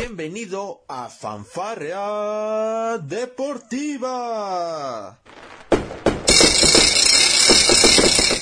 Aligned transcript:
Bienvenido 0.00 0.84
a 0.86 1.08
Fanfarrea 1.08 2.98
Deportiva. 2.98 4.38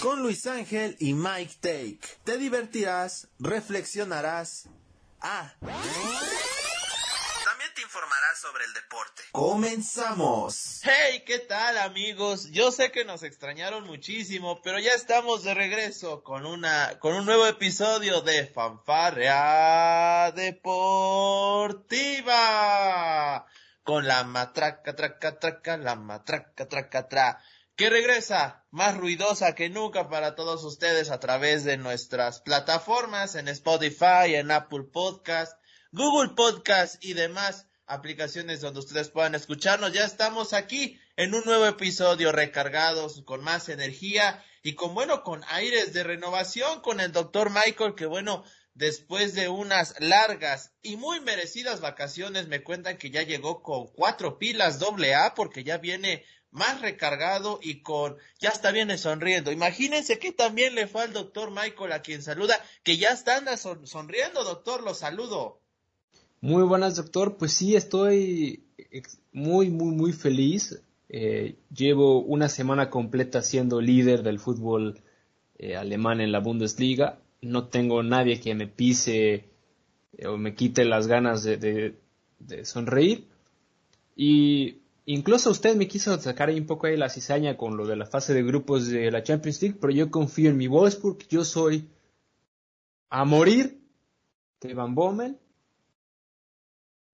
Con 0.03 0.21
Luis 0.21 0.47
Ángel 0.47 0.97
y 0.99 1.15
Mike 1.15 1.55
Take. 1.63 2.01
Te 2.25 2.37
divertirás, 2.37 3.29
reflexionarás. 3.39 4.69
Ah. 5.23 5.55
Sobre 8.37 8.65
el 8.65 8.73
deporte. 8.75 9.23
Comenzamos. 9.33 10.81
Hey, 10.83 11.25
¿qué 11.27 11.39
tal 11.39 11.79
amigos? 11.79 12.51
Yo 12.51 12.71
sé 12.71 12.93
que 12.93 13.07
nos 13.07 13.23
extrañaron 13.23 13.87
muchísimo, 13.87 14.61
pero 14.63 14.79
ya 14.79 14.91
estamos 14.91 15.43
de 15.43 15.55
regreso 15.55 16.23
con 16.23 16.45
una 16.45 16.99
con 16.99 17.15
un 17.15 17.25
nuevo 17.25 17.47
episodio 17.47 18.21
de 18.21 18.47
Fanfarrea 18.47 20.33
Deportiva. 20.33 21.07
Con 23.83 24.07
la 24.07 24.25
matraca 24.25 24.95
traca 24.95 25.39
traca, 25.39 25.79
la 25.79 25.97
matraca 25.97 26.69
traca 26.69 27.09
tra 27.09 27.43
que 27.75 27.89
regresa 27.89 28.65
más 28.71 28.97
ruidosa 28.97 29.55
que 29.55 29.71
nunca 29.71 30.11
para 30.11 30.35
todos 30.35 30.63
ustedes 30.65 31.11
a 31.11 31.21
través 31.21 31.65
de 31.65 31.79
nuestras 31.79 32.41
plataformas 32.41 33.35
en 33.35 33.49
Spotify, 33.49 34.35
en 34.35 34.51
Apple 34.51 34.85
Podcast, 34.93 35.59
Google 35.93 36.35
Podcast 36.35 37.03
y 37.03 37.15
demás 37.15 37.67
aplicaciones 37.87 38.61
donde 38.61 38.81
ustedes 38.81 39.09
puedan 39.09 39.35
escucharnos. 39.35 39.93
Ya 39.93 40.05
estamos 40.05 40.53
aquí 40.53 40.99
en 41.17 41.35
un 41.35 41.45
nuevo 41.45 41.67
episodio 41.67 42.33
recargados 42.33 43.23
con 43.23 43.43
más 43.43 43.69
energía 43.69 44.45
y 44.63 44.75
con 44.75 44.95
bueno, 44.95 45.23
con 45.23 45.45
aires 45.49 45.93
de 45.93 46.03
renovación 46.03 46.81
con 46.81 47.01
el 47.01 47.13
doctor 47.13 47.51
Michael 47.51 47.95
que 47.95 48.07
bueno, 48.07 48.45
después 48.75 49.35
de 49.35 49.49
unas 49.49 49.95
largas 50.01 50.73
y 50.83 50.97
muy 50.97 51.21
merecidas 51.21 51.81
vacaciones 51.81 52.49
me 52.49 52.63
cuentan 52.63 52.99
que 52.99 53.11
ya 53.11 53.23
llegó 53.23 53.63
con 53.63 53.87
cuatro 53.87 54.39
pilas 54.39 54.79
doble 54.79 55.15
A 55.15 55.35
porque 55.35 55.65
ya 55.65 55.79
viene 55.79 56.25
más 56.51 56.81
recargado 56.81 57.61
y 57.63 57.83
con 57.83 58.17
ya 58.39 58.49
está 58.49 58.71
bien 58.73 58.97
sonriendo. 58.99 59.53
Imagínense 59.53 60.19
que 60.19 60.33
también 60.33 60.75
le 60.75 60.87
fue 60.87 61.03
al 61.03 61.13
doctor 61.13 61.51
Michael 61.51 61.93
a 61.93 62.03
quien 62.03 62.23
saluda, 62.23 62.59
que 62.83 62.97
ya 62.97 63.11
está 63.11 63.43
sonriendo, 63.57 64.43
doctor, 64.43 64.83
lo 64.83 64.95
saludo. 64.95 65.63
Muy 66.41 66.63
buenas, 66.65 66.97
doctor. 66.97 67.37
Pues 67.37 67.53
sí, 67.53 67.77
estoy 67.77 68.63
muy, 69.33 69.71
muy, 69.71 69.95
muy 69.95 70.13
feliz. 70.13 70.83
Eh, 71.09 71.57
llevo 71.75 72.21
una 72.21 72.49
semana 72.49 72.91
completa 72.91 73.43
siendo 73.43 73.81
líder 73.81 74.23
del 74.23 74.39
fútbol 74.39 75.01
eh, 75.59 75.77
alemán 75.77 76.21
en 76.21 76.33
la 76.33 76.41
Bundesliga. 76.41 77.19
No 77.41 77.69
tengo 77.69 78.03
nadie 78.03 78.41
que 78.41 78.55
me 78.55 78.67
pise 78.67 79.45
eh, 80.17 80.27
o 80.27 80.37
me 80.37 80.55
quite 80.55 80.85
las 80.85 81.07
ganas 81.07 81.43
de, 81.43 81.95
sonreír. 82.65 83.27
Y 84.15 84.81
Incluso 85.09 85.51
usted 85.51 85.77
me 85.77 85.87
quiso 85.87 86.19
sacar 86.21 86.51
un 86.51 86.67
poco 86.67 86.89
ahí 86.89 86.97
la 86.97 87.09
cizaña 87.09 87.57
con 87.57 87.77
lo 87.77 87.87
de 87.87 87.95
la 87.95 88.07
fase 88.07 88.35
de 88.35 88.43
grupos 88.43 88.89
de 88.89 89.09
la 89.13 89.23
Champions 89.23 89.63
League, 89.63 89.79
pero 89.81 89.93
yo 89.93 90.11
confío 90.11 90.51
en 90.51 90.57
mi 90.57 90.67
Wolfsburg, 90.67 91.19
yo 91.29 91.45
soy 91.45 91.89
a 93.09 93.25
morir 93.25 93.81
de 94.61 94.75
Van 94.75 94.97
Bommel 94.97 95.39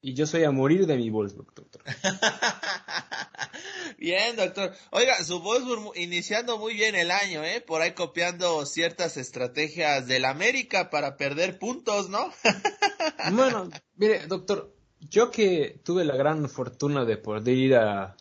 y 0.03 0.15
yo 0.15 0.27
soy 0.27 0.43
a 0.43 0.51
morir 0.51 0.87
de 0.87 0.97
mi 0.97 1.11
Wolfsburg, 1.11 1.55
doctor. 1.55 1.83
bien, 3.99 4.35
doctor. 4.35 4.73
Oiga, 4.91 5.23
su 5.23 5.41
Wolfsburg 5.41 5.97
iniciando 5.97 6.59
muy 6.59 6.75
bien 6.75 6.97
el 6.97 7.13
año, 7.13 7.45
¿eh? 7.45 7.63
Por 7.65 7.83
ahí 7.83 7.93
copiando 7.93 8.67
ciertas 8.67 9.17
estrategias 9.17 10.09
del 10.09 10.25
América 10.25 10.91
para 10.91 11.17
perder 11.17 11.61
puntos, 11.61 12.11
¿no? 12.11 12.33
bueno, 13.33 13.71
mire, 13.95 14.27
doctor, 14.27 14.75
yo 14.99 15.31
que 15.31 15.81
tuve 15.85 16.05
la 16.05 16.17
gran 16.17 16.49
fortuna 16.49 17.05
de 17.05 17.17
poder 17.17 17.57
ir 17.57 17.77
a, 17.77 18.17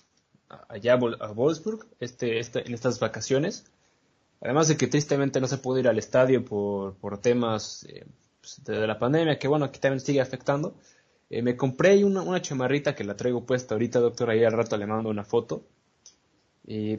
allá 0.70 0.94
a 0.94 1.32
Wolfsburg 1.32 1.88
este, 2.00 2.38
este, 2.38 2.68
en 2.68 2.76
estas 2.76 3.00
vacaciones, 3.00 3.66
además 4.40 4.68
de 4.68 4.78
que 4.78 4.86
tristemente 4.86 5.42
no 5.42 5.48
se 5.48 5.58
pudo 5.58 5.80
ir 5.80 5.88
al 5.88 5.98
estadio 5.98 6.46
por, 6.46 6.94
por 6.98 7.18
temas 7.18 7.88
eh, 7.90 8.06
pues, 8.40 8.64
de 8.64 8.86
la 8.86 9.00
pandemia, 9.00 9.40
que 9.40 9.48
bueno, 9.48 9.66
aquí 9.66 9.80
también 9.80 10.00
sigue 10.00 10.22
afectando, 10.22 10.76
eh, 11.32 11.42
me 11.42 11.56
compré 11.56 12.04
una, 12.04 12.22
una 12.22 12.42
chamarrita 12.42 12.94
que 12.94 13.06
la 13.06 13.16
traigo 13.16 13.46
puesta 13.46 13.74
ahorita, 13.74 14.02
doctor, 14.02 14.30
ahí 14.30 14.44
al 14.44 14.52
rato 14.52 14.76
le 14.76 14.86
mando 14.86 15.10
una 15.10 15.24
foto. 15.24 15.66
Y, 16.68 16.98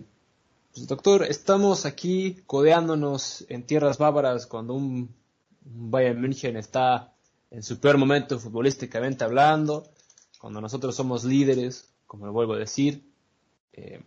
pues, 0.72 0.86
doctor, 0.86 1.24
estamos 1.24 1.84
aquí 1.84 2.38
codeándonos 2.46 3.44
en 3.50 3.66
tierras 3.66 3.98
bávaras 3.98 4.46
cuando 4.46 4.72
un, 4.72 5.14
Bayern 5.60 6.18
München 6.18 6.56
está 6.56 7.12
en 7.50 7.62
su 7.62 7.78
peor 7.78 7.98
momento 7.98 8.38
futbolísticamente 8.38 9.22
hablando, 9.22 9.92
cuando 10.40 10.62
nosotros 10.62 10.96
somos 10.96 11.24
líderes, 11.24 11.92
como 12.06 12.24
lo 12.24 12.32
vuelvo 12.32 12.54
a 12.54 12.58
decir. 12.58 13.04
Eh, 13.74 14.02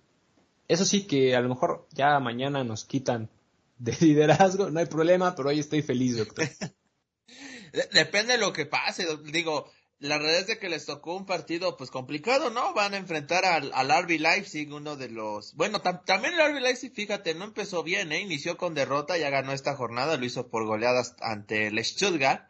eso 0.68 0.86
sí 0.86 1.06
que 1.06 1.36
a 1.36 1.42
lo 1.42 1.50
mejor 1.50 1.88
ya 1.92 2.20
mañana 2.20 2.64
nos 2.64 2.84
quitan 2.84 3.30
de 3.78 3.96
liderazgo, 4.02 4.72
no 4.72 4.80
hay 4.80 4.88
problema, 4.88 5.36
pero 5.36 5.50
hoy 5.50 5.60
estoy 5.60 5.84
feliz, 5.84 6.18
doctor. 6.18 6.50
Depende 7.94 8.34
de 8.34 8.40
lo 8.40 8.52
que 8.52 8.66
pase, 8.66 9.06
digo, 9.32 9.70
la 10.00 10.18
verdad 10.18 10.40
es 10.40 10.48
de 10.48 10.60
que 10.60 10.70
les 10.70 10.86
tocó 10.86 11.16
un 11.16 11.26
partido 11.26 11.78
pues 11.78 11.92
complicado, 11.92 12.50
¿no? 12.50 12.74
Van 12.74 12.94
a 12.94 12.98
enfrentar 12.98 13.46
al, 13.46 13.72
al 13.74 14.04
RB 14.04 14.20
Leipzig, 14.20 14.72
uno 14.74 14.96
de 14.96 15.10
los... 15.10 15.56
Bueno, 15.56 15.82
también 15.82 16.34
el 16.34 16.54
RB 16.54 16.62
Leipzig, 16.62 16.94
fíjate, 16.94 17.34
no 17.36 17.46
empezó 17.46 17.84
bien, 17.84 18.12
¿eh? 18.12 18.22
Inició 18.22 18.58
con 18.58 18.74
derrota, 18.74 19.18
ya 19.18 19.30
ganó 19.30 19.54
esta 19.54 19.76
jornada, 19.76 20.18
lo 20.18 20.26
hizo 20.26 20.50
por 20.50 20.66
goleadas 20.66 21.16
ante 21.22 21.68
el 21.68 21.84
Stuttgart 21.84 22.50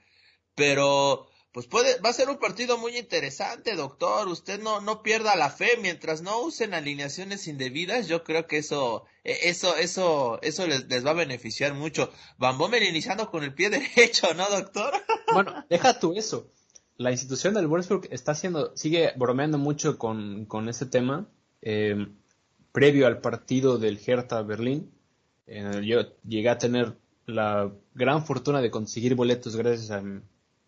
pero 0.56 1.28
pues 1.52 1.68
puede, 1.68 2.00
va 2.00 2.10
a 2.10 2.14
ser 2.14 2.30
un 2.30 2.38
partido 2.38 2.78
muy 2.78 2.98
interesante, 2.98 3.76
doctor. 3.76 4.28
Usted 4.28 4.60
no, 4.60 4.82
no 4.82 5.04
pierda 5.04 5.36
la 5.36 5.50
fe 5.50 5.78
mientras 5.82 6.22
no 6.22 6.40
usen 6.40 6.74
alineaciones 6.74 7.48
indebidas. 7.48 8.08
Yo 8.08 8.24
creo 8.24 8.48
que 8.48 8.58
eso, 8.58 9.06
e, 9.24 9.50
eso, 9.50 9.78
eso, 9.78 10.40
eso 10.42 10.68
les, 10.68 10.86
les 10.88 11.06
va 11.06 11.12
a 11.12 11.14
beneficiar 11.14 11.74
mucho. 11.74 12.12
Van 12.38 12.58
Bommel 12.58 12.84
iniciando 12.84 13.30
con 13.30 13.44
el 13.44 13.54
pie 13.54 13.70
derecho, 13.96 14.34
¿no, 14.34 14.50
doctor? 14.50 14.94
Bueno, 15.34 15.66
deja 15.70 15.98
tú 16.00 16.14
eso. 16.18 16.52
La 16.98 17.12
institución 17.12 17.54
del 17.54 17.68
Wolfsburg 17.68 18.08
está 18.12 18.32
haciendo, 18.32 18.72
sigue 18.76 19.12
bromeando 19.18 19.58
mucho 19.58 19.98
con, 19.98 20.46
con 20.46 20.70
ese 20.70 20.86
tema. 20.86 21.28
Eh, 21.62 22.08
previo 22.72 23.08
al 23.08 23.20
partido 23.22 23.78
del 23.78 24.00
Hertha 24.06 24.42
Berlín, 24.42 24.92
yo 25.48 26.02
llegué 26.28 26.50
a 26.50 26.58
tener 26.58 26.98
la 27.26 27.72
gran 27.94 28.26
fortuna 28.26 28.62
de 28.62 28.72
conseguir 28.72 29.16
boletos 29.16 29.56
gracias 29.56 29.92
a 29.92 30.04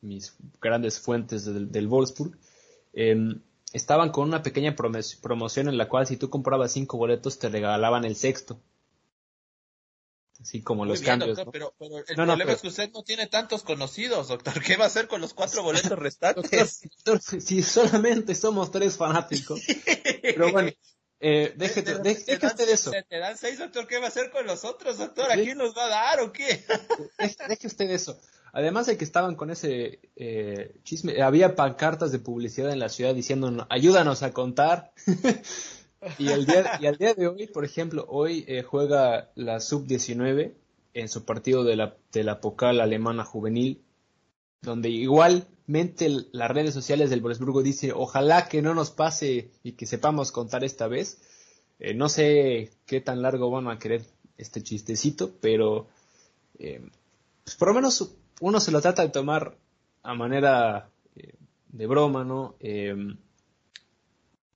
mis 0.02 0.36
grandes 0.62 1.00
fuentes 1.00 1.46
del, 1.46 1.88
Wolfsburg, 1.88 2.38
eh, 2.94 3.36
estaban 3.74 4.12
con 4.12 4.28
una 4.28 4.42
pequeña 4.42 4.76
promoción 4.76 5.68
en 5.68 5.78
la 5.78 5.88
cual 5.90 6.08
si 6.08 6.18
tú 6.18 6.30
comprabas 6.30 6.72
cinco 6.72 6.98
boletos 6.98 7.40
te 7.40 7.50
regalaban 7.50 8.06
el 8.06 8.16
sexto. 8.16 8.60
Así 10.40 10.62
como 10.62 10.81
Muy 10.84 10.90
los 10.90 11.00
bien, 11.02 11.12
cambios. 11.20 11.38
doctor, 11.38 11.46
¿no? 11.48 11.52
pero, 11.52 11.75
pero 11.80 11.98
el 11.98 12.16
No, 12.18 12.25
no, 12.25 12.34
problema 12.34 12.46
pero- 12.46 12.56
es 12.56 12.62
que 12.62 12.68
usted 12.68 12.92
no 12.92 13.03
tiene 13.03 13.28
tantos 13.28 13.64
conocidos, 13.64 14.28
doctor. 14.28 14.62
¿Qué 14.64 14.78
va 14.78 14.84
a 14.86 14.88
hacer 14.88 15.08
con 15.08 15.20
los 15.22 15.34
cuatro 15.34 15.64
boletos 15.64 15.98
restantes? 15.98 16.81
Doctor, 17.06 17.22
si 17.22 17.42
si 17.42 17.64
solamente 17.64 18.36
somos 18.36 18.72
tres 18.72 18.98
fanáticos. 18.98 19.59
Pero 20.22 20.52
bueno, 20.52 20.72
eh, 21.20 21.53
deje, 21.58 21.81
Te- 21.81 21.94
te- 21.96 22.00
deje- 22.02 22.24
te 22.25 22.31
deje 22.34 22.38
dan- 22.46 22.52
usted 22.52 22.70
eso. 22.70 22.92
Te, 22.92 23.03
te 23.03 23.18
dan 23.20 23.36
seis, 23.38 23.58
doctor. 23.58 23.88
¿Qué 23.88 23.98
va 23.98 24.06
a 24.06 24.09
hacer 24.09 24.30
con 24.30 24.46
los 24.46 24.64
otros, 24.64 25.00
doctor? 25.00 25.31
¿A 25.31 25.36
Sí. 25.36 25.42
quién 25.44 25.58
los 25.58 25.75
va 25.75 25.86
a 25.86 25.90
dar 25.90 26.20
o 26.22 26.31
qué? 26.31 26.64
Deje, 27.18 27.36
deje 27.50 27.68
usted 27.68 27.90
eso. 27.90 28.19
Además 28.54 28.86
de 28.88 28.98
que 28.98 29.04
estaban 29.04 29.36
con 29.36 29.50
ese 29.52 30.00
eh, 30.16 30.75
chisme, 30.84 31.22
había 31.22 31.56
pancartas 31.56 32.12
de 32.12 32.19
publicidad 32.19 32.72
en 32.72 32.80
la 32.80 32.90
ciudad 32.90 33.14
diciendo 33.16 33.66
ayúdanos 33.69 34.22
a 34.24 34.31
contar. 34.34 34.94
y, 36.18 36.30
el 36.30 36.46
día, 36.46 36.80
y 36.80 36.85
al 36.85 36.97
día 36.97 37.13
de 37.13 37.28
hoy, 37.28 37.47
por 37.47 37.66
ejemplo, 37.66 38.06
hoy 38.08 38.46
eh, 38.47 38.63
juega 38.63 39.31
la 39.35 39.59
sub-19 39.59 40.53
en 40.94 41.09
su 41.09 41.25
partido 41.25 41.63
de 41.63 41.75
la, 41.75 41.96
de 42.12 42.24
la 42.24 42.41
Pocal 42.41 42.81
alemana 42.81 43.24
juvenil, 43.24 43.84
donde 44.62 44.90
igualmente 44.90 46.10
las 46.31 46.50
redes 46.50 46.74
sociales 46.74 47.10
del 47.10 47.22
Wolfsburgo 47.22 47.62
dice 47.62 47.92
ojalá 47.94 48.48
que 48.48 48.62
no 48.63 48.74
nos 48.74 48.89
pase 48.89 49.51
y 49.63 49.74
que 49.74 49.86
sepamos 49.86 50.31
contar 50.31 50.63
esta 50.63 50.88
vez. 50.88 51.22
Eh, 51.80 51.94
no 51.94 52.10
sé 52.10 52.72
qué 52.88 53.01
tan 53.01 53.22
largo 53.22 53.51
van 53.51 53.68
a 53.68 53.77
querer 53.77 54.04
este 54.38 54.63
chistecito, 54.63 55.31
pero 55.39 55.88
eh, 56.57 56.81
pues 57.44 57.56
por 57.56 57.68
lo 57.68 57.75
menos 57.75 58.16
uno 58.42 58.60
se 58.60 58.72
lo 58.72 58.81
trata 58.81 59.04
de 59.04 59.10
tomar 59.10 59.56
a 60.01 60.16
manera 60.16 60.89
eh, 61.16 61.36
de 61.68 61.88
broma, 61.88 62.24
¿no? 62.24 62.56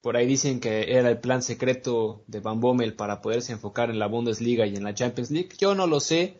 Por 0.02 0.18
ahí 0.18 0.26
dicen 0.26 0.60
que 0.60 0.98
era 0.98 1.10
el 1.10 1.20
plan 1.20 1.44
secreto 1.44 2.24
de 2.28 2.40
Van 2.40 2.60
Bommel 2.60 2.96
para 2.96 3.22
poderse 3.22 3.54
enfocar 3.54 3.90
en 3.92 4.00
la 4.00 4.08
Bundesliga 4.08 4.66
y 4.66 4.76
en 4.76 4.84
la 4.84 4.96
Champions 4.96 5.30
League. 5.32 5.50
Yo 5.60 5.76
no 5.76 5.86
lo 5.86 6.00
sé. 6.00 6.38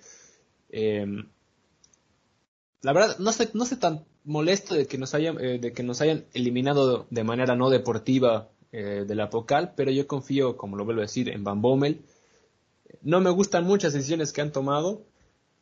Eh, 0.70 1.06
la 2.82 2.94
verdad, 2.94 3.20
no 3.20 3.30
estoy, 3.30 3.50
no 3.54 3.64
estoy 3.64 3.78
tan 3.78 4.06
molesto 4.24 4.74
de 4.74 4.88
que 4.88 4.98
nos 4.98 5.14
hayan, 5.14 5.40
eh, 5.40 5.60
de 5.60 5.74
que 5.74 5.84
nos 5.84 6.02
hayan 6.02 6.26
eliminado 6.34 7.06
de 7.12 7.24
manera 7.24 7.56
no 7.56 7.70
deportiva 7.70 8.50
eh, 8.72 9.06
de 9.08 9.16
la 9.16 9.30
Pocal, 9.30 9.74
pero 9.76 9.92
yo 9.92 10.08
confío, 10.08 10.58
como 10.58 10.76
lo 10.76 10.86
vuelvo 10.86 11.02
a 11.02 11.04
decir, 11.04 11.30
en 11.30 11.44
Van 11.44 11.62
Bommel. 11.62 12.02
No 13.04 13.22
me 13.22 13.30
gustan 13.30 13.66
muchas 13.66 13.94
decisiones 13.94 14.34
que 14.34 14.42
han 14.42 14.52
tomado, 14.52 15.04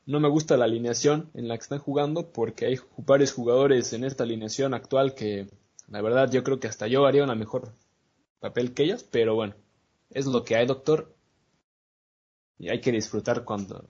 No 0.06 0.20
me 0.20 0.30
gusta 0.30 0.58
la 0.58 0.66
alineación 0.66 1.30
en 1.34 1.48
la 1.48 1.58
que 1.58 1.64
están 1.64 1.80
jugando 1.80 2.32
porque 2.32 2.66
hay 2.66 2.80
varios 2.98 3.34
jugadores 3.34 3.94
en 3.94 4.04
esta 4.04 4.24
alineación 4.24 4.74
actual 4.74 5.14
que 5.14 5.48
la 5.88 6.02
verdad 6.02 6.32
yo 6.32 6.44
creo 6.44 6.60
que 6.60 6.68
hasta 6.68 6.88
yo 6.88 7.06
haría 7.06 7.24
una 7.24 7.36
mejor 7.36 7.74
papel 8.40 8.74
que 8.74 8.84
ellos, 8.84 9.04
pero 9.04 9.36
bueno, 9.36 9.56
es 10.10 10.26
lo 10.26 10.44
que 10.44 10.56
hay, 10.56 10.66
doctor. 10.66 11.16
Y 12.58 12.70
hay 12.70 12.82
que 12.82 12.92
disfrutar 12.92 13.46
cuando, 13.46 13.88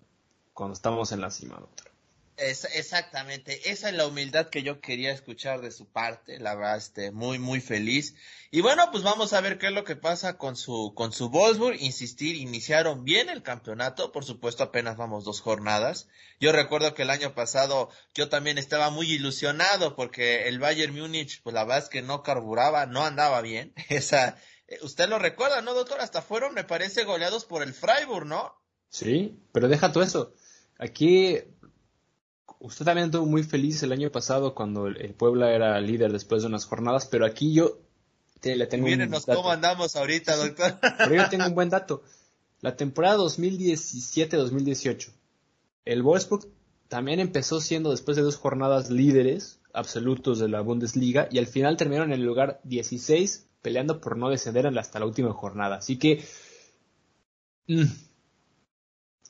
cuando 0.54 0.74
estamos 0.74 1.12
en 1.12 1.22
la 1.22 1.32
cima, 1.32 1.58
doctor. 1.60 1.89
Es, 2.42 2.66
exactamente, 2.74 3.70
esa 3.70 3.90
es 3.90 3.96
la 3.96 4.08
humildad 4.08 4.48
que 4.50 4.64
yo 4.64 4.80
quería 4.80 5.12
escuchar 5.12 5.62
de 5.62 5.72
su 5.72 5.88
parte, 5.88 6.40
la 6.40 6.56
verdad, 6.56 6.78
este, 6.78 7.12
muy, 7.12 7.38
muy 7.38 7.60
feliz. 7.60 8.16
Y 8.50 8.62
bueno, 8.62 8.90
pues 8.92 9.04
vamos 9.04 9.34
a 9.34 9.42
ver 9.42 9.58
qué 9.58 9.68
es 9.68 9.74
lo 9.74 9.84
que 9.84 9.96
pasa 9.96 10.38
con 10.38 10.56
su, 10.56 10.94
con 10.96 11.12
su 11.12 11.30
Wolfsburg. 11.30 11.76
Insistir, 11.82 12.36
iniciaron 12.36 13.04
bien 13.04 13.30
el 13.30 13.44
campeonato, 13.44 14.12
por 14.12 14.24
supuesto 14.24 14.64
apenas 14.64 14.96
vamos 14.96 15.26
dos 15.26 15.42
jornadas. 15.42 16.08
Yo 16.40 16.52
recuerdo 16.52 16.94
que 16.94 17.02
el 17.02 17.10
año 17.10 17.36
pasado 17.36 17.90
yo 18.14 18.30
también 18.30 18.58
estaba 18.58 18.90
muy 18.90 19.12
ilusionado 19.12 19.96
porque 19.96 20.48
el 20.48 20.60
Bayern 20.60 20.98
Múnich, 20.98 21.42
pues 21.44 21.54
la 21.54 21.66
verdad 21.66 21.84
es 21.84 21.90
que 21.90 22.02
no 22.02 22.24
carburaba, 22.24 22.86
no 22.86 23.06
andaba 23.06 23.42
bien. 23.42 23.74
Esa, 23.90 24.38
eh, 24.68 24.80
usted 24.82 25.10
lo 25.10 25.20
recuerda, 25.20 25.62
¿no, 25.62 25.74
doctor? 25.74 26.00
Hasta 26.00 26.22
fueron, 26.22 26.54
me 26.54 26.64
parece, 26.64 27.04
goleados 27.04 27.44
por 27.44 27.64
el 27.64 27.74
Freiburg, 27.74 28.26
¿no? 28.26 28.56
Sí, 28.90 29.38
pero 29.52 29.68
deja 29.68 29.92
todo 29.92 30.04
eso. 30.04 30.34
Aquí 30.78 31.44
usted 32.60 32.86
también 32.86 33.08
estuvo 33.08 33.26
muy 33.26 33.44
feliz 33.44 33.82
el 33.84 33.92
año 33.92 34.12
pasado 34.12 34.54
cuando 34.54 34.88
el, 34.88 35.14
Puebla 35.14 35.52
era 35.54 35.80
líder 35.80 36.12
después 36.12 36.42
de 36.42 36.48
unas 36.48 36.66
jornadas, 36.66 37.08
pero 37.08 37.26
aquí 37.26 37.54
yo 37.54 37.80
le 38.44 38.68
tengo 38.68 38.86
Mírenos 38.86 39.26
cómo 39.26 39.50
andamos 39.50 39.96
ahorita, 39.96 40.36
doctor. 40.36 40.78
Pero 40.98 41.16
yo 41.16 41.30
tengo 41.30 41.46
un 41.48 41.56
buen 41.56 41.70
dato. 41.72 42.04
La 42.62 42.76
temporada 42.76 43.18
2017-2018, 43.18 45.12
el 45.86 46.04
Wolfsburg 46.04 46.48
también 46.90 47.20
empezó 47.20 47.62
siendo 47.62 47.92
después 47.92 48.18
de 48.18 48.24
dos 48.24 48.36
jornadas 48.36 48.90
líderes 48.90 49.60
absolutos 49.74 50.40
de 50.40 50.50
la 50.50 50.62
Bundesliga 50.62 51.30
y 51.32 51.38
al 51.38 51.48
final 51.48 51.78
terminaron 51.78 52.12
en 52.12 52.20
el 52.20 52.26
lugar 52.26 52.60
16 52.64 53.46
peleando 53.62 54.02
por 54.02 54.18
no 54.18 54.30
descender 54.30 54.68
hasta 54.68 55.00
la 55.00 55.06
última 55.06 55.32
jornada. 55.32 55.78
Así 55.78 55.98
que 55.98 56.24
mm, 57.68 57.84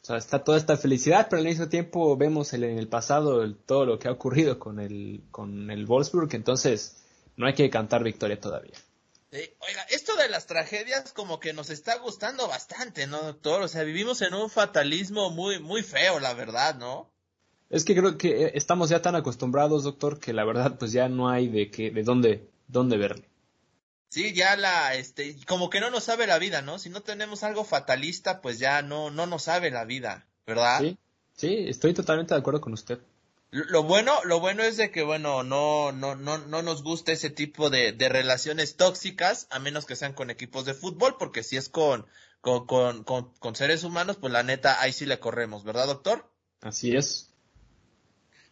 sea, 0.10 0.18
está 0.18 0.44
toda 0.44 0.58
esta 0.58 0.78
felicidad, 0.78 1.28
pero 1.30 1.40
al 1.40 1.48
mismo 1.48 1.70
tiempo 1.70 2.18
vemos 2.18 2.54
en 2.54 2.64
el 2.64 2.88
pasado 2.88 3.54
todo 3.56 3.86
lo 3.86 4.00
que 4.00 4.08
ha 4.08 4.12
ocurrido 4.12 4.60
con 4.60 4.80
el, 4.80 5.24
con 5.32 5.72
el 5.72 5.86
Wolfsburg, 5.86 6.34
entonces 6.34 6.98
no 7.38 7.48
hay 7.48 7.54
que 7.54 7.70
cantar 7.70 8.04
victoria 8.04 8.40
todavía. 8.40 8.74
oiga, 9.32 9.84
esto 9.90 10.16
de 10.16 10.30
las 10.30 10.48
tragedias 10.48 11.14
como 11.14 11.40
que 11.40 11.54
nos 11.54 11.70
está 11.70 11.98
gustando 12.00 12.48
bastante, 12.48 13.08
¿no, 13.08 13.22
doctor? 13.22 13.62
O 13.62 13.68
sea, 13.68 13.84
vivimos 13.84 14.22
en 14.22 14.34
un 14.34 14.50
fatalismo 14.50 15.30
muy, 15.30 15.60
muy 15.60 15.84
feo, 15.84 16.20
la 16.20 16.34
verdad, 16.34 16.76
¿no? 16.76 17.12
Es 17.70 17.86
que 17.86 17.96
creo 17.96 18.18
que 18.18 18.46
eh, 18.46 18.52
estamos 18.56 18.90
ya 18.90 19.02
tan 19.02 19.16
acostumbrados, 19.16 19.84
doctor, 19.84 20.20
que 20.20 20.34
la 20.34 20.44
verdad 20.44 20.78
pues 20.80 20.92
ya 20.92 21.08
no 21.08 21.30
hay 21.30 21.48
de 21.48 21.70
qué, 21.70 21.92
de 21.92 22.04
dónde, 22.04 22.50
dónde 22.68 22.98
verle. 22.98 23.30
Sí, 24.10 24.34
ya 24.34 24.56
la, 24.58 24.96
este, 24.96 25.38
como 25.48 25.70
que 25.70 25.80
no 25.80 25.92
nos 25.92 26.04
sabe 26.04 26.26
la 26.26 26.40
vida, 26.40 26.64
¿no? 26.64 26.80
Si 26.80 26.90
no 26.90 27.02
tenemos 27.02 27.44
algo 27.44 27.64
fatalista, 27.64 28.42
pues 28.42 28.58
ya 28.58 28.82
no, 28.82 29.12
no 29.12 29.28
nos 29.28 29.44
sabe 29.44 29.70
la 29.70 29.86
vida, 29.86 30.28
¿verdad? 30.48 30.80
Sí, 30.82 30.98
sí, 31.36 31.66
estoy 31.68 31.94
totalmente 31.94 32.34
de 32.34 32.40
acuerdo 32.40 32.60
con 32.60 32.74
usted. 32.74 33.00
Lo 33.52 33.84
bueno, 33.84 34.14
lo 34.26 34.40
bueno 34.40 34.64
es 34.64 34.78
de 34.78 34.92
que, 34.92 35.04
bueno, 35.04 35.44
no, 35.44 35.92
no, 35.92 36.16
no, 36.16 36.38
no 36.38 36.62
nos 36.62 36.84
gusta 36.84 37.12
ese 37.12 37.30
tipo 37.30 37.70
de, 37.70 37.94
de 37.94 38.10
relaciones 38.10 38.76
tóxicas, 38.78 39.48
a 39.52 39.60
menos 39.60 39.86
que 39.86 39.96
sean 39.96 40.14
con 40.14 40.30
equipos 40.30 40.66
de 40.66 40.74
fútbol, 40.74 41.16
porque 41.18 41.44
si 41.44 41.58
es 41.58 41.70
con, 41.70 42.06
con, 42.42 42.66
con, 42.66 43.04
con, 43.04 43.34
con 43.40 43.56
seres 43.56 43.84
humanos, 43.84 44.18
pues 44.18 44.34
la 44.34 44.44
neta, 44.44 44.82
ahí 44.82 44.94
sí 44.94 45.06
le 45.06 45.20
corremos, 45.20 45.64
¿verdad, 45.64 45.88
doctor? 45.88 46.32
Así 46.62 46.96
es. 46.96 47.32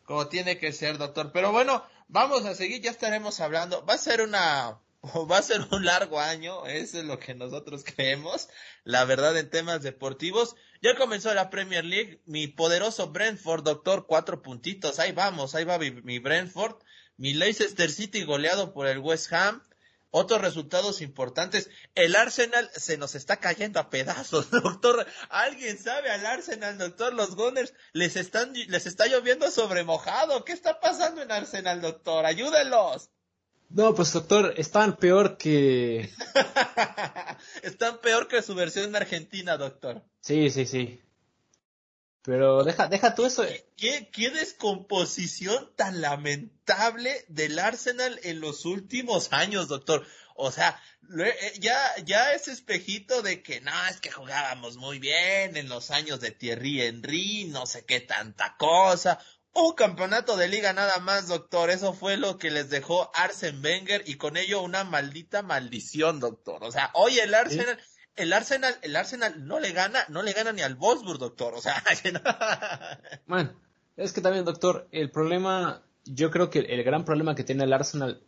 Como 0.03 0.27
tiene 0.27 0.57
que 0.57 0.71
ser, 0.71 0.97
doctor. 0.97 1.31
Pero 1.31 1.51
bueno, 1.51 1.83
vamos 2.07 2.45
a 2.45 2.55
seguir, 2.55 2.81
ya 2.81 2.91
estaremos 2.91 3.39
hablando. 3.39 3.85
Va 3.85 3.95
a 3.95 3.99
ser 3.99 4.21
una, 4.21 4.79
va 5.03 5.37
a 5.37 5.41
ser 5.41 5.61
un 5.71 5.85
largo 5.85 6.19
año, 6.19 6.65
eso 6.65 6.99
es 6.99 7.05
lo 7.05 7.19
que 7.19 7.35
nosotros 7.35 7.83
creemos, 7.83 8.49
la 8.83 9.05
verdad 9.05 9.37
en 9.37 9.49
temas 9.49 9.81
deportivos. 9.83 10.55
Ya 10.81 10.95
comenzó 10.95 11.33
la 11.33 11.49
Premier 11.49 11.85
League, 11.85 12.21
mi 12.25 12.47
poderoso 12.47 13.09
Brentford, 13.09 13.63
doctor, 13.63 14.05
cuatro 14.07 14.41
puntitos, 14.41 14.99
ahí 14.99 15.11
vamos, 15.11 15.55
ahí 15.55 15.63
va 15.63 15.77
mi, 15.77 16.19
Brentford, 16.19 16.77
mi 17.17 17.33
Leicester 17.33 17.89
City 17.89 18.23
goleado 18.23 18.73
por 18.73 18.87
el 18.87 18.99
West 18.99 19.31
Ham, 19.33 19.63
otros 20.09 20.41
resultados 20.41 21.01
importantes. 21.01 21.69
El 21.93 22.15
Arsenal 22.15 22.69
se 22.75 22.97
nos 22.97 23.13
está 23.15 23.37
cayendo 23.37 23.79
a 23.79 23.89
pedazos, 23.89 24.49
doctor. 24.51 25.05
¿Alguien 25.29 25.77
sabe 25.77 26.09
al 26.09 26.25
Arsenal, 26.25 26.77
doctor? 26.77 27.13
Los 27.13 27.35
Gunners 27.35 27.73
les 27.91 28.15
están, 28.15 28.53
les 28.53 28.85
está 28.85 29.07
lloviendo 29.07 29.51
sobre 29.51 29.83
mojado. 29.83 30.45
¿Qué 30.45 30.53
está 30.53 30.79
pasando 30.79 31.21
en 31.21 31.31
Arsenal, 31.31 31.81
doctor? 31.81 32.25
Ayúdenlos. 32.25 33.09
No, 33.69 33.93
pues 33.93 34.13
doctor, 34.13 34.53
están 34.57 34.97
peor 34.97 35.37
que... 35.37 36.09
están 37.63 37.99
peor 37.99 38.27
que 38.27 38.41
su 38.41 38.55
versión 38.55 38.85
en 38.85 38.95
Argentina, 38.95 39.57
doctor. 39.57 40.03
Sí, 40.21 40.49
sí, 40.49 40.65
sí. 40.65 41.01
Pero 42.23 42.63
deja, 42.63 42.87
deja 42.87 43.15
tú 43.15 43.25
eso. 43.25 43.45
¿Qué, 43.75 44.09
¿Qué 44.11 44.29
descomposición 44.29 45.71
tan 45.75 46.01
lamentable 46.01 47.25
del 47.29 47.59
Arsenal 47.59 48.19
en 48.23 48.41
los 48.41 48.65
últimos 48.65 49.31
años, 49.31 49.67
doctor? 49.67 50.05
O 50.35 50.51
sea, 50.51 50.79
eh, 51.19 51.53
ya, 51.59 51.79
ya 52.05 52.33
ese 52.33 52.51
espejito 52.51 53.21
de 53.21 53.41
que 53.41 53.61
no, 53.61 53.71
es 53.89 53.99
que 54.01 54.11
jugábamos 54.11 54.77
muy 54.77 54.99
bien 54.99 55.57
en 55.57 55.69
los 55.69 55.89
años 55.89 56.19
de 56.19 56.31
Thierry 56.31 56.81
Henry, 56.81 57.45
no 57.45 57.65
sé 57.65 57.85
qué 57.85 58.01
tanta 58.01 58.55
cosa 58.57 59.19
un 59.57 59.73
campeonato 59.73 60.37
de 60.37 60.47
liga 60.47 60.73
nada 60.73 60.99
más, 60.99 61.27
doctor. 61.27 61.69
Eso 61.69 61.93
fue 61.93 62.17
lo 62.17 62.37
que 62.37 62.51
les 62.51 62.69
dejó 62.69 63.09
Arsen 63.15 63.63
Wenger 63.63 64.03
y 64.05 64.15
con 64.15 64.37
ello 64.37 64.61
una 64.61 64.83
maldita 64.83 65.41
maldición, 65.41 66.19
doctor. 66.19 66.63
O 66.63 66.71
sea, 66.71 66.91
hoy 66.93 67.17
el 67.19 67.33
Arsenal, 67.33 67.79
el 68.15 68.33
Arsenal, 68.33 68.75
el 68.81 68.95
Arsenal 68.95 69.47
no 69.47 69.59
le 69.59 69.71
gana, 69.71 69.99
no 70.09 70.21
le 70.21 70.33
gana 70.33 70.51
ni 70.53 70.61
al 70.61 70.75
Wolfsburg, 70.75 71.19
doctor. 71.19 71.53
O 71.55 71.61
sea, 71.61 71.83
bueno, 73.27 73.51
es 73.95 74.13
que 74.13 74.21
también, 74.21 74.45
doctor, 74.45 74.87
el 74.91 75.09
problema, 75.09 75.83
yo 76.05 76.29
creo 76.29 76.49
que 76.49 76.59
el 76.59 76.83
gran 76.83 77.03
problema 77.03 77.33
que 77.33 77.43
tiene 77.43 77.63
el 77.63 77.73
Arsenal 77.73 78.21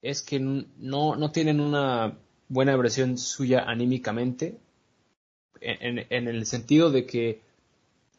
es 0.00 0.22
que 0.22 0.38
no, 0.38 1.16
no 1.16 1.32
tienen 1.32 1.60
una 1.60 2.18
buena 2.48 2.76
versión 2.76 3.18
suya 3.18 3.64
anímicamente, 3.66 4.60
en 5.60 6.28
el 6.28 6.46
sentido 6.46 6.92
de 6.92 7.04
que 7.04 7.47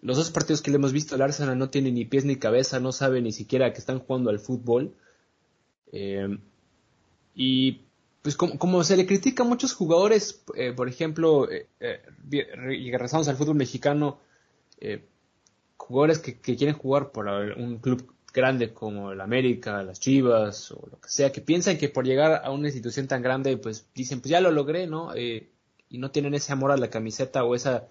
los 0.01 0.17
dos 0.17 0.31
partidos 0.31 0.61
que 0.61 0.71
le 0.71 0.77
hemos 0.77 0.93
visto, 0.93 1.15
el 1.15 1.21
Arsenal 1.21 1.57
no 1.57 1.69
tiene 1.69 1.91
ni 1.91 2.05
pies 2.05 2.25
ni 2.25 2.37
cabeza, 2.37 2.79
no 2.79 2.91
sabe 2.91 3.21
ni 3.21 3.31
siquiera 3.31 3.73
que 3.73 3.79
están 3.79 3.99
jugando 3.99 4.29
al 4.29 4.39
fútbol. 4.39 4.95
Eh, 5.91 6.37
y 7.35 7.81
pues 8.21 8.35
como, 8.35 8.83
se 8.83 8.97
le 8.97 9.05
critica 9.05 9.43
a 9.43 9.47
muchos 9.47 9.73
jugadores, 9.73 10.43
eh, 10.55 10.73
por 10.73 10.87
ejemplo, 10.87 11.49
eh, 11.49 11.67
y 12.29 12.41
regresamos 12.91 13.27
al 13.27 13.37
fútbol 13.37 13.55
mexicano, 13.55 14.19
jugadores 15.77 16.19
que, 16.19 16.39
quieren 16.39 16.75
jugar 16.75 17.11
por 17.11 17.27
un 17.27 17.79
club 17.79 18.13
grande 18.33 18.73
como 18.73 19.11
el 19.11 19.21
América, 19.21 19.83
las 19.83 19.99
Chivas 19.99 20.71
o 20.71 20.87
lo 20.91 20.99
que 21.01 21.09
sea, 21.09 21.31
que 21.31 21.41
piensan 21.41 21.77
que 21.77 21.89
por 21.89 22.05
llegar 22.05 22.41
a 22.43 22.51
una 22.51 22.67
institución 22.67 23.07
tan 23.07 23.21
grande, 23.21 23.57
pues 23.57 23.87
dicen, 23.93 24.21
pues 24.21 24.29
ya 24.29 24.39
lo 24.39 24.51
logré, 24.51 24.87
¿no? 24.87 25.11
y 25.15 25.97
no 25.97 26.11
tienen 26.11 26.35
ese 26.35 26.53
amor 26.53 26.71
a 26.71 26.77
la 26.77 26.89
camiseta 26.89 27.43
o 27.43 27.55
ese 27.55 27.81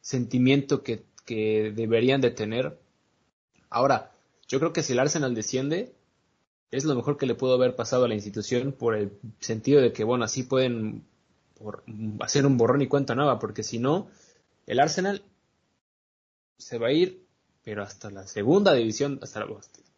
sentimiento 0.00 0.82
que 0.82 1.04
que 1.26 1.72
deberían 1.74 2.22
de 2.22 2.30
tener. 2.30 2.78
Ahora, 3.68 4.12
yo 4.48 4.58
creo 4.58 4.72
que 4.72 4.82
si 4.82 4.94
el 4.94 5.00
Arsenal 5.00 5.34
desciende, 5.34 5.92
es 6.70 6.84
lo 6.84 6.94
mejor 6.94 7.18
que 7.18 7.26
le 7.26 7.34
pudo 7.34 7.54
haber 7.54 7.76
pasado 7.76 8.04
a 8.04 8.08
la 8.08 8.14
institución 8.14 8.72
por 8.72 8.94
el 8.94 9.12
sentido 9.40 9.82
de 9.82 9.92
que, 9.92 10.04
bueno, 10.04 10.24
así 10.24 10.44
pueden 10.44 11.04
hacer 12.20 12.46
un 12.46 12.56
borrón 12.56 12.82
y 12.82 12.86
cuenta 12.86 13.14
nueva, 13.14 13.38
porque 13.38 13.62
si 13.62 13.78
no, 13.78 14.08
el 14.66 14.80
Arsenal 14.80 15.22
se 16.58 16.78
va 16.78 16.88
a 16.88 16.92
ir, 16.92 17.26
pero 17.62 17.82
hasta 17.82 18.10
la 18.10 18.26
segunda 18.26 18.72
división, 18.72 19.18
hasta 19.22 19.40
la 19.40 19.46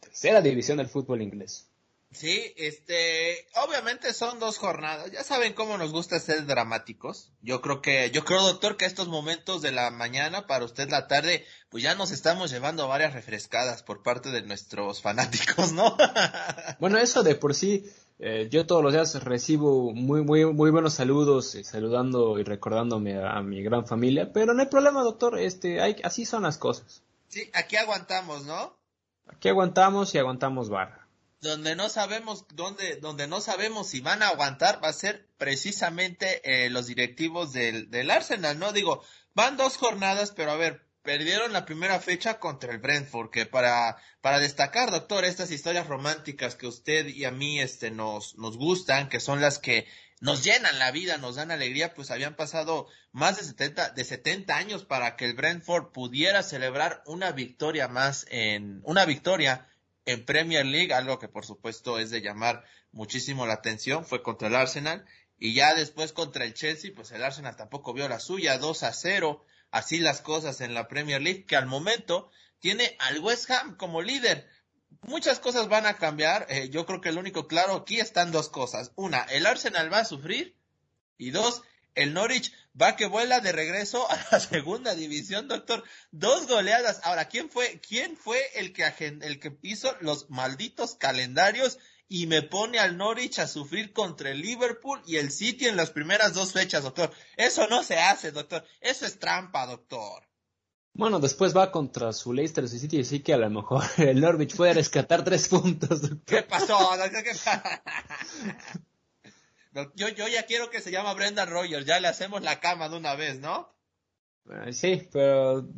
tercera 0.01 0.41
división 0.41 0.79
del 0.79 0.89
fútbol 0.89 1.23
inglés. 1.23 1.68
Sí, 2.11 2.55
este, 2.57 3.47
obviamente 3.67 4.15
son 4.15 4.39
dos 4.39 4.57
jornadas. 4.57 5.13
Ya 5.13 5.23
saben 5.23 5.53
cómo 5.53 5.77
nos 5.77 5.93
gusta 5.93 6.19
ser 6.19 6.47
dramáticos. 6.47 7.31
Yo 7.43 7.61
creo 7.61 7.83
que, 7.83 8.11
yo 8.11 8.25
creo, 8.25 8.43
doctor, 8.43 8.77
que 8.77 8.87
estos 8.87 9.09
momentos 9.09 9.61
de 9.61 9.73
la 9.73 9.91
mañana, 9.91 10.47
para 10.47 10.65
usted 10.65 10.89
la 10.89 11.07
tarde, 11.07 11.45
pues 11.69 11.83
ya 11.83 11.95
nos 11.95 12.11
estamos 12.11 12.51
llevando 12.51 12.89
varias 12.89 13.13
refrescadas 13.13 13.83
por 13.83 14.03
parte 14.03 14.31
de 14.31 14.43
nuestros 14.43 15.03
fanáticos, 15.03 15.73
¿no? 15.73 15.97
bueno, 16.81 16.97
eso 16.97 17.23
de 17.23 17.35
por 17.35 17.55
sí, 17.55 17.85
eh, 18.19 18.49
yo 18.51 18.67
todos 18.67 18.83
los 18.83 18.95
días 18.95 19.23
recibo 19.23 19.93
muy, 19.93 20.23
muy, 20.23 20.47
muy 20.47 20.71
buenos 20.71 20.95
saludos, 20.95 21.55
eh, 21.57 21.63
saludando 21.63 22.39
y 22.39 22.43
recordándome 22.43 23.23
a, 23.23 23.43
mi 23.43 23.63
gran 23.63 23.87
familia, 23.87 24.33
pero 24.33 24.55
no 24.55 24.63
hay 24.63 24.69
problema, 24.69 25.03
doctor, 25.03 25.39
este, 25.39 25.83
hay, 25.83 25.97
así 26.03 26.25
son 26.25 26.45
las 26.45 26.57
cosas. 26.57 27.03
Sí, 27.29 27.51
aquí 27.53 27.77
aguantamos, 27.77 28.47
¿no? 28.47 28.75
Aquí 29.27 29.51
aguantamos 29.51 30.15
y 30.15 30.19
aguantamos 30.19 30.71
barra 30.71 30.98
donde 31.41 31.77
no 31.77 31.89
sabemos 31.89 32.47
dónde, 32.55 32.97
donde 32.97 33.27
no 33.27 33.41
sabemos 33.41 33.89
si 33.89 34.01
van 34.01 34.23
a 34.23 34.29
aguantar, 34.29 34.83
va 34.83 34.89
a 34.89 34.93
ser 34.93 35.27
precisamente 35.39 36.41
eh, 36.45 36.71
los 36.71 36.87
directivos 36.87 37.53
del, 37.53 37.91
del 37.91 38.11
Arsenal, 38.11 38.59
¿no? 38.59 38.73
Digo, 38.73 39.03
van 39.35 39.57
dos 39.57 39.77
jornadas, 39.77 40.33
pero 40.33 40.51
a 40.51 40.57
ver, 40.57 40.85
perdieron 41.03 41.53
la 41.53 41.65
primera 41.65 42.01
fecha 42.01 42.39
contra 42.39 42.73
el 42.73 42.79
Brentford, 42.79 43.31
que 43.31 43.47
para, 43.47 43.97
para 44.21 44.41
destacar, 44.41 44.91
doctor, 44.91 45.25
estas 45.25 45.51
historias 45.51 45.87
románticas 45.87 46.55
que 46.55 46.67
usted 46.67 47.07
y 47.07 47.25
a 47.25 47.31
mí 47.31 47.61
este, 47.61 47.91
nos, 47.91 48.37
nos 48.37 48.57
gustan, 48.57 49.09
que 49.09 49.21
son 49.21 49.41
las 49.41 49.59
que 49.59 49.87
nos 50.21 50.43
llenan 50.43 50.79
la 50.79 50.91
vida, 50.91 51.17
nos 51.17 51.37
dan 51.37 51.51
alegría, 51.51 51.95
pues 51.95 52.11
habían 52.11 52.35
pasado 52.35 52.89
más 53.13 53.37
de 53.37 53.45
70, 53.45 53.91
de 53.91 54.05
70 54.05 54.57
años 54.57 54.85
para 54.85 55.17
que 55.17 55.25
el 55.25 55.35
Brentford 55.35 55.93
pudiera 55.93 56.43
celebrar 56.43 57.03
una 57.07 57.33
victoria 57.33 57.89
más 57.89 58.27
en, 58.29 58.81
una 58.85 59.05
victoria 59.05 59.69
en 60.09 60.25
Premier 60.25 60.65
League, 60.65 60.95
algo 60.95 61.19
que 61.19 61.29
por 61.29 61.45
supuesto 61.45 61.99
es 61.99 62.09
de 62.11 62.23
llamar 62.23 62.65
muchísimo 62.93 63.47
la 63.47 63.55
atención, 63.55 64.07
fue 64.07 64.23
contra 64.23 64.49
el 64.49 64.57
Arsenal, 64.57 65.05
y 65.39 65.53
ya 65.53 65.75
después 65.75 66.13
contra 66.13 66.47
el 66.47 66.55
Chelsea, 66.55 66.93
pues 66.97 67.13
el 67.13 67.23
Arsenal 67.23 67.57
tampoco 67.57 67.93
vio 67.93 68.09
la 68.09 68.19
suya, 68.19 68.57
2 68.57 68.83
a 68.85 68.93
0, 68.95 69.45
así 69.71 69.99
las 69.99 70.23
cosas 70.23 70.63
en 70.63 70.73
la 70.73 70.89
Premier 70.89 71.21
League, 71.21 71.45
que 71.45 71.57
al 71.57 71.67
momento 71.67 72.31
tiene 72.59 72.97
al 72.99 73.21
West 73.21 73.51
Ham 73.51 73.77
como 73.77 74.01
líder. 74.01 74.49
Muchas 75.03 75.41
cosas 75.41 75.69
van 75.69 75.85
a 75.85 75.99
cambiar. 75.99 76.47
Eh, 76.49 76.71
yo 76.71 76.87
creo 76.87 77.03
que 77.03 77.13
lo 77.13 77.21
único 77.21 77.47
claro 77.47 77.75
aquí 77.75 78.01
están 78.01 78.33
dos 78.33 78.49
cosas. 78.49 78.93
Una, 78.97 79.21
el 79.25 79.45
Arsenal 79.45 79.93
va 79.93 79.99
a 79.99 80.05
sufrir. 80.07 80.57
Y 81.19 81.31
dos, 81.31 81.63
el 81.95 82.15
Norwich 82.15 82.53
va 82.81 82.97
que 82.97 83.07
vuela 83.07 83.41
de 83.41 83.53
regreso 83.53 84.11
a 84.11 84.17
la 84.31 84.41
segunda 84.41 84.95
división, 84.95 85.49
doctor. 85.49 85.85
Dos 86.11 86.47
goleadas. 86.47 87.01
Ahora, 87.05 87.29
¿quién 87.29 87.51
fue, 87.51 87.81
quién 87.87 88.17
fue 88.17 88.41
el 88.55 88.73
que, 88.73 88.85
el 89.23 89.41
que 89.41 89.59
hizo 89.63 89.95
los 90.01 90.31
malditos 90.31 90.95
calendarios 90.95 91.79
y 92.09 92.27
me 92.27 92.43
pone 92.43 92.79
al 92.79 92.97
Norwich 92.97 93.39
a 93.39 93.47
sufrir 93.47 93.93
contra 93.93 94.31
el 94.31 94.41
Liverpool 94.41 95.03
y 95.07 95.17
el 95.17 95.31
City 95.31 95.67
en 95.67 95.77
las 95.77 95.91
primeras 95.91 96.33
dos 96.33 96.53
fechas, 96.53 96.83
doctor. 96.83 97.13
Eso 97.37 97.67
no 97.69 97.83
se 97.83 97.99
hace, 97.99 98.33
doctor. 98.33 98.65
Eso 98.81 99.05
es 99.07 99.19
trampa, 99.19 99.67
doctor. 99.67 100.29
Bueno, 100.95 101.21
después 101.21 101.57
va 101.57 101.71
contra 101.71 102.13
su 102.13 102.33
Leicester 102.33 102.69
City 102.69 102.99
y 102.99 103.05
sí 103.05 103.21
que 103.21 103.35
a 103.35 103.37
lo 103.37 103.49
mejor 103.51 103.85
el 103.99 104.21
Norwich 104.21 104.57
puede 104.57 104.75
rescatar 104.75 105.23
tres 105.23 105.49
puntos. 105.49 106.01
¿Qué 106.27 106.43
pasó? 106.43 106.77
Doctor? 106.77 107.23
¿Qué 107.23 107.33
yo, 109.95 110.09
yo 110.09 110.29
ya 110.29 110.45
quiero 110.45 110.71
que 110.71 110.81
se 110.81 110.91
llama 110.91 111.15
Brenda 111.15 111.45
Rogers, 111.45 111.87
ya 111.87 112.01
le 112.01 112.09
hacemos 112.09 112.43
la 112.43 112.61
cama 112.61 112.89
de 112.89 112.97
una 112.97 113.15
vez, 113.15 113.41
¿no? 113.41 113.69
Sí, 114.73 115.09
pero 115.13 115.69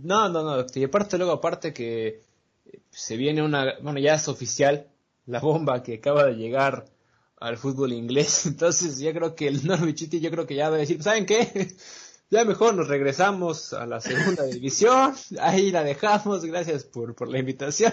no, 0.00 0.28
no, 0.28 0.42
no. 0.42 0.66
Y 0.74 0.84
aparte 0.84 1.16
luego, 1.16 1.32
aparte 1.32 1.72
que 1.72 2.22
se 2.90 3.16
viene 3.16 3.42
una, 3.42 3.78
bueno, 3.80 3.98
ya 3.98 4.14
es 4.14 4.28
oficial, 4.28 4.88
la 5.26 5.40
bomba 5.40 5.82
que 5.82 5.94
acaba 5.94 6.26
de 6.26 6.34
llegar 6.34 6.84
al 7.38 7.58
fútbol 7.58 7.92
inglés. 7.92 8.46
Entonces 8.46 8.98
yo 8.98 9.12
creo 9.12 9.34
que 9.34 9.48
el 9.48 9.66
Norwich 9.66 10.00
City 10.00 10.20
yo 10.20 10.30
creo 10.30 10.46
que 10.46 10.54
ya 10.54 10.70
va 10.70 10.76
a 10.76 10.80
decir, 10.80 11.02
¿saben 11.02 11.26
qué? 11.26 11.76
Ya 12.30 12.46
mejor 12.46 12.72
nos 12.72 12.88
regresamos 12.88 13.74
a 13.74 13.84
la 13.84 14.00
segunda 14.00 14.44
división, 14.50 15.14
ahí 15.38 15.70
la 15.70 15.84
dejamos, 15.84 16.42
gracias 16.46 16.82
por, 16.82 17.14
por 17.14 17.28
la 17.28 17.38
invitación 17.38 17.92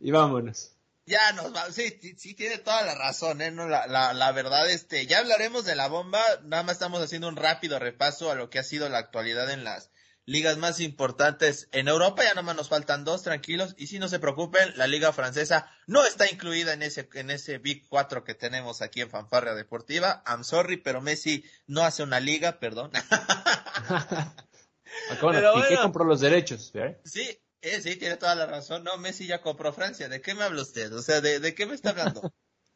y 0.00 0.10
vámonos. 0.10 0.75
Ya 1.06 1.32
nos 1.32 1.54
va, 1.54 1.70
sí, 1.70 2.00
sí, 2.18 2.34
tiene 2.34 2.58
toda 2.58 2.82
la 2.82 2.96
razón, 2.96 3.40
¿eh? 3.40 3.52
No, 3.52 3.68
la, 3.68 3.86
la, 3.86 4.12
la 4.12 4.32
verdad, 4.32 4.68
este, 4.68 5.06
ya 5.06 5.20
hablaremos 5.20 5.64
de 5.64 5.76
la 5.76 5.86
bomba, 5.86 6.20
nada 6.42 6.64
más 6.64 6.74
estamos 6.74 7.00
haciendo 7.00 7.28
un 7.28 7.36
rápido 7.36 7.78
repaso 7.78 8.28
a 8.28 8.34
lo 8.34 8.50
que 8.50 8.58
ha 8.58 8.64
sido 8.64 8.88
la 8.88 8.98
actualidad 8.98 9.48
en 9.50 9.62
las 9.62 9.92
ligas 10.24 10.58
más 10.58 10.80
importantes 10.80 11.68
en 11.70 11.86
Europa, 11.86 12.24
ya 12.24 12.34
nomás 12.34 12.56
nos 12.56 12.68
faltan 12.68 13.04
dos, 13.04 13.22
tranquilos, 13.22 13.76
y 13.78 13.86
si 13.86 14.00
no 14.00 14.08
se 14.08 14.18
preocupen, 14.18 14.76
la 14.76 14.88
liga 14.88 15.12
francesa 15.12 15.70
no 15.86 16.04
está 16.04 16.28
incluida 16.28 16.72
en 16.72 16.82
ese, 16.82 17.08
en 17.14 17.30
ese 17.30 17.58
Big 17.58 17.86
4 17.88 18.24
que 18.24 18.34
tenemos 18.34 18.82
aquí 18.82 19.00
en 19.00 19.08
Fanfarria 19.08 19.54
Deportiva, 19.54 20.24
I'm 20.26 20.42
sorry, 20.42 20.76
pero 20.76 21.00
Messi 21.00 21.44
no 21.68 21.84
hace 21.84 22.02
una 22.02 22.18
liga, 22.18 22.58
perdón. 22.58 22.90
bueno, 25.22 25.58
¿Y 25.58 25.68
qué 25.68 25.76
compró 25.76 26.04
los 26.04 26.18
derechos? 26.18 26.72
Sí, 27.04 27.38
eh, 27.62 27.80
sí, 27.80 27.96
tiene 27.96 28.16
toda 28.16 28.34
la 28.34 28.46
razón, 28.46 28.84
no, 28.84 28.96
Messi 28.98 29.26
ya 29.26 29.40
compró 29.40 29.72
Francia, 29.72 30.08
¿de 30.08 30.20
qué 30.20 30.34
me 30.34 30.44
habla 30.44 30.62
usted? 30.62 30.92
O 30.92 31.02
sea, 31.02 31.20
¿de, 31.20 31.40
de 31.40 31.54
qué 31.54 31.66
me 31.66 31.74
está 31.74 31.90
hablando? 31.90 32.32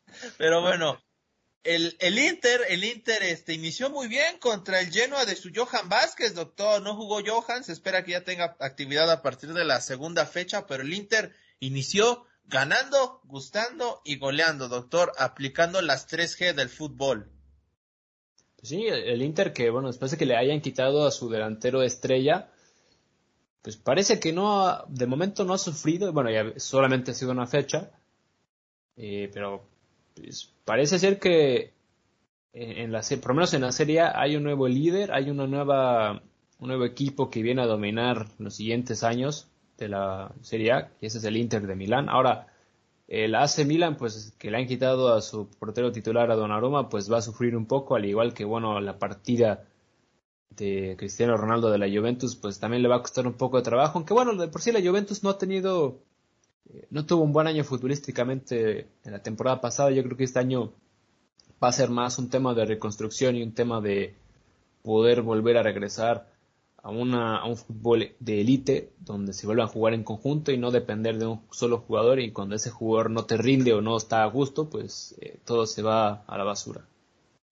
pero 0.38 0.60
bueno, 0.60 1.00
el, 1.62 1.96
el 2.00 2.18
Inter, 2.18 2.62
el 2.68 2.84
Inter 2.84 3.22
este, 3.22 3.52
inició 3.52 3.90
muy 3.90 4.08
bien 4.08 4.38
contra 4.38 4.80
el 4.80 4.90
Genoa 4.90 5.26
de 5.26 5.36
su 5.36 5.50
Johan 5.54 5.88
Vázquez, 5.88 6.34
doctor. 6.34 6.80
No 6.80 6.96
jugó 6.96 7.20
Johan, 7.24 7.64
se 7.64 7.72
espera 7.72 8.02
que 8.02 8.12
ya 8.12 8.24
tenga 8.24 8.56
actividad 8.60 9.10
a 9.10 9.20
partir 9.20 9.52
de 9.52 9.64
la 9.64 9.80
segunda 9.80 10.24
fecha, 10.24 10.66
pero 10.66 10.82
el 10.82 10.94
Inter 10.94 11.34
inició 11.58 12.24
ganando, 12.44 13.20
gustando 13.24 14.00
y 14.04 14.16
goleando, 14.16 14.68
doctor, 14.68 15.12
aplicando 15.18 15.82
las 15.82 16.08
3G 16.08 16.54
del 16.54 16.70
fútbol. 16.70 17.30
Sí, 18.62 18.86
el 18.86 19.22
Inter 19.22 19.52
que, 19.52 19.70
bueno, 19.70 19.88
después 19.88 20.10
de 20.10 20.16
que 20.16 20.26
le 20.26 20.36
hayan 20.36 20.60
quitado 20.60 21.06
a 21.06 21.10
su 21.10 21.28
delantero 21.28 21.82
estrella, 21.82 22.50
pues 23.62 23.76
parece 23.76 24.18
que 24.20 24.32
no, 24.32 24.84
de 24.88 25.06
momento 25.06 25.44
no 25.44 25.54
ha 25.54 25.58
sufrido, 25.58 26.12
bueno, 26.12 26.30
ya 26.30 26.58
solamente 26.58 27.10
ha 27.10 27.14
sido 27.14 27.32
una 27.32 27.46
fecha, 27.46 27.90
eh, 28.96 29.30
pero 29.32 29.62
pues, 30.14 30.52
parece 30.64 30.98
ser 30.98 31.18
que 31.18 31.72
en 32.52 32.90
la, 32.90 33.02
por 33.20 33.28
lo 33.28 33.34
menos 33.34 33.54
en 33.54 33.62
la 33.62 33.72
serie 33.72 34.00
hay 34.00 34.36
un 34.36 34.42
nuevo 34.42 34.66
líder, 34.66 35.12
hay 35.12 35.30
una 35.30 35.46
nueva, 35.46 36.22
un 36.58 36.68
nuevo 36.68 36.84
equipo 36.84 37.30
que 37.30 37.42
viene 37.42 37.62
a 37.62 37.66
dominar 37.66 38.26
los 38.38 38.56
siguientes 38.56 39.04
años 39.04 39.48
de 39.78 39.88
la 39.88 40.32
Serie 40.42 40.72
A, 40.72 40.92
y 41.00 41.06
ese 41.06 41.18
es 41.18 41.24
el 41.24 41.36
Inter 41.36 41.66
de 41.66 41.76
Milán. 41.76 42.08
Ahora, 42.08 42.48
el 43.08 43.34
AC 43.34 43.64
Milan, 43.66 43.96
pues 43.96 44.34
que 44.38 44.50
le 44.50 44.58
han 44.58 44.66
quitado 44.66 45.14
a 45.14 45.20
su 45.20 45.48
portero 45.48 45.90
titular 45.92 46.30
a 46.30 46.36
Donnarumma, 46.36 46.88
pues 46.88 47.10
va 47.10 47.18
a 47.18 47.22
sufrir 47.22 47.56
un 47.56 47.66
poco, 47.66 47.94
al 47.94 48.04
igual 48.04 48.34
que, 48.34 48.44
bueno, 48.44 48.80
la 48.80 48.98
partida 48.98 49.64
de 50.50 50.96
Cristiano 50.98 51.36
Ronaldo 51.36 51.70
de 51.70 51.78
la 51.78 51.88
Juventus, 51.88 52.36
pues 52.36 52.58
también 52.60 52.82
le 52.82 52.88
va 52.88 52.96
a 52.96 53.02
costar 53.02 53.26
un 53.26 53.34
poco 53.34 53.56
de 53.56 53.62
trabajo, 53.62 53.98
aunque 53.98 54.14
bueno, 54.14 54.34
de 54.34 54.48
por 54.48 54.62
sí 54.62 54.72
la 54.72 54.80
Juventus 54.80 55.22
no 55.22 55.30
ha 55.30 55.38
tenido 55.38 56.00
no 56.90 57.06
tuvo 57.06 57.24
un 57.24 57.32
buen 57.32 57.46
año 57.46 57.64
futbolísticamente 57.64 58.88
en 59.04 59.12
la 59.12 59.22
temporada 59.22 59.60
pasada. 59.60 59.90
Yo 59.90 60.02
creo 60.02 60.16
que 60.16 60.24
este 60.24 60.38
año 60.38 60.72
va 61.62 61.68
a 61.68 61.72
ser 61.72 61.90
más 61.90 62.18
un 62.18 62.30
tema 62.30 62.54
de 62.54 62.64
reconstrucción 62.64 63.36
y 63.36 63.42
un 63.42 63.52
tema 63.52 63.80
de 63.80 64.14
poder 64.82 65.22
volver 65.22 65.56
a 65.56 65.62
regresar 65.62 66.30
a, 66.82 66.90
una, 66.90 67.38
a 67.38 67.46
un 67.46 67.56
fútbol 67.56 68.12
de 68.18 68.40
élite 68.40 68.92
donde 69.00 69.32
se 69.32 69.46
vuelvan 69.46 69.66
a 69.66 69.70
jugar 69.70 69.94
en 69.94 70.04
conjunto 70.04 70.52
y 70.52 70.58
no 70.58 70.70
depender 70.70 71.18
de 71.18 71.26
un 71.26 71.42
solo 71.50 71.78
jugador 71.78 72.20
y 72.20 72.32
cuando 72.32 72.56
ese 72.56 72.70
jugador 72.70 73.10
no 73.10 73.26
te 73.26 73.36
rinde 73.36 73.74
o 73.74 73.82
no 73.82 73.96
está 73.96 74.22
a 74.22 74.26
gusto, 74.26 74.70
pues 74.70 75.14
eh, 75.20 75.38
todo 75.44 75.66
se 75.66 75.82
va 75.82 76.24
a 76.26 76.38
la 76.38 76.44
basura. 76.44 76.86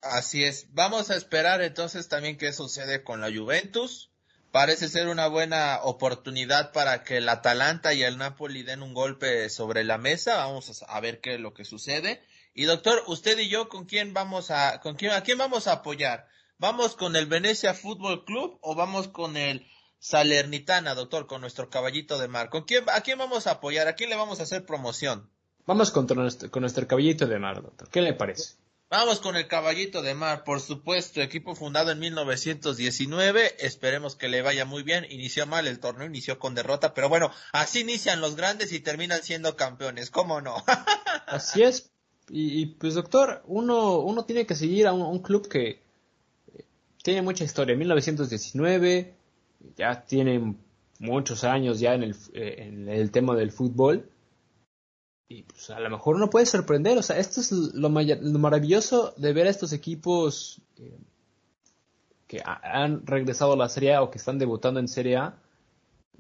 Así 0.03 0.45
es. 0.45 0.67
Vamos 0.75 1.11
a 1.11 1.17
esperar 1.17 1.63
entonces 1.63 2.09
también 2.09 2.39
qué 2.39 2.53
sucede 2.53 3.03
con 3.03 3.21
la 3.21 3.33
Juventus 3.33 4.11
parece 4.51 4.89
ser 4.89 5.09
una 5.09 5.29
buena 5.29 5.81
oportunidad 5.83 6.73
para 6.73 7.05
que 7.05 7.19
el 7.19 7.29
Atalanta 7.29 7.93
y 7.95 8.03
el 8.03 8.19
Napoli 8.19 8.63
den 8.63 8.83
un 8.83 8.95
golpe 8.95 9.49
sobre 9.51 9.85
la 9.85 9.99
mesa. 9.99 10.37
Vamos 10.37 10.85
a 10.87 11.01
ver 11.01 11.21
qué 11.21 11.35
es 11.35 11.41
lo 11.41 11.55
que 11.55 11.65
sucede. 11.65 12.23
Y 12.55 12.65
doctor, 12.65 13.03
usted 13.07 13.39
y 13.39 13.49
yo, 13.49 13.69
¿con 13.69 13.85
quién 13.85 14.15
vamos 14.15 14.51
a, 14.51 14.81
con 14.81 14.97
quién, 14.97 15.13
a 15.13 15.23
quién 15.23 15.39
vamos 15.39 15.67
a 15.67 15.75
apoyar? 15.75 16.27
¿Vamos 16.59 16.97
con 16.97 17.15
el 17.15 17.27
Venecia 17.27 17.75
Fútbol 17.75 18.25
Club 18.25 18.59
o 18.63 18.75
vamos 18.75 19.09
con 19.09 19.37
el 19.37 19.67
Salernitana, 20.01 20.95
doctor, 20.95 21.27
con 21.27 21.41
nuestro 21.41 21.71
caballito 21.71 22.19
de 22.19 22.27
mar? 22.27 22.51
¿Con 22.51 22.65
quién, 22.65 22.85
a 22.89 23.01
quién 23.03 23.19
vamos 23.19 23.47
a 23.47 23.53
apoyar? 23.53 23.87
¿A 23.87 23.95
quién 23.95 24.11
le 24.11 24.17
vamos 24.17 24.41
a 24.41 24.43
hacer 24.43 24.67
promoción? 24.67 25.31
Vamos 25.67 25.91
con 25.91 26.07
nuestro, 26.07 26.51
con 26.51 26.63
nuestro 26.63 26.89
caballito 26.89 27.27
de 27.27 27.39
mar, 27.39 27.63
doctor. 27.63 27.89
¿Qué 27.91 28.01
le 28.01 28.15
parece? 28.15 28.55
Vamos 28.91 29.21
con 29.21 29.37
el 29.37 29.47
Caballito 29.49 30.01
de 30.01 30.15
Mar, 30.15 30.45
por 30.45 30.61
supuesto, 30.61 31.21
equipo 31.21 31.55
fundado 31.55 31.91
en 31.91 31.99
1919, 31.99 33.57
esperemos 33.59 34.17
que 34.17 34.31
le 34.31 34.41
vaya 34.41 34.65
muy 34.65 34.83
bien, 34.83 35.07
inició 35.11 35.47
mal 35.47 35.67
el 35.67 35.79
torneo, 35.79 36.07
inició 36.07 36.39
con 36.39 36.55
derrota, 36.55 36.95
pero 36.95 37.11
bueno, 37.11 37.31
así 37.53 37.81
inician 37.81 38.23
los 38.23 38.35
grandes 38.35 38.73
y 38.73 38.81
terminan 38.81 39.23
siendo 39.23 39.57
campeones, 39.57 40.11
¿cómo 40.11 40.41
no? 40.41 40.65
así 41.27 41.65
es, 41.65 41.91
y, 42.31 42.65
pues 42.65 42.95
doctor, 42.95 43.43
uno, 43.47 43.99
uno 43.99 44.25
tiene 44.25 44.47
que 44.47 44.55
seguir 44.55 44.87
a 44.87 44.95
un, 44.95 45.19
club 45.19 45.49
que 45.49 45.83
eh, 46.55 46.65
tiene 47.03 47.21
mucha 47.21 47.45
historia, 47.45 47.77
1919, 47.77 49.15
ya 49.77 50.03
tiene 50.07 50.57
muchos 50.99 51.45
años 51.45 51.79
ya 51.79 51.93
en 51.93 52.05
el, 52.05 52.17
eh, 52.33 52.55
en 52.61 52.89
el 52.89 53.11
tema 53.11 53.37
del 53.37 53.53
fútbol, 53.53 54.09
y 55.29 55.43
pues 55.43 55.69
a 55.71 55.79
lo 55.79 55.91
mejor 55.91 56.17
uno 56.17 56.31
puede 56.31 56.47
sorprender. 56.47 56.97
O 56.97 57.03
sea, 57.03 57.19
esto 57.19 57.41
es 57.41 57.53
lo, 57.53 57.91
maravilloso 57.91 59.13
de 59.17 59.33
ver 59.33 59.47
a 59.47 59.51
estos 59.51 59.73
equipos 59.73 60.63
eh, 60.79 60.99
que 62.27 62.43
han 62.45 63.07
regresado 63.07 63.53
a 63.53 63.57
la 63.57 63.69
Serie 63.69 63.95
A 63.95 64.03
o 64.03 64.11
que 64.11 64.19
están 64.19 64.39
debutando 64.39 64.81
en 64.81 64.89
Serie 64.89 65.19
A. 65.19 65.35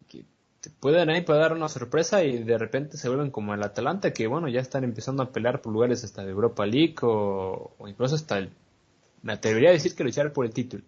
Que 0.09 0.25
te 0.61 0.69
pueden 0.69 1.09
ahí 1.09 1.23
puede 1.23 1.41
dar 1.41 1.55
una 1.55 1.71
sorpresa 1.71 2.23
y 2.23 2.45
de 2.45 2.59
repente 2.59 2.99
se 2.99 3.09
vuelven 3.09 3.31
como 3.31 3.55
el 3.55 3.62
Atalanta, 3.62 4.12
que 4.12 4.27
bueno, 4.27 4.49
ya 4.49 4.61
están 4.61 4.85
empezando 4.85 5.23
a 5.23 5.33
pelear 5.33 5.62
por 5.62 5.73
lugares 5.73 6.05
hasta 6.05 6.23
de 6.23 6.31
Europa 6.31 6.67
League 6.67 6.97
o, 7.03 7.75
incluso 7.87 8.15
hasta 8.15 8.38
el. 8.38 8.50
Me 9.23 9.33
atrevería 9.33 9.71
a 9.71 9.73
decir 9.73 9.97
que 9.97 10.05
luchar 10.05 10.33
por 10.33 10.45
el 10.45 10.53
título. 10.53 10.85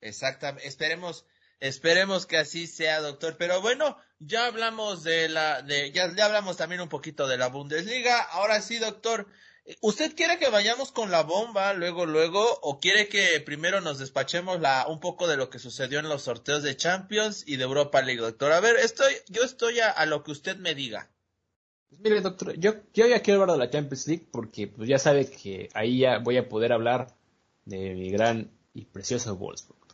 Exactamente. 0.00 0.66
Esperemos 0.66 1.26
Esperemos 1.60 2.26
que 2.26 2.36
así 2.36 2.66
sea, 2.66 3.00
doctor. 3.00 3.36
Pero 3.38 3.60
bueno, 3.60 3.96
ya 4.18 4.46
hablamos 4.46 5.02
de 5.02 5.28
la, 5.28 5.62
de, 5.62 5.92
ya, 5.92 6.14
ya 6.14 6.26
hablamos 6.26 6.56
también 6.56 6.80
un 6.80 6.88
poquito 6.88 7.26
de 7.28 7.38
la 7.38 7.48
Bundesliga. 7.48 8.20
Ahora 8.20 8.60
sí, 8.60 8.78
doctor, 8.78 9.26
¿Usted 9.80 10.14
quiere 10.14 10.38
que 10.38 10.48
vayamos 10.48 10.92
con 10.92 11.10
la 11.10 11.24
bomba 11.24 11.74
luego, 11.74 12.06
luego, 12.06 12.40
o 12.62 12.78
quiere 12.78 13.08
que 13.08 13.40
primero 13.40 13.80
nos 13.80 13.98
despachemos 13.98 14.60
la, 14.60 14.86
un 14.88 15.00
poco 15.00 15.26
de 15.26 15.36
lo 15.36 15.50
que 15.50 15.58
sucedió 15.58 15.98
en 15.98 16.08
los 16.08 16.22
sorteos 16.22 16.62
de 16.62 16.76
Champions 16.76 17.42
y 17.48 17.56
de 17.56 17.64
Europa 17.64 18.00
League, 18.00 18.20
doctor? 18.20 18.52
A 18.52 18.60
ver, 18.60 18.76
estoy, 18.76 19.12
yo 19.28 19.42
estoy 19.42 19.80
a, 19.80 20.06
lo 20.06 20.22
que 20.22 20.30
usted 20.30 20.56
me 20.56 20.76
diga. 20.76 21.10
Pues 21.88 22.00
mire, 22.00 22.20
doctor, 22.20 22.56
yo, 22.56 22.74
yo 22.94 23.08
ya 23.08 23.22
quiero 23.22 23.42
hablar 23.42 23.58
de 23.58 23.64
la 23.64 23.70
Champions 23.70 24.06
League 24.06 24.28
porque 24.30 24.68
pues 24.68 24.88
ya 24.88 25.00
sabe 25.00 25.28
que 25.28 25.68
ahí 25.74 25.98
ya 25.98 26.18
voy 26.18 26.36
a 26.36 26.48
poder 26.48 26.72
hablar 26.72 27.16
de 27.64 27.94
mi 27.94 28.10
gran 28.10 28.52
y 28.72 28.84
precioso 28.84 29.34
Wolfsburg. 29.34 29.85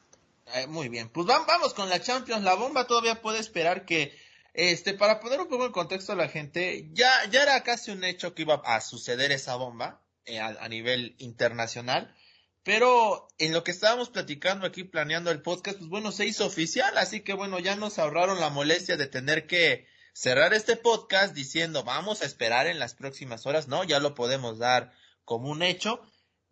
Eh, 0.54 0.66
muy 0.66 0.88
bien, 0.88 1.08
pues 1.08 1.26
vamos 1.26 1.74
con 1.74 1.88
la 1.88 2.00
Champions. 2.00 2.42
La 2.42 2.54
bomba 2.54 2.86
todavía 2.86 3.22
puede 3.22 3.38
esperar 3.38 3.84
que 3.84 4.14
este, 4.54 4.92
para 4.92 5.20
poner 5.20 5.40
un 5.40 5.48
poco 5.48 5.64
en 5.64 5.72
contexto 5.72 6.12
a 6.12 6.16
la 6.16 6.28
gente, 6.28 6.90
ya, 6.92 7.10
ya 7.30 7.42
era 7.42 7.62
casi 7.62 7.90
un 7.90 8.04
hecho 8.04 8.34
que 8.34 8.42
iba 8.42 8.60
a 8.64 8.80
suceder 8.82 9.32
esa 9.32 9.56
bomba 9.56 10.02
eh, 10.26 10.40
a, 10.40 10.68
nivel 10.68 11.14
internacional, 11.18 12.14
pero 12.62 13.28
en 13.38 13.52
lo 13.52 13.64
que 13.64 13.70
estábamos 13.70 14.10
platicando 14.10 14.66
aquí, 14.66 14.84
planeando 14.84 15.30
el 15.30 15.40
podcast, 15.40 15.78
pues 15.78 15.88
bueno, 15.88 16.12
se 16.12 16.26
hizo 16.26 16.46
oficial, 16.46 16.98
así 16.98 17.20
que 17.20 17.32
bueno, 17.32 17.58
ya 17.60 17.76
nos 17.76 17.98
ahorraron 17.98 18.40
la 18.40 18.50
molestia 18.50 18.98
de 18.98 19.06
tener 19.06 19.46
que 19.46 19.86
cerrar 20.12 20.52
este 20.52 20.76
podcast 20.76 21.34
diciendo 21.34 21.82
vamos 21.82 22.20
a 22.20 22.26
esperar 22.26 22.66
en 22.66 22.78
las 22.78 22.94
próximas 22.94 23.46
horas, 23.46 23.68
no, 23.68 23.84
ya 23.84 24.00
lo 24.00 24.14
podemos 24.14 24.58
dar 24.58 24.92
como 25.24 25.48
un 25.48 25.62
hecho. 25.62 26.02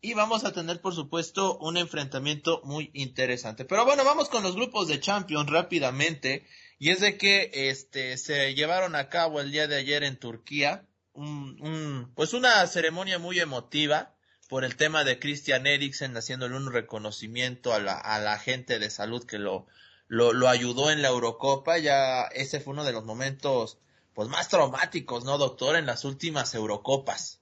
Y 0.02 0.14
vamos 0.14 0.44
a 0.44 0.52
tener, 0.52 0.80
por 0.80 0.94
supuesto, 0.94 1.58
un 1.58 1.76
enfrentamiento 1.76 2.62
muy 2.64 2.90
interesante. 2.94 3.66
Pero 3.66 3.84
bueno, 3.84 4.04
vamos 4.04 4.30
con 4.30 4.42
los 4.42 4.54
grupos 4.54 4.88
de 4.88 4.98
Champions 4.98 5.50
rápidamente. 5.50 6.46
Y 6.78 6.90
es 6.90 7.00
de 7.00 7.18
que 7.18 7.50
este 7.52 8.16
se 8.16 8.54
llevaron 8.54 8.96
a 8.96 9.10
cabo 9.10 9.40
el 9.40 9.52
día 9.52 9.68
de 9.68 9.76
ayer 9.76 10.02
en 10.02 10.18
Turquía 10.18 10.86
un, 11.12 12.12
pues 12.14 12.32
una 12.32 12.66
ceremonia 12.66 13.18
muy 13.18 13.40
emotiva 13.40 14.14
por 14.48 14.64
el 14.64 14.76
tema 14.76 15.04
de 15.04 15.18
Christian 15.18 15.66
Eriksen 15.66 16.16
haciéndole 16.16 16.56
un 16.56 16.72
reconocimiento 16.72 17.74
a 17.74 17.78
la, 17.78 17.98
a 17.98 18.18
la 18.20 18.38
gente 18.38 18.78
de 18.78 18.90
salud 18.90 19.24
que 19.24 19.38
lo, 19.38 19.66
lo, 20.08 20.32
lo 20.32 20.48
ayudó 20.48 20.90
en 20.90 21.02
la 21.02 21.08
Eurocopa. 21.08 21.76
Ya 21.78 22.22
ese 22.32 22.60
fue 22.60 22.72
uno 22.72 22.84
de 22.84 22.92
los 22.92 23.04
momentos 23.04 23.78
pues 24.14 24.28
más 24.28 24.48
traumáticos, 24.48 25.24
¿no, 25.24 25.36
doctor? 25.36 25.76
En 25.76 25.86
las 25.86 26.04
últimas 26.04 26.54
Eurocopas. 26.54 27.39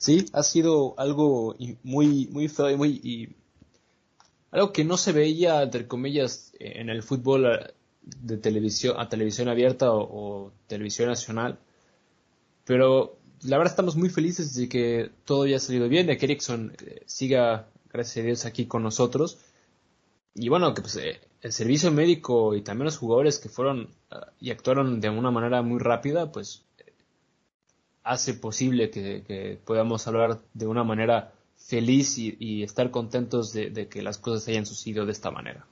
Sí, 0.00 0.24
ha 0.32 0.42
sido 0.42 0.94
algo 0.98 1.54
muy, 1.82 2.26
muy 2.28 2.48
feo 2.48 2.70
y 2.86 3.36
algo 4.50 4.72
que 4.72 4.82
no 4.82 4.96
se 4.96 5.12
veía, 5.12 5.62
entre 5.62 5.86
comillas, 5.86 6.54
en 6.58 6.88
el 6.88 7.02
fútbol 7.02 7.74
de 8.00 8.38
televisión 8.38 8.96
a 8.98 9.10
televisión 9.10 9.48
abierta 9.48 9.92
o, 9.92 10.52
televisión 10.66 11.10
nacional. 11.10 11.58
Pero 12.64 13.18
la 13.42 13.58
verdad 13.58 13.72
estamos 13.72 13.96
muy 13.96 14.08
felices 14.08 14.54
de 14.54 14.70
que 14.70 15.10
todo 15.26 15.42
haya 15.42 15.58
salido 15.58 15.86
bien, 15.86 16.06
de 16.06 16.16
que 16.16 16.24
Ericsson 16.24 16.72
eh, 16.82 17.02
siga, 17.04 17.68
gracias 17.92 18.22
a 18.22 18.26
Dios, 18.26 18.46
aquí 18.46 18.64
con 18.64 18.82
nosotros. 18.82 19.36
Y 20.34 20.48
bueno, 20.48 20.72
que 20.72 20.80
pues, 20.80 20.96
eh, 20.96 21.20
el 21.42 21.52
servicio 21.52 21.90
médico 21.92 22.54
y 22.54 22.62
también 22.62 22.86
los 22.86 22.96
jugadores 22.96 23.38
que 23.38 23.50
fueron 23.50 23.90
y 24.40 24.50
actuaron 24.50 24.98
de 25.02 25.10
una 25.10 25.30
manera 25.30 25.60
muy 25.60 25.78
rápida, 25.78 26.32
pues 26.32 26.64
hace 28.02 28.34
posible 28.34 28.90
que, 28.90 29.58
podamos 29.64 30.06
hablar 30.06 30.40
de 30.54 30.66
una 30.66 30.84
manera 30.84 31.32
feliz 31.56 32.18
y, 32.18 32.62
estar 32.62 32.90
contentos 32.90 33.52
de 33.52 33.88
que 33.88 34.02
las 34.02 34.18
cosas 34.18 34.48
hayan 34.48 34.66
sucedido 34.66 35.06
de 35.06 35.12
esta 35.12 35.30
manera. 35.30 35.66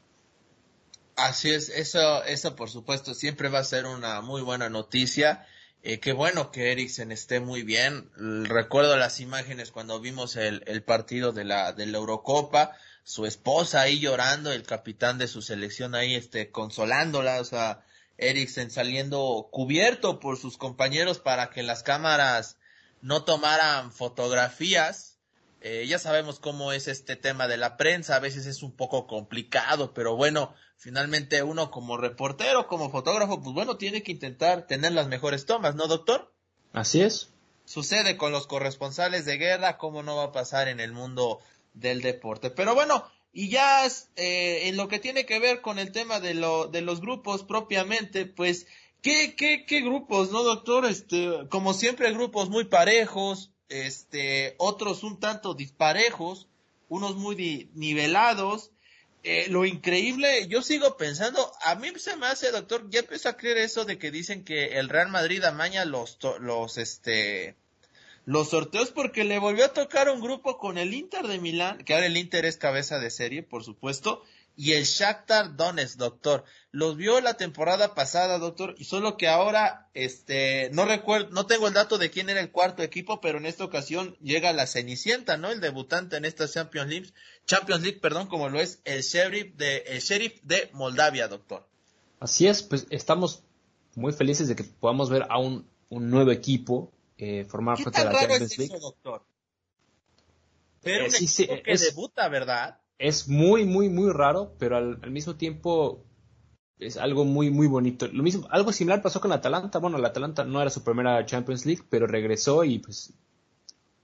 Así 1.18 1.50
es, 1.50 1.68
eso, 1.70 2.22
eso 2.26 2.54
por 2.54 2.70
supuesto 2.70 3.12
siempre 3.12 3.48
va 3.48 3.58
a 3.58 3.64
ser 3.64 3.86
una 3.86 4.20
muy 4.20 4.40
buena 4.40 4.68
noticia. 4.68 5.44
Eh, 5.82 5.98
qué 5.98 6.12
bueno 6.12 6.52
que 6.52 6.70
Eriksen 6.70 7.10
esté 7.10 7.40
muy 7.40 7.64
bien. 7.64 8.08
Recuerdo 8.44 8.96
las 8.96 9.18
imágenes 9.18 9.72
cuando 9.72 9.98
vimos 9.98 10.36
el, 10.36 10.62
el 10.68 10.84
partido 10.84 11.32
de 11.32 11.42
la, 11.42 11.72
de 11.72 11.86
la 11.86 11.98
Eurocopa, 11.98 12.76
su 13.02 13.26
esposa 13.26 13.80
ahí 13.80 13.98
llorando, 13.98 14.52
el 14.52 14.62
capitán 14.62 15.18
de 15.18 15.26
su 15.26 15.42
selección 15.42 15.96
ahí 15.96 16.14
este, 16.14 16.52
consolándola, 16.52 17.40
o 17.40 17.44
sea, 17.44 17.84
Eriksen 18.18 18.70
saliendo 18.70 19.48
cubierto 19.50 20.20
por 20.20 20.36
sus 20.36 20.58
compañeros 20.58 21.18
para 21.18 21.50
que 21.50 21.62
las 21.62 21.82
cámaras 21.82 22.58
no 23.00 23.24
tomaran 23.24 23.92
fotografías 23.92 25.18
eh, 25.60 25.86
ya 25.88 25.98
sabemos 25.98 26.38
cómo 26.38 26.72
es 26.72 26.86
este 26.86 27.16
tema 27.16 27.48
de 27.48 27.56
la 27.56 27.76
prensa, 27.76 28.14
a 28.14 28.20
veces 28.20 28.46
es 28.46 28.62
un 28.62 28.70
poco 28.70 29.08
complicado, 29.08 29.92
pero 29.92 30.14
bueno, 30.14 30.54
finalmente 30.76 31.42
uno 31.42 31.72
como 31.72 31.96
reportero, 31.96 32.68
como 32.68 32.90
fotógrafo, 32.90 33.42
pues 33.42 33.54
bueno, 33.54 33.76
tiene 33.76 34.04
que 34.04 34.12
intentar 34.12 34.68
tener 34.68 34.92
las 34.92 35.08
mejores 35.08 35.46
tomas, 35.46 35.74
¿no, 35.74 35.88
doctor? 35.88 36.32
Así 36.72 37.00
es. 37.00 37.30
Sucede 37.64 38.16
con 38.16 38.30
los 38.30 38.46
corresponsales 38.46 39.24
de 39.24 39.36
guerra, 39.36 39.78
cómo 39.78 40.04
no 40.04 40.14
va 40.16 40.24
a 40.24 40.32
pasar 40.32 40.68
en 40.68 40.78
el 40.78 40.92
mundo 40.92 41.40
del 41.74 42.02
deporte. 42.02 42.50
Pero 42.50 42.76
bueno, 42.76 43.10
y 43.32 43.48
ya 43.50 43.86
eh, 44.16 44.68
en 44.68 44.76
lo 44.76 44.88
que 44.88 44.98
tiene 44.98 45.26
que 45.26 45.38
ver 45.38 45.60
con 45.60 45.78
el 45.78 45.92
tema 45.92 46.20
de, 46.20 46.34
lo, 46.34 46.66
de 46.66 46.80
los 46.80 47.00
grupos 47.00 47.44
propiamente, 47.44 48.26
pues, 48.26 48.66
¿qué, 49.02 49.34
qué, 49.36 49.64
qué 49.66 49.80
grupos, 49.80 50.30
no, 50.30 50.42
doctor? 50.42 50.86
Este, 50.86 51.46
como 51.48 51.74
siempre, 51.74 52.12
grupos 52.12 52.48
muy 52.48 52.64
parejos, 52.64 53.50
este, 53.68 54.54
otros 54.58 55.02
un 55.02 55.20
tanto 55.20 55.54
disparejos, 55.54 56.48
unos 56.88 57.16
muy 57.16 57.70
nivelados. 57.74 58.70
Eh, 59.24 59.48
lo 59.50 59.66
increíble, 59.66 60.46
yo 60.48 60.62
sigo 60.62 60.96
pensando, 60.96 61.52
a 61.64 61.74
mí 61.74 61.88
se 61.96 62.16
me 62.16 62.26
hace, 62.26 62.52
doctor, 62.52 62.88
ya 62.88 63.00
empiezo 63.00 63.28
a 63.28 63.36
creer 63.36 63.58
eso 63.58 63.84
de 63.84 63.98
que 63.98 64.12
dicen 64.12 64.44
que 64.44 64.78
el 64.78 64.88
Real 64.88 65.08
Madrid 65.08 65.42
amaña 65.44 65.84
los, 65.84 66.18
los, 66.40 66.78
este, 66.78 67.56
los 68.28 68.50
sorteos 68.50 68.90
porque 68.90 69.24
le 69.24 69.38
volvió 69.38 69.64
a 69.64 69.72
tocar 69.72 70.10
un 70.10 70.20
grupo 70.20 70.58
con 70.58 70.76
el 70.76 70.92
Inter 70.92 71.26
de 71.26 71.38
Milán, 71.38 71.82
que 71.82 71.94
ahora 71.94 72.04
el 72.04 72.16
Inter 72.18 72.44
es 72.44 72.58
cabeza 72.58 72.98
de 72.98 73.10
serie, 73.10 73.42
por 73.42 73.64
supuesto, 73.64 74.22
y 74.54 74.72
el 74.72 74.84
Shakhtar 74.84 75.56
Donetsk, 75.56 75.96
doctor. 75.96 76.44
Los 76.70 76.98
vio 76.98 77.22
la 77.22 77.38
temporada 77.38 77.94
pasada, 77.94 78.38
doctor, 78.38 78.74
y 78.76 78.84
solo 78.84 79.16
que 79.16 79.28
ahora, 79.28 79.88
este, 79.94 80.68
no 80.74 80.84
recuerdo, 80.84 81.30
no 81.30 81.46
tengo 81.46 81.68
el 81.68 81.72
dato 81.72 81.96
de 81.96 82.10
quién 82.10 82.28
era 82.28 82.40
el 82.40 82.50
cuarto 82.50 82.82
equipo, 82.82 83.22
pero 83.22 83.38
en 83.38 83.46
esta 83.46 83.64
ocasión 83.64 84.14
llega 84.20 84.52
la 84.52 84.66
Cenicienta, 84.66 85.38
¿no? 85.38 85.50
El 85.50 85.62
debutante 85.62 86.18
en 86.18 86.26
esta 86.26 86.46
Champions 86.46 86.90
League, 86.90 87.10
Champions 87.46 87.80
League, 87.80 87.98
perdón, 87.98 88.26
como 88.26 88.50
lo 88.50 88.60
es 88.60 88.82
el 88.84 89.00
Sheriff 89.00 89.54
de, 89.54 90.70
Moldavia, 90.74 91.28
doctor. 91.28 91.66
Así 92.20 92.46
es, 92.46 92.62
pues 92.62 92.86
estamos 92.90 93.42
muy 93.94 94.12
felices 94.12 94.48
de 94.48 94.54
que 94.54 94.64
podamos 94.64 95.08
ver 95.08 95.24
a 95.30 95.38
un 95.38 95.66
nuevo 95.88 96.30
equipo 96.30 96.92
eh, 97.18 97.44
formar 97.44 97.82
parte 97.82 98.00
de 98.00 98.04
la 98.06 98.20
Champions 98.20 98.58
League. 98.58 98.78
doctor? 98.80 99.22
Pero 100.80 101.06
un 101.06 101.14
equipo 101.14 101.62
que 101.62 101.76
debuta, 101.76 102.28
¿verdad? 102.28 102.78
es 102.98 103.28
muy, 103.28 103.64
muy, 103.64 103.88
muy 103.88 104.12
raro, 104.12 104.54
pero 104.58 104.76
al, 104.76 105.10
mismo 105.10 105.36
tiempo 105.36 106.04
es 106.78 106.96
algo 106.96 107.24
muy, 107.24 107.50
muy 107.50 107.68
bonito. 107.68 108.08
Lo 108.08 108.22
mismo, 108.22 108.46
algo 108.50 108.72
similar 108.72 109.02
pasó 109.02 109.20
con 109.20 109.30
la 109.30 109.36
Atalanta. 109.36 109.78
Bueno, 109.78 109.98
la 109.98 110.08
Atalanta 110.08 110.44
no 110.44 110.60
era 110.60 110.70
su 110.70 110.82
primera 110.82 111.24
Champions 111.24 111.64
League, 111.64 111.84
pero 111.88 112.06
regresó 112.06 112.64
y 112.64 112.80
pues 112.80 113.12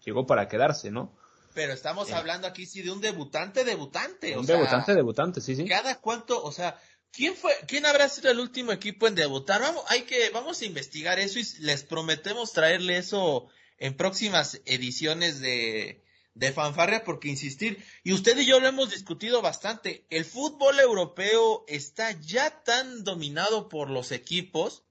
llegó 0.04 0.26
para 0.26 0.48
quedarse, 0.48 0.90
¿no? 0.90 1.12
Pero 1.54 1.72
estamos 1.72 2.10
eh. 2.10 2.14
hablando 2.14 2.46
aquí 2.46 2.66
sí 2.66 2.82
de 2.82 2.90
un 2.90 3.00
debutante, 3.00 3.64
debutante. 3.64 4.36
Un 4.36 4.46
debutante, 4.46 4.94
debutante, 4.94 5.40
sí, 5.40 5.54
sí. 5.56 5.64
Cada 5.66 6.00
cuánto, 6.00 6.42
o 6.42 6.52
sea, 6.52 6.78
¿quién 7.14 7.36
fue, 7.36 7.52
quién 7.66 7.86
habrá 7.86 8.08
sido 8.08 8.30
el 8.30 8.40
último 8.40 8.72
equipo 8.72 9.06
en 9.06 9.14
debutar? 9.14 9.60
Vamos, 9.60 9.84
hay 9.88 10.02
que, 10.02 10.30
vamos 10.30 10.60
a 10.60 10.66
investigar 10.66 11.18
eso 11.18 11.38
y 11.38 11.44
les 11.60 11.84
prometemos 11.84 12.52
traerle 12.52 12.98
eso 12.98 13.48
en 13.78 13.96
próximas 13.96 14.60
ediciones 14.64 15.40
de, 15.40 16.04
de 16.34 16.52
fanfarria 16.52 17.04
porque 17.04 17.28
insistir, 17.28 17.82
y 18.02 18.12
usted 18.12 18.38
y 18.38 18.46
yo 18.46 18.60
lo 18.60 18.66
hemos 18.66 18.90
discutido 18.90 19.42
bastante, 19.42 20.06
el 20.10 20.24
fútbol 20.24 20.78
europeo 20.80 21.64
está 21.68 22.12
ya 22.12 22.62
tan 22.62 23.04
dominado 23.04 23.68
por 23.68 23.90
los 23.90 24.12
equipos 24.12 24.84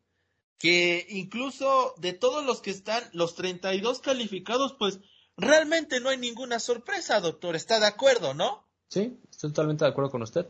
que 0.58 1.06
incluso 1.10 1.94
de 1.98 2.14
todos 2.14 2.46
los 2.46 2.62
que 2.62 2.72
están, 2.72 3.04
los 3.12 3.36
32 3.36 4.00
calificados, 4.00 4.76
pues 4.80 5.00
realmente 5.36 6.00
no 6.00 6.10
hay 6.10 6.18
ninguna 6.18 6.60
sorpresa, 6.60 7.20
doctor, 7.20 7.58
¿está 7.58 7.82
de 7.82 7.88
acuerdo, 7.88 8.34
no? 8.34 8.66
Sí, 8.88 9.20
estoy 9.30 9.50
totalmente 9.50 9.84
de 9.84 9.92
acuerdo 9.92 10.12
con 10.12 10.22
usted. 10.22 10.48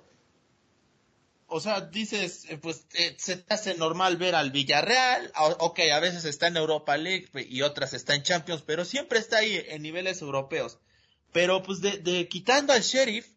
O 1.55 1.59
sea, 1.59 1.81
dices, 1.81 2.45
eh, 2.49 2.57
pues 2.57 2.87
eh, 2.95 3.15
se 3.19 3.37
te 3.37 3.53
hace 3.53 3.75
normal 3.75 4.17
ver 4.17 4.33
al 4.33 4.49
Villarreal, 4.49 5.31
ok, 5.59 5.81
a 5.93 5.99
veces 5.99 6.25
está 6.25 6.47
en 6.47 6.57
Europa 6.57 6.97
League 6.97 7.29
y 7.47 7.61
otras 7.61 7.93
está 7.93 8.15
en 8.15 8.23
Champions, 8.23 8.63
pero 8.65 8.85
siempre 8.85 9.19
está 9.19 9.37
ahí 9.37 9.63
en 9.67 9.83
niveles 9.83 10.23
europeos. 10.23 10.79
Pero 11.31 11.61
pues 11.61 11.79
de, 11.79 11.99
de 11.99 12.27
quitando 12.27 12.73
al 12.73 12.81
Sheriff, 12.81 13.27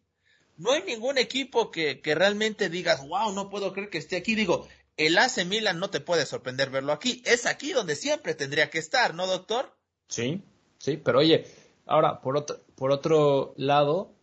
no 0.55 0.71
hay 0.71 0.81
ningún 0.81 1.19
equipo 1.19 1.69
que, 1.69 2.01
que 2.01 2.15
realmente 2.15 2.69
digas, 2.69 3.07
wow, 3.07 3.31
no 3.33 3.51
puedo 3.51 3.71
creer 3.71 3.91
que 3.91 3.99
esté 3.99 4.15
aquí. 4.15 4.33
Digo, 4.33 4.67
el 4.97 5.15
AC 5.15 5.45
Milan 5.45 5.77
no 5.77 5.91
te 5.91 5.99
puede 5.99 6.25
sorprender 6.25 6.71
verlo 6.71 6.93
aquí. 6.93 7.21
Es 7.23 7.45
aquí 7.45 7.71
donde 7.71 7.95
siempre 7.95 8.33
tendría 8.33 8.71
que 8.71 8.79
estar, 8.79 9.13
¿no, 9.13 9.27
doctor? 9.27 9.77
Sí, 10.07 10.41
sí, 10.79 10.97
pero 10.97 11.19
oye, 11.19 11.45
ahora, 11.85 12.19
por 12.21 12.35
otro, 12.35 12.57
por 12.73 12.91
otro 12.91 13.53
lado, 13.57 14.15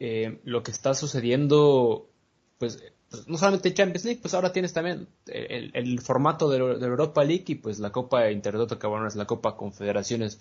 eh, 0.00 0.40
lo 0.42 0.64
que 0.64 0.72
está 0.72 0.94
sucediendo, 0.94 2.10
pues 2.58 2.82
pues, 3.10 3.26
no 3.26 3.38
solamente 3.38 3.74
Champions 3.74 4.04
League, 4.04 4.20
pues 4.20 4.34
ahora 4.34 4.52
tienes 4.52 4.72
también 4.72 5.08
el, 5.26 6.00
formato 6.00 6.50
de, 6.50 6.58
Europa 6.58 7.24
League 7.24 7.44
y 7.48 7.54
pues 7.56 7.78
la 7.78 7.90
Copa 7.90 8.30
Intertoto, 8.30 8.78
que 8.78 8.86
bueno 8.86 9.06
es 9.06 9.16
la 9.16 9.26
Copa 9.26 9.56
Confederaciones, 9.56 10.40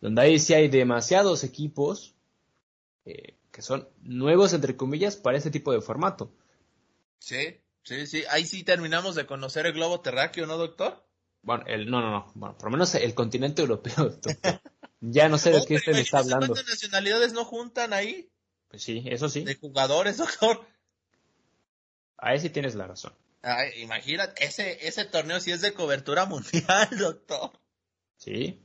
donde 0.00 0.22
ahí 0.22 0.38
sí 0.38 0.54
hay 0.54 0.68
demasiados 0.68 1.44
equipos 1.44 2.14
eh, 3.04 3.36
que 3.50 3.62
son 3.62 3.88
nuevos, 4.02 4.52
entre 4.52 4.76
comillas, 4.76 5.16
para 5.16 5.36
este 5.36 5.50
tipo 5.50 5.72
de 5.72 5.80
formato. 5.80 6.32
Sí, 7.18 7.60
sí, 7.82 8.06
sí. 8.06 8.24
Ahí 8.30 8.46
sí 8.46 8.64
terminamos 8.64 9.14
de 9.14 9.26
conocer 9.26 9.66
el 9.66 9.74
globo 9.74 10.00
terráqueo, 10.00 10.46
¿no, 10.46 10.56
doctor? 10.56 11.04
Bueno, 11.42 11.64
el, 11.66 11.90
no, 11.90 12.00
no, 12.00 12.10
no. 12.10 12.32
Bueno, 12.34 12.56
por 12.56 12.66
lo 12.66 12.72
menos 12.72 12.94
el 12.94 13.14
continente 13.14 13.62
europeo, 13.62 13.94
doctor. 14.22 14.36
Ya 15.00 15.28
no 15.28 15.36
sé 15.36 15.50
de 15.50 15.64
qué 15.66 15.76
usted 15.76 15.92
me 15.92 16.00
está 16.00 16.18
hablando. 16.18 16.46
¿Cuántas 16.46 16.68
nacionalidades 16.68 17.32
no 17.32 17.44
juntan 17.44 17.92
ahí? 17.92 18.30
Pues 18.68 18.82
sí, 18.82 19.02
eso 19.06 19.28
sí. 19.28 19.44
De 19.44 19.56
jugadores, 19.56 20.16
doctor. 20.18 20.66
Ahí 22.22 22.38
sí 22.38 22.50
tienes 22.50 22.76
la 22.76 22.86
razón. 22.86 23.12
Ay, 23.42 23.82
imagínate, 23.82 24.44
ese, 24.44 24.86
ese 24.86 25.04
torneo 25.04 25.40
sí 25.40 25.50
es 25.50 25.60
de 25.60 25.74
cobertura 25.74 26.24
mundial, 26.26 26.88
doctor. 26.96 27.50
Sí. 28.16 28.64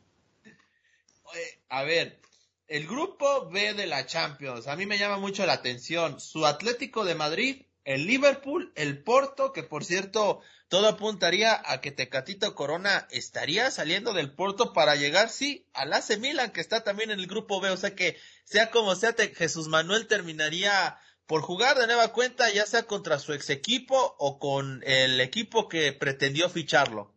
a 1.67 1.81
ver, 1.81 2.21
el 2.67 2.85
grupo 2.85 3.49
B 3.49 3.73
de 3.73 3.87
la 3.87 4.05
Champions, 4.05 4.67
a 4.67 4.75
mí 4.75 4.85
me 4.85 4.99
llama 4.99 5.17
mucho 5.17 5.43
la 5.47 5.53
atención. 5.53 6.19
Su 6.19 6.45
Atlético 6.45 7.03
de 7.03 7.15
Madrid, 7.15 7.63
el 7.83 8.05
Liverpool, 8.05 8.71
el 8.75 9.01
Porto, 9.01 9.53
que 9.53 9.63
por 9.63 9.83
cierto, 9.83 10.41
todo 10.67 10.87
apuntaría 10.87 11.59
a 11.65 11.81
que 11.81 11.91
Tecatito 11.91 12.53
Corona 12.53 13.07
estaría 13.09 13.71
saliendo 13.71 14.13
del 14.13 14.31
Porto 14.31 14.71
para 14.71 14.95
llegar, 14.95 15.29
sí, 15.29 15.65
al 15.73 15.93
AC 15.93 16.19
Milan, 16.19 16.51
que 16.51 16.61
está 16.61 16.83
también 16.83 17.09
en 17.09 17.19
el 17.19 17.25
grupo 17.25 17.59
B. 17.59 17.71
O 17.71 17.77
sea 17.77 17.95
que, 17.95 18.19
sea 18.43 18.69
como 18.69 18.93
sea, 18.93 19.15
Jesús 19.35 19.67
Manuel 19.67 20.05
terminaría 20.05 20.99
por 21.27 21.41
jugar 21.41 21.77
de 21.77 21.87
nueva 21.87 22.13
cuenta, 22.13 22.51
ya 22.51 22.65
sea 22.65 22.83
contra 22.83 23.19
su 23.19 23.33
ex 23.33 23.49
equipo 23.49 24.15
o 24.17 24.39
con 24.39 24.81
el 24.85 25.19
equipo 25.19 25.67
que 25.67 25.91
pretendió 25.91 26.49
ficharlo. 26.49 27.11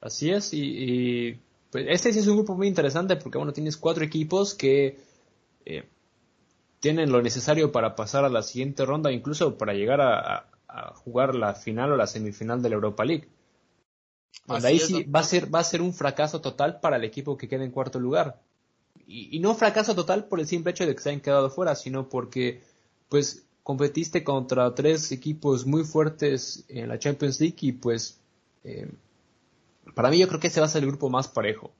Así 0.00 0.30
es, 0.30 0.50
y, 0.52 1.38
pues 1.70 1.86
este 1.88 2.12
sí 2.12 2.20
es 2.20 2.26
un 2.26 2.36
grupo 2.36 2.54
muy 2.54 2.66
interesante 2.66 3.16
porque, 3.16 3.38
bueno, 3.38 3.52
tienes 3.52 3.76
cuatro 3.76 4.04
equipos 4.04 4.54
que 4.54 4.98
eh, 5.66 5.88
tienen 6.80 7.12
lo 7.12 7.20
necesario 7.20 7.72
para 7.72 7.94
pasar 7.94 8.24
a 8.24 8.30
la 8.30 8.42
siguiente 8.42 8.86
ronda, 8.86 9.12
incluso 9.12 9.58
para 9.58 9.74
llegar 9.74 10.00
a, 10.00 10.50
jugar 10.96 11.34
la 11.34 11.54
final 11.54 11.92
o 11.92 11.96
la 11.96 12.06
semifinal 12.06 12.60
de 12.60 12.68
la 12.68 12.74
Europa 12.74 13.02
League. 13.02 13.28
ahí 14.46 14.78
sí 14.78 15.04
va 15.04 15.20
a 15.20 15.22
ser 15.22 15.54
va 15.54 15.60
a 15.60 15.64
ser 15.64 15.80
un 15.80 15.94
fracaso 15.94 16.42
total 16.42 16.80
para 16.80 16.96
el 16.96 17.04
equipo 17.04 17.38
que 17.38 17.48
quede 17.48 17.64
en 17.64 17.70
cuarto 17.70 17.98
lugar. 17.98 18.42
Y, 19.06 19.34
y 19.34 19.40
no 19.40 19.54
fracaso 19.54 19.94
total 19.94 20.26
por 20.26 20.38
el 20.38 20.46
simple 20.46 20.72
hecho 20.72 20.84
de 20.84 20.94
que 20.94 21.00
se 21.00 21.08
hayan 21.08 21.22
quedado 21.22 21.48
fuera, 21.48 21.74
sino 21.76 22.10
porque 22.10 22.60
pues 23.08 23.46
competiste 23.62 24.22
contra 24.22 24.74
tres 24.74 25.10
equipos 25.12 25.66
muy 25.66 25.84
fuertes 25.84 26.64
en 26.68 26.88
la 26.88 26.98
Champions 26.98 27.40
League 27.40 27.56
y 27.60 27.72
pues 27.72 28.20
eh, 28.64 28.88
para 29.94 30.10
mí 30.10 30.18
yo 30.18 30.28
creo 30.28 30.40
que 30.40 30.48
ese 30.48 30.60
va 30.60 30.66
a 30.66 30.68
ser 30.70 30.82
el 30.82 30.88
grupo 30.88 31.10
más 31.10 31.28
parejo. 31.28 31.72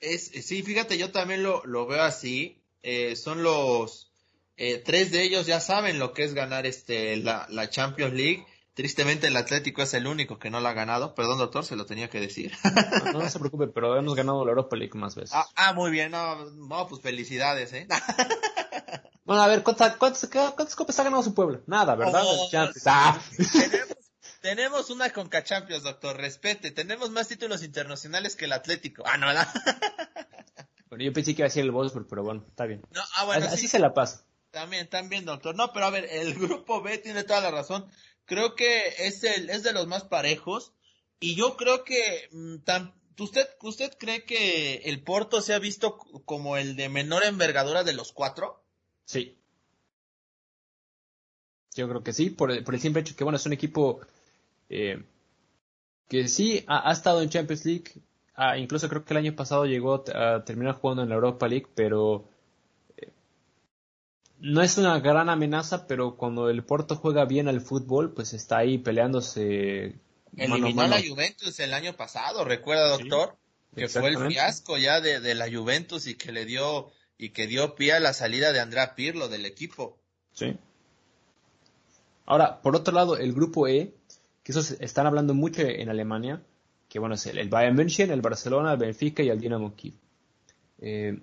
Es, 0.00 0.26
sí, 0.26 0.62
fíjate, 0.62 0.98
yo 0.98 1.10
también 1.10 1.42
lo, 1.42 1.64
lo 1.64 1.86
veo 1.86 2.02
así. 2.02 2.58
Eh, 2.82 3.14
son 3.16 3.42
los 3.42 4.12
eh, 4.56 4.78
tres 4.78 5.10
de 5.12 5.22
ellos 5.22 5.46
ya 5.46 5.60
saben 5.60 5.98
lo 5.98 6.12
que 6.12 6.24
es 6.24 6.34
ganar 6.34 6.66
este 6.66 7.16
la, 7.16 7.46
la, 7.50 7.70
Champions 7.70 8.14
League. 8.14 8.46
Tristemente 8.74 9.26
el 9.26 9.36
Atlético 9.36 9.82
es 9.82 9.92
el 9.94 10.06
único 10.06 10.38
que 10.38 10.50
no 10.50 10.60
la 10.60 10.70
ha 10.70 10.74
ganado. 10.74 11.14
Perdón, 11.14 11.38
doctor, 11.38 11.64
se 11.64 11.76
lo 11.76 11.84
tenía 11.84 12.10
que 12.10 12.20
decir. 12.20 12.52
no, 13.12 13.20
no, 13.20 13.28
se 13.28 13.38
preocupe, 13.38 13.68
pero 13.68 13.96
hemos 13.96 14.14
ganado 14.14 14.44
la 14.44 14.50
Europa 14.50 14.76
League 14.76 14.98
más 14.98 15.14
veces. 15.14 15.34
Ah, 15.34 15.46
ah 15.56 15.72
muy 15.72 15.90
bien, 15.90 16.10
no, 16.10 16.50
no, 16.50 16.86
pues 16.88 17.02
felicidades, 17.02 17.72
¿eh? 17.72 17.86
Bueno, 19.24 19.42
a 19.42 19.46
ver, 19.46 19.62
¿cuántas, 19.62 19.96
cuántas, 19.96 20.74
copas 20.74 20.98
ha 20.98 21.04
ganado 21.04 21.22
su 21.22 21.34
pueblo? 21.34 21.62
Nada, 21.66 21.94
¿verdad? 21.94 22.22
Oh, 22.24 22.50
ah. 22.86 23.20
tenemos, 24.40 24.90
una 24.90 25.10
Conca 25.10 25.44
Champions, 25.44 25.84
doctor, 25.84 26.16
respete. 26.16 26.72
Tenemos 26.72 27.10
más 27.10 27.28
títulos 27.28 27.62
internacionales 27.62 28.34
que 28.34 28.46
el 28.46 28.52
Atlético. 28.52 29.04
Ah, 29.06 29.16
no, 29.16 29.26
¿verdad? 29.28 29.48
Bueno, 30.88 31.04
yo 31.04 31.12
pensé 31.14 31.34
que 31.34 31.40
iba 31.40 31.46
a 31.46 31.50
ser 31.50 31.64
el 31.64 31.70
Wolfsburg, 31.70 32.06
pero 32.06 32.22
bueno, 32.22 32.44
está 32.46 32.66
bien. 32.66 32.82
No, 32.90 33.00
ah, 33.16 33.24
bueno, 33.24 33.46
así, 33.46 33.66
se 33.66 33.78
la 33.78 33.94
pasa. 33.94 34.26
También, 34.50 34.90
también, 34.90 35.24
doctor. 35.24 35.54
No, 35.54 35.72
pero 35.72 35.86
a 35.86 35.90
ver, 35.90 36.06
el 36.10 36.34
grupo 36.34 36.82
B 36.82 36.98
tiene 36.98 37.24
toda 37.24 37.40
la 37.40 37.50
razón. 37.50 37.86
Creo 38.26 38.54
que 38.56 38.88
es 38.98 39.24
el, 39.24 39.48
es 39.48 39.62
de 39.62 39.72
los 39.72 39.86
más 39.86 40.04
parejos. 40.04 40.74
Y 41.18 41.34
yo 41.34 41.56
creo 41.56 41.82
que, 41.84 42.28
mm, 42.32 42.56
¿usted, 43.18 43.48
¿usted 43.62 43.96
cree 43.98 44.26
que 44.26 44.82
el 44.84 45.02
Porto 45.02 45.40
se 45.40 45.54
ha 45.54 45.58
visto 45.58 45.96
como 46.26 46.58
el 46.58 46.76
de 46.76 46.90
menor 46.90 47.24
envergadura 47.24 47.84
de 47.84 47.94
los 47.94 48.12
cuatro? 48.12 48.61
Sí. 49.12 49.36
Yo 51.74 51.86
creo 51.86 52.02
que 52.02 52.14
sí, 52.14 52.30
por, 52.30 52.50
el 52.50 52.80
simple 52.80 53.02
hecho 53.02 53.14
que, 53.14 53.24
bueno, 53.24 53.36
es 53.36 53.44
un 53.44 53.52
equipo 53.52 54.00
eh, 54.70 55.02
que 56.08 56.28
sí 56.28 56.64
ha, 56.66 56.90
estado 56.90 57.20
en 57.20 57.28
Champions 57.28 57.66
League, 57.66 57.92
ah, 58.34 58.56
incluso 58.56 58.88
creo 58.88 59.04
que 59.04 59.12
el 59.12 59.18
año 59.18 59.36
pasado 59.36 59.66
llegó 59.66 60.02
a 60.14 60.44
terminar 60.46 60.76
jugando 60.76 61.02
en 61.02 61.10
la 61.10 61.16
Europa 61.16 61.46
League, 61.46 61.66
pero 61.74 62.26
eh, 62.96 63.10
no 64.38 64.62
es 64.62 64.78
una 64.78 64.98
gran 65.00 65.28
amenaza, 65.28 65.86
pero 65.86 66.16
cuando 66.16 66.48
el 66.48 66.64
Porto 66.64 66.96
juega 66.96 67.26
bien 67.26 67.48
al 67.48 67.60
fútbol, 67.60 68.14
pues 68.14 68.32
está 68.32 68.58
ahí 68.58 68.78
peleándose. 68.78 69.98
Eliminó 70.34 70.82
a 70.82 70.88
la 70.88 71.02
Juventus 71.06 71.60
el 71.60 71.74
año 71.74 71.94
pasado, 71.98 72.46
recuerda, 72.46 72.88
doctor, 72.88 73.36
que 73.76 73.88
fue 73.88 74.08
el 74.08 74.26
fiasco 74.28 74.78
ya 74.78 75.02
de, 75.02 75.20
de 75.20 75.34
la 75.34 75.52
Juventus 75.52 76.06
y 76.06 76.14
que 76.14 76.32
le 76.32 76.46
dio 76.46 76.90
y 77.22 77.30
que 77.30 77.46
dio 77.46 77.76
pie 77.76 77.92
a 77.92 78.00
la 78.00 78.14
salida 78.14 78.52
de 78.52 78.58
Andrea 78.58 78.96
Pirlo 78.96 79.28
del 79.28 79.46
equipo. 79.46 79.96
Sí. 80.32 80.56
Ahora, 82.26 82.60
por 82.60 82.74
otro 82.74 82.92
lado, 82.92 83.16
el 83.16 83.32
grupo 83.32 83.68
E, 83.68 83.94
que 84.42 84.50
esos 84.50 84.72
están 84.80 85.06
hablando 85.06 85.32
mucho 85.32 85.62
en 85.62 85.88
Alemania, 85.88 86.42
que 86.88 86.98
bueno, 86.98 87.14
es 87.14 87.24
el, 87.26 87.48
Bayern 87.48 87.76
München, 87.76 88.10
el 88.10 88.22
Barcelona, 88.22 88.72
el 88.72 88.78
Benfica 88.78 89.22
y 89.22 89.28
el 89.28 89.38
Dinamo 89.38 89.76
Kiev. 89.76 89.94
Eh, 90.80 91.16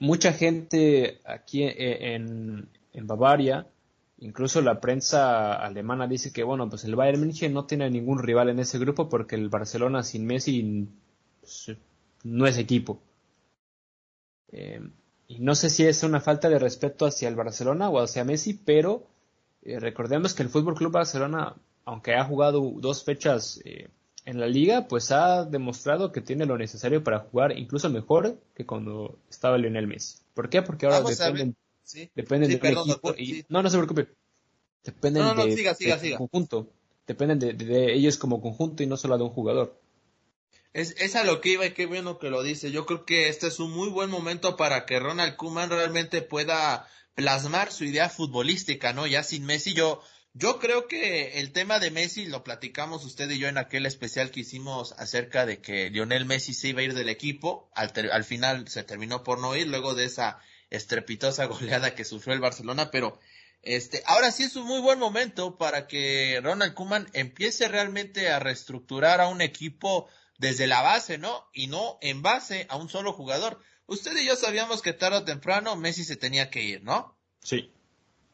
mucha 0.00 0.32
gente 0.32 1.20
aquí 1.24 1.62
en, 1.62 2.68
en, 2.92 3.06
Bavaria, 3.06 3.68
incluso 4.18 4.60
la 4.62 4.80
prensa 4.80 5.54
alemana 5.54 6.08
dice 6.08 6.32
que 6.32 6.42
bueno, 6.42 6.68
pues 6.68 6.82
el 6.82 6.96
Bayern 6.96 7.20
München 7.20 7.52
no 7.52 7.66
tiene 7.66 7.88
ningún 7.88 8.18
rival 8.18 8.48
en 8.48 8.58
ese 8.58 8.80
grupo 8.80 9.08
porque 9.08 9.36
el 9.36 9.48
Barcelona 9.48 10.02
sin 10.02 10.26
Messi 10.26 10.88
pues, 11.40 11.70
no 12.24 12.48
es 12.48 12.58
equipo. 12.58 13.00
Eh, 14.50 14.80
y 15.28 15.40
no 15.40 15.54
sé 15.54 15.70
si 15.70 15.84
es 15.84 16.02
una 16.02 16.20
falta 16.20 16.48
de 16.48 16.58
respeto 16.58 17.06
hacia 17.06 17.28
el 17.28 17.34
Barcelona 17.34 17.88
o 17.88 18.00
hacia 18.00 18.24
Messi, 18.24 18.54
pero 18.54 19.06
eh, 19.62 19.80
recordemos 19.80 20.34
que 20.34 20.42
el 20.42 20.48
Fútbol 20.48 20.76
Club 20.76 20.92
Barcelona, 20.92 21.56
aunque 21.84 22.14
ha 22.14 22.24
jugado 22.24 22.60
dos 22.76 23.04
fechas 23.04 23.60
eh, 23.64 23.88
en 24.24 24.38
la 24.38 24.46
liga, 24.46 24.86
pues 24.88 25.10
ha 25.10 25.44
demostrado 25.44 26.12
que 26.12 26.20
tiene 26.20 26.46
lo 26.46 26.56
necesario 26.56 27.02
para 27.02 27.20
jugar 27.20 27.58
incluso 27.58 27.90
mejor 27.90 28.38
que 28.54 28.66
cuando 28.66 29.18
estaba 29.28 29.58
Lionel 29.58 29.86
Messi. 29.86 30.18
¿Por 30.34 30.48
qué? 30.48 30.62
Porque 30.62 30.86
ahora 30.86 31.00
dependen, 31.00 31.56
dependen 32.14 32.50
del 32.50 32.78
equipo 32.78 33.14
y 33.16 33.44
no, 33.48 33.62
no 33.62 33.70
se 33.70 33.76
preocupe. 33.76 34.08
Dependen 34.84 35.24
de, 35.36 36.16
conjunto. 36.16 36.68
Dependen 37.06 37.38
de 37.38 37.92
ellos 37.92 38.18
como 38.18 38.40
conjunto 38.40 38.84
y 38.84 38.86
no 38.86 38.96
solo 38.96 39.18
de 39.18 39.24
un 39.24 39.30
jugador. 39.30 39.76
Es, 40.76 40.94
es 40.98 41.16
a 41.16 41.24
lo 41.24 41.40
que 41.40 41.52
iba 41.52 41.64
y 41.64 41.72
qué 41.72 41.86
bueno 41.86 42.18
que 42.18 42.28
lo 42.28 42.42
dice. 42.42 42.70
Yo 42.70 42.84
creo 42.84 43.06
que 43.06 43.30
este 43.30 43.46
es 43.46 43.60
un 43.60 43.70
muy 43.70 43.88
buen 43.88 44.10
momento 44.10 44.58
para 44.58 44.84
que 44.84 45.00
Ronald 45.00 45.34
Koeman 45.36 45.70
realmente 45.70 46.20
pueda 46.20 46.86
plasmar 47.14 47.72
su 47.72 47.84
idea 47.84 48.10
futbolística, 48.10 48.92
¿no? 48.92 49.06
Ya 49.06 49.22
sin 49.22 49.46
Messi, 49.46 49.72
yo, 49.72 50.02
yo 50.34 50.58
creo 50.58 50.86
que 50.86 51.40
el 51.40 51.52
tema 51.52 51.78
de 51.78 51.90
Messi 51.90 52.26
lo 52.26 52.44
platicamos 52.44 53.06
usted 53.06 53.30
y 53.30 53.38
yo 53.38 53.48
en 53.48 53.56
aquel 53.56 53.86
especial 53.86 54.30
que 54.30 54.40
hicimos 54.40 54.92
acerca 54.98 55.46
de 55.46 55.62
que 55.62 55.88
Lionel 55.88 56.26
Messi 56.26 56.52
se 56.52 56.68
iba 56.68 56.82
a 56.82 56.84
ir 56.84 56.92
del 56.92 57.08
equipo. 57.08 57.70
Al, 57.74 57.90
al 58.12 58.24
final 58.24 58.68
se 58.68 58.84
terminó 58.84 59.24
por 59.24 59.40
no 59.40 59.56
ir 59.56 59.68
luego 59.68 59.94
de 59.94 60.04
esa 60.04 60.40
estrepitosa 60.68 61.44
goleada 61.46 61.94
que 61.94 62.04
sufrió 62.04 62.34
el 62.34 62.40
Barcelona, 62.40 62.90
pero 62.90 63.18
este, 63.62 64.02
ahora 64.04 64.30
sí 64.30 64.42
es 64.42 64.56
un 64.56 64.66
muy 64.66 64.82
buen 64.82 64.98
momento 64.98 65.56
para 65.56 65.86
que 65.86 66.38
Ronald 66.42 66.74
Koeman 66.74 67.08
empiece 67.14 67.66
realmente 67.66 68.28
a 68.28 68.40
reestructurar 68.40 69.22
a 69.22 69.28
un 69.28 69.40
equipo 69.40 70.10
desde 70.38 70.66
la 70.66 70.82
base, 70.82 71.18
¿no? 71.18 71.48
Y 71.52 71.66
no 71.66 71.98
en 72.00 72.22
base 72.22 72.66
a 72.68 72.76
un 72.76 72.88
solo 72.88 73.12
jugador. 73.12 73.60
Usted 73.86 74.16
y 74.16 74.26
yo 74.26 74.36
sabíamos 74.36 74.82
que 74.82 74.92
tarde 74.92 75.18
o 75.18 75.24
temprano 75.24 75.76
Messi 75.76 76.04
se 76.04 76.16
tenía 76.16 76.50
que 76.50 76.62
ir, 76.62 76.82
¿no? 76.82 77.16
Sí. 77.42 77.72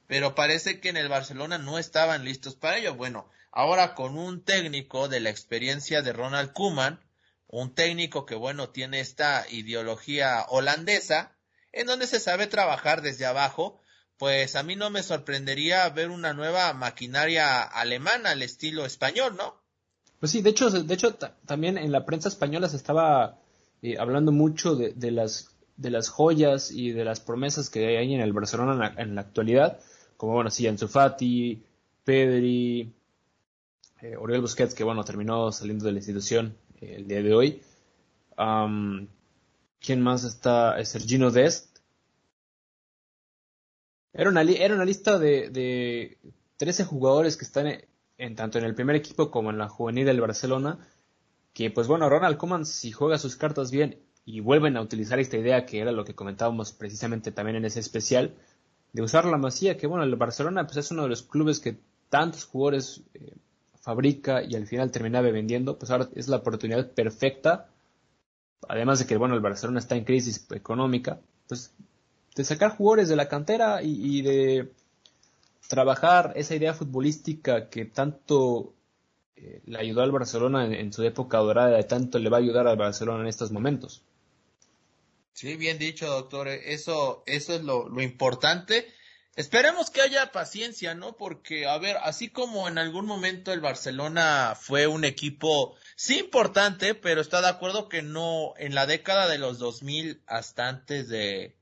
Pero 0.07 0.35
parece 0.35 0.81
que 0.81 0.89
en 0.89 0.97
el 0.97 1.09
Barcelona 1.09 1.59
no 1.59 1.79
estaban 1.79 2.25
listos 2.25 2.57
para 2.57 2.79
ello. 2.79 2.95
Bueno, 2.95 3.29
ahora 3.51 3.95
con 3.95 4.17
un 4.17 4.45
técnico 4.45 5.09
de 5.09 5.21
la 5.21 5.31
experiencia 5.31 6.03
de 6.03 6.13
Ronald 6.13 6.53
Koeman, 6.53 7.05
un 7.47 7.75
técnico 7.75 8.25
que, 8.25 8.35
bueno, 8.35 8.71
tiene 8.71 9.01
esta 9.01 9.47
ideología 9.51 10.47
holandesa, 10.49 11.37
en 11.71 11.87
donde 11.87 12.07
se 12.07 12.19
sabe 12.19 12.47
trabajar 12.47 13.03
desde 13.03 13.27
abajo, 13.27 13.81
pues 14.17 14.57
a 14.57 14.63
mí 14.63 14.77
no 14.77 14.91
me 14.91 15.03
sorprendería 15.03 15.89
ver 15.91 16.11
una 16.11 16.33
nueva 16.33 16.73
maquinaria 16.75 17.63
alemana 17.63 18.31
al 18.31 18.43
estilo 18.43 18.87
español, 18.87 19.37
¿no? 19.37 19.62
Pues 20.23 20.31
sí, 20.31 20.41
de 20.41 20.51
hecho, 20.51 20.71
de 20.71 20.95
hecho 20.95 21.17
también 21.47 21.77
en 21.77 21.91
la 21.91 22.07
prensa 22.07 22.29
española 22.29 22.69
se 22.69 22.77
estaba 22.77 23.41
eh, 23.83 23.97
hablando 23.99 24.31
mucho 24.31 24.77
de, 24.77 24.93
de, 24.93 25.11
las, 25.11 25.49
de 25.77 25.91
las 25.91 26.11
joyas 26.11 26.71
y 26.71 26.93
de 26.93 27.05
las 27.05 27.19
promesas 27.19 27.69
que 27.69 27.99
hay 27.99 28.15
en 28.15 28.21
el 28.21 28.33
Barcelona 28.33 28.95
en 28.99 29.17
la, 29.17 29.21
actualidad, 29.21 29.81
como 30.17 30.35
bueno, 30.35 30.49
sí, 30.49 30.69
Ansu 30.69 30.87
Fati, 30.87 31.61
Pedri, 32.05 32.95
eh, 34.01 34.17
Oriol 34.17 34.43
Busquets, 34.43 34.75
que 34.75 34.85
bueno, 34.85 35.03
terminó 35.03 35.51
saliendo 35.51 35.87
de 35.87 35.91
la 35.91 35.99
institución 35.99 36.57
eh, 36.81 36.95
el 36.99 37.09
día 37.09 37.21
de 37.21 37.35
hoy. 37.35 37.61
¿Quién 39.81 40.01
más 40.01 40.23
está? 40.23 40.85
Sergino 40.85 41.33
Dest. 41.33 41.79
Era 44.13 44.31
una, 44.31 44.43
era 44.43 44.77
una 44.77 44.85
lista 44.85 45.19
de, 45.19 45.51
de 45.51 46.19
13 46.59 46.85
jugadores 46.85 47.37
que 47.37 47.45
están 47.45 47.67
en, 48.19 48.37
tanto 48.37 48.59
en 48.59 48.65
el 48.65 48.75
primer 48.75 48.97
equipo 48.97 49.31
como 49.31 49.51
en 49.51 49.59
la 49.59 49.69
juvenil 49.69 50.07
del 50.07 50.21
Barcelona. 50.21 50.79
Que 51.53 51.71
pues 51.71 51.87
bueno, 51.87 52.09
Ronald 52.09 52.37
Koeman 52.37 52.65
si 52.65 52.93
juega 52.93 53.19
sus 53.19 53.37
cartas 53.37 53.71
bien 53.71 53.99
y 54.25 54.41
vuelven 54.41 54.77
a 54.77 54.83
utilizar 54.83 55.19
esta 55.19 55.37
idea 55.37 55.67
que 55.67 55.81
era 55.81 55.93
lo 55.93 56.05
que 56.05 56.15
comentábamos 56.15 56.73
precisamente 56.73 57.33
también 57.33 57.57
en 57.57 57.65
ese 57.65 57.81
especial, 57.81 58.35
de 58.93 59.03
usar 59.03 59.25
la 59.25 59.39
masía, 59.39 59.77
que 59.77 59.87
bueno, 59.87 60.05
el 60.05 60.15
Barcelona 60.17 60.65
pues 60.65 60.77
es 60.77 60.91
uno 60.91 61.03
de 61.03 61.09
los 61.09 61.23
clubes 61.23 61.61
que 61.61 61.79
tantos 62.09 62.45
jugadores 62.45 63.03
eh, 63.15 63.35
fabrica 63.81 64.43
y 64.43 64.55
al 64.55 64.67
final 64.67 64.91
terminaba 64.91 65.31
vendiendo, 65.31 65.79
pues 65.79 65.91
ahora 65.91 66.09
es 66.15 66.29
la 66.29 66.37
oportunidad 66.37 66.93
perfecta, 66.93 67.69
además 68.69 69.01
de 69.01 69.07
que 69.07 69.17
bueno, 69.17 69.35
el 69.35 69.41
Barcelona 69.41 69.81
está 69.81 69.97
en 69.97 70.05
crisis 70.05 70.47
económica, 70.53 71.21
pues 71.49 71.75
de 72.35 72.45
sacar 72.45 72.77
jugadores 72.77 73.09
de 73.09 73.17
la 73.17 73.29
cantera 73.29 73.83
y, 73.83 74.23
de 74.23 74.73
trabajar 75.69 76.33
esa 76.37 76.55
idea 76.55 76.75
futbolística 76.75 77.69
que 77.69 77.85
tanto 77.85 78.75
eh, 79.37 79.63
le 79.67 79.79
ayudó 79.79 80.03
al 80.03 80.13
Barcelona 80.13 80.67
en, 80.67 80.93
su 80.93 81.03
época 81.03 81.39
dorada, 81.39 81.81
y 81.81 81.85
tanto 81.85 82.19
le 82.19 82.29
va 82.29 82.37
a 82.39 82.41
ayudar 82.41 82.67
al 82.67 82.77
Barcelona 82.77 83.23
en 83.23 83.29
estos 83.29 83.51
momentos. 83.51 84.03
Sí, 85.33 85.57
bien 85.57 85.79
dicho, 85.79 86.07
doctor. 86.07 86.49
Eso, 86.49 87.23
eso 87.27 87.55
es 87.55 87.63
lo, 87.63 87.89
lo 87.89 88.03
importante. 88.03 88.87
Esperemos 89.35 89.89
que 89.89 90.03
haya 90.03 90.31
paciencia, 90.31 90.95
¿no? 90.95 91.17
Porque, 91.17 91.67
a 91.67 91.79
ver, 91.79 91.97
así 92.03 92.29
como 92.29 92.69
en 92.69 92.77
algún 92.77 93.07
momento 93.07 93.53
el 93.53 93.61
Barcelona 93.61 94.55
fue 94.61 94.87
un 94.87 95.07
equipo, 95.07 95.75
sí 95.97 96.19
importante, 96.19 96.95
pero 96.95 97.23
está 97.23 97.41
de 97.41 97.49
acuerdo 97.49 97.89
que 97.89 98.03
no, 98.03 98.53
en 98.59 98.75
la 98.75 98.87
década 98.87 99.29
de 99.29 99.39
los 99.39 99.59
2000 99.59 100.23
hasta 100.27 100.69
antes 100.69 101.09
de, 101.09 101.57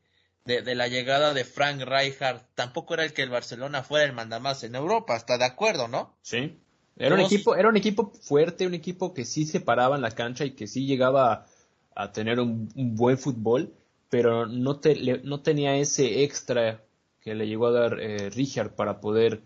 de, 0.44 0.62
de 0.62 0.74
la 0.74 0.88
llegada 0.88 1.35
de 1.35 1.44
Frank 1.44 1.83
Rijkaard, 1.83 2.42
tampoco 2.55 2.94
era 2.94 3.05
el 3.05 3.12
que 3.12 3.22
el 3.22 3.31
Barcelona 3.31 3.83
fuera 3.83 4.05
el 4.05 4.12
mandamás 4.12 4.64
en 4.64 4.74
Europa, 4.74 5.16
está 5.16 5.38
de 5.38 5.44
acuerdo, 5.44 5.88
¿no? 5.88 6.16
Sí. 6.22 6.59
Era 7.00 7.14
un 7.14 7.20
equipo, 7.22 7.57
era 7.57 7.68
un 7.68 7.79
equipo 7.79 8.12
fuerte, 8.20 8.66
un 8.66 8.74
equipo 8.74 9.14
que 9.14 9.24
sí 9.24 9.46
se 9.46 9.61
paraba 9.61 9.96
en 9.96 10.03
la 10.03 10.11
cancha 10.11 10.44
y 10.44 10.50
que 10.50 10.66
sí 10.66 10.85
llegaba 10.85 11.46
a 11.94 12.12
tener 12.12 12.40
un, 12.40 12.68
buen 12.74 13.16
fútbol, 13.16 13.74
pero 14.11 14.46
no, 14.46 14.81
te, 14.81 15.20
no 15.24 15.40
tenía 15.40 15.76
ese 15.76 16.24
extra 16.24 16.85
que 17.22 17.35
le 17.35 17.46
llegó 17.46 17.68
a 17.68 17.72
dar 17.72 18.00
eh, 18.00 18.29
Richard 18.29 18.74
para 18.74 19.00
poder 19.00 19.42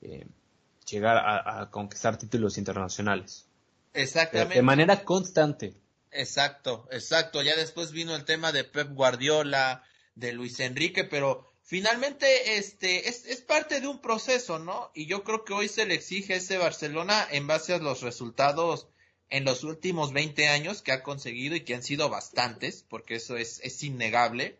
eh, 0.00 0.26
llegar 0.90 1.18
a, 1.18 1.70
conquistar 1.70 2.16
títulos 2.16 2.56
internacionales. 2.56 3.46
Exactamente. 3.92 4.54
De, 4.54 4.62
manera 4.62 5.04
constante. 5.04 5.74
Exacto, 6.10 6.88
exacto. 6.90 7.42
Ya 7.42 7.54
después 7.56 7.92
vino 7.92 8.16
el 8.16 8.24
tema 8.24 8.50
de 8.50 8.64
Pep 8.64 8.94
Guardiola, 8.94 9.82
de 10.18 10.32
Luis 10.32 10.60
Enrique, 10.60 11.04
pero 11.04 11.46
finalmente 11.62 12.58
este 12.58 13.08
es, 13.08 13.24
es 13.26 13.40
parte 13.40 13.80
de 13.80 13.86
un 13.86 14.00
proceso, 14.00 14.58
¿no? 14.58 14.90
Y 14.94 15.06
yo 15.06 15.24
creo 15.24 15.44
que 15.44 15.52
hoy 15.52 15.68
se 15.68 15.86
le 15.86 15.94
exige 15.94 16.34
a 16.34 16.38
ese 16.38 16.58
Barcelona 16.58 17.26
en 17.30 17.46
base 17.46 17.74
a 17.74 17.78
los 17.78 18.02
resultados 18.02 18.88
en 19.30 19.44
los 19.44 19.62
últimos 19.62 20.12
20 20.12 20.48
años 20.48 20.82
que 20.82 20.92
ha 20.92 21.02
conseguido 21.02 21.54
y 21.54 21.60
que 21.60 21.74
han 21.74 21.82
sido 21.82 22.08
bastantes, 22.08 22.84
porque 22.88 23.16
eso 23.16 23.36
es, 23.36 23.60
es 23.62 23.82
innegable. 23.82 24.58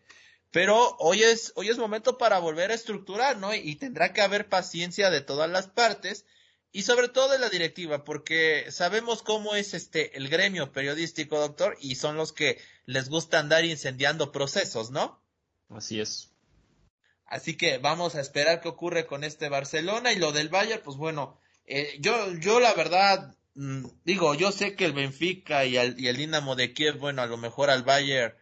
Pero 0.51 0.97
hoy 0.99 1.23
es, 1.23 1.53
hoy 1.57 1.69
es 1.69 1.79
momento 1.79 2.19
para 2.19 2.39
volver 2.39 2.71
a 2.71 2.75
estructurar, 2.75 3.39
¿no? 3.39 3.55
Y, 3.55 3.77
tendrá 3.77 4.13
que 4.13 4.23
haber 4.23 4.49
paciencia 4.49 5.11
de 5.11 5.21
todas 5.21 5.51
las 5.51 5.69
partes 5.69 6.25
y 6.73 6.83
sobre 6.83 7.09
todo 7.09 7.31
de 7.31 7.39
la 7.39 7.51
directiva, 7.51 8.05
porque 8.05 8.67
sabemos 8.71 9.23
cómo 9.23 9.55
es 9.55 9.75
este 9.75 10.17
el 10.17 10.29
gremio 10.29 10.73
periodístico, 10.73 11.39
doctor, 11.39 11.77
y 11.81 11.97
son 11.97 12.17
los 12.17 12.33
que 12.33 12.59
les 12.87 13.09
gusta 13.09 13.39
andar 13.39 13.65
incendiando 13.65 14.33
procesos, 14.33 14.91
¿no? 14.91 15.23
Así 15.69 16.01
es. 16.01 16.31
Así 17.27 17.57
que 17.57 17.79
vamos 17.79 18.15
a 18.15 18.21
esperar 18.21 18.61
qué 18.61 18.69
ocurre 18.69 19.07
con 19.07 19.23
este 19.23 19.49
Barcelona 19.49 20.13
y 20.13 20.19
lo 20.19 20.33
del 20.33 20.49
Bayern, 20.49 20.83
pues 20.83 20.97
bueno, 20.97 21.39
eh, 21.67 21.99
yo, 22.01 22.33
yo 22.37 22.59
la 22.59 22.73
verdad 22.73 23.37
Mm, 23.59 23.87
digo, 24.05 24.35
yo 24.35 24.53
sé 24.53 24.77
que 24.77 24.85
el 24.85 24.93
Benfica 24.93 25.65
y 25.65 25.77
el, 25.77 25.99
y 25.99 26.07
el 26.07 26.17
Dinamo 26.17 26.55
de 26.55 26.73
Kiev, 26.73 26.99
bueno, 26.99 27.23
a 27.23 27.27
lo 27.27 27.37
mejor 27.39 27.71
al 27.71 27.83
Bayern 27.83 28.37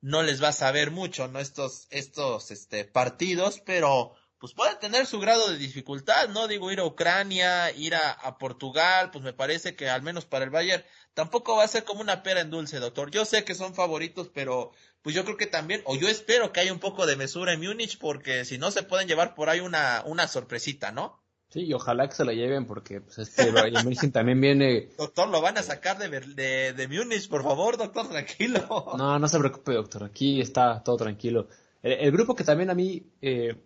no 0.00 0.22
les 0.22 0.40
va 0.42 0.48
a 0.48 0.52
saber 0.52 0.92
mucho, 0.92 1.26
¿no? 1.26 1.40
Estos, 1.40 1.88
estos, 1.90 2.52
este, 2.52 2.84
partidos, 2.84 3.60
pero 3.66 4.14
pues 4.38 4.54
puede 4.54 4.76
tener 4.76 5.06
su 5.06 5.18
grado 5.18 5.50
de 5.50 5.58
dificultad, 5.58 6.28
¿no? 6.28 6.46
Digo, 6.46 6.70
ir 6.70 6.78
a 6.78 6.86
Ucrania, 6.86 7.72
ir 7.72 7.96
a, 7.96 8.12
a, 8.12 8.38
Portugal, 8.38 9.10
pues 9.10 9.24
me 9.24 9.32
parece 9.32 9.74
que 9.74 9.88
al 9.88 10.02
menos 10.02 10.24
para 10.24 10.44
el 10.44 10.50
Bayern 10.50 10.84
tampoco 11.14 11.56
va 11.56 11.64
a 11.64 11.68
ser 11.68 11.82
como 11.84 12.00
una 12.00 12.22
pera 12.22 12.40
en 12.40 12.50
dulce, 12.50 12.78
doctor. 12.78 13.10
Yo 13.10 13.24
sé 13.24 13.44
que 13.44 13.56
son 13.56 13.74
favoritos, 13.74 14.30
pero 14.32 14.70
pues 15.02 15.14
yo 15.14 15.24
creo 15.24 15.36
que 15.36 15.46
también, 15.46 15.82
o 15.84 15.96
yo 15.96 16.08
espero 16.08 16.52
que 16.52 16.60
haya 16.60 16.72
un 16.72 16.78
poco 16.78 17.06
de 17.06 17.16
mesura 17.16 17.52
en 17.52 17.60
Múnich, 17.60 17.98
porque 17.98 18.44
si 18.44 18.58
no 18.58 18.70
se 18.70 18.82
pueden 18.82 19.08
llevar 19.08 19.34
por 19.34 19.48
ahí 19.48 19.60
una, 19.60 20.02
una 20.06 20.28
sorpresita, 20.28 20.92
¿no? 20.92 21.20
Sí, 21.50 21.62
y 21.64 21.72
ojalá 21.72 22.08
que 22.08 22.14
se 22.14 22.24
la 22.24 22.32
lleven 22.32 22.64
porque 22.64 23.00
pues, 23.00 23.18
este 23.18 23.50
Bayern 23.50 23.84
München 23.84 24.12
también 24.12 24.40
viene... 24.40 24.90
Doctor, 24.98 25.28
lo 25.28 25.40
van 25.40 25.58
a 25.58 25.62
sacar 25.64 25.98
de, 25.98 26.08
de, 26.08 26.72
de 26.74 26.88
Múnich, 26.88 27.28
por 27.28 27.42
favor, 27.42 27.76
doctor, 27.76 28.08
tranquilo. 28.08 28.60
No, 28.96 29.18
no 29.18 29.28
se 29.28 29.38
preocupe, 29.38 29.72
doctor, 29.72 30.04
aquí 30.04 30.40
está 30.40 30.82
todo 30.84 30.96
tranquilo. 30.96 31.48
El, 31.82 32.12
grupo 32.12 32.36
que 32.36 32.44
también 32.44 32.70
a 32.70 32.74
mí 32.74 33.10
eh, 33.22 33.56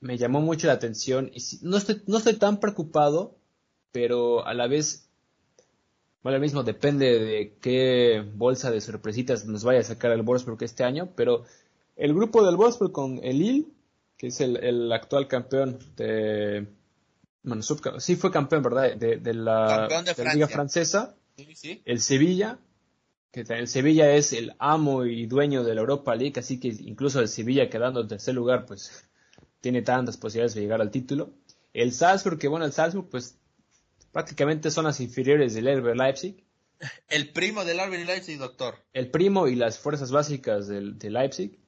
me 0.00 0.18
llamó 0.18 0.40
mucho 0.40 0.66
la 0.66 0.74
atención, 0.74 1.30
y 1.34 1.40
no, 1.62 1.78
estoy, 1.78 2.02
no 2.06 2.18
estoy 2.18 2.34
tan 2.34 2.60
preocupado, 2.60 3.38
pero 3.92 4.46
a 4.46 4.54
la 4.54 4.68
vez, 4.68 5.01
bueno, 6.22 6.38
lo 6.38 6.42
mismo 6.42 6.62
depende 6.62 7.18
de 7.18 7.56
qué 7.60 8.24
bolsa 8.34 8.70
de 8.70 8.80
sorpresitas 8.80 9.44
nos 9.46 9.64
vaya 9.64 9.80
a 9.80 9.84
sacar 9.84 10.12
el 10.12 10.22
Wolfsburg 10.22 10.62
este 10.62 10.84
año, 10.84 11.10
pero 11.16 11.44
el 11.96 12.14
grupo 12.14 12.44
del 12.44 12.56
Wolfsburg 12.56 12.92
con 12.92 13.20
el 13.22 13.38
Lille, 13.38 13.66
que 14.16 14.28
es 14.28 14.40
el, 14.40 14.56
el 14.58 14.92
actual 14.92 15.28
campeón 15.28 15.78
de 15.96 16.66
bueno, 17.42 17.62
sí 17.98 18.16
fue 18.16 18.30
campeón, 18.30 18.62
¿verdad? 18.62 18.96
De, 18.96 19.34
la, 19.34 19.88
Liga 20.32 20.48
Francesa. 20.48 21.16
El 21.84 22.00
Sevilla, 22.00 22.58
que 23.32 23.40
el 23.40 23.66
Sevilla 23.66 24.12
es 24.12 24.32
el 24.32 24.54
amo 24.58 25.04
y 25.04 25.26
dueño 25.26 25.64
de 25.64 25.74
la 25.74 25.80
Europa 25.80 26.14
League, 26.14 26.38
así 26.38 26.60
que 26.60 26.68
incluso 26.68 27.20
el 27.20 27.28
Sevilla 27.28 27.68
quedando 27.68 28.00
en 28.00 28.08
tercer 28.08 28.34
lugar, 28.34 28.64
pues 28.66 29.08
tiene 29.60 29.82
tantas 29.82 30.16
posibilidades 30.16 30.54
de 30.54 30.60
llegar 30.60 30.80
al 30.80 30.90
título. 30.90 31.30
El 31.72 31.92
Salzburg, 31.92 32.38
que 32.38 32.48
bueno, 32.48 32.64
el 32.64 32.72
Salzburg, 32.72 33.08
pues 33.10 33.38
prácticamente 34.12 34.70
son 34.70 34.84
las 34.84 35.00
inferiores 35.00 35.54
del 35.54 35.80
RB 35.80 35.96
Leipzig. 35.96 36.44
El 37.08 37.32
primo 37.32 37.64
del 37.64 37.78
RB 37.78 38.04
Leipzig, 38.06 38.38
doctor. 38.38 38.74
El 38.92 39.10
primo 39.10 39.48
y 39.48 39.54
las 39.54 39.78
fuerzas 39.78 40.10
básicas 40.10 40.68
del, 40.68 40.98
de 40.98 41.10
Leipzig. 41.10 41.58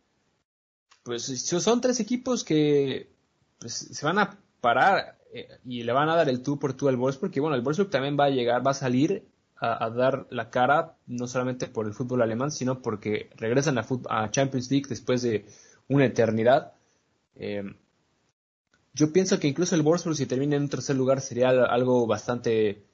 Pues 1.03 1.23
son 1.23 1.81
tres 1.81 2.01
equipos 2.01 2.45
que 2.45 3.11
pues, 3.59 3.75
se 3.75 4.07
van 4.07 4.19
a 4.19 4.39
parar 4.61 5.19
eh, 5.33 5.49
y 5.65 5.83
le 5.83 5.93
van 5.93 6.09
a 6.09 6.17
dar 6.17 6.29
el 6.29 6.43
tú 6.43 6.59
por 6.59 6.75
tú 6.75 6.89
al 6.89 6.97
Wolfsburg, 6.97 7.31
porque 7.31 7.41
bueno, 7.41 7.57
el 7.57 7.63
Wolfsburg 7.63 7.91
también 7.91 8.17
va 8.19 8.27
a 8.27 8.31
llegar, 8.31 8.67
va 8.67 8.73
a 8.73 8.75
salir 8.75 9.27
a, 9.57 9.89
dar 9.91 10.27
la 10.31 10.51
cara, 10.51 10.97
no 11.07 11.27
solamente 11.27 11.69
por 11.69 11.87
el 11.87 11.95
fútbol 11.95 12.21
alemán, 12.23 12.51
sino 12.51 12.83
porque 12.83 13.31
regresan 13.37 13.79
a, 13.79 13.87
a 14.11 14.31
Champions 14.31 14.71
League 14.71 14.87
después 14.89 15.23
de 15.23 15.47
una 15.89 16.07
eternidad. 16.07 16.73
Eh, 17.37 17.75
yo 18.95 19.13
pienso 19.13 19.41
que 19.41 19.49
incluso 19.49 19.75
el 19.75 19.83
Wolfsburg, 19.83 20.17
si 20.17 20.27
termina 20.27 20.57
en 20.57 20.63
un 20.63 20.69
tercer 20.69 20.97
lugar, 20.97 21.21
sería 21.21 21.49
algo 21.49 22.07
bastante 22.07 22.85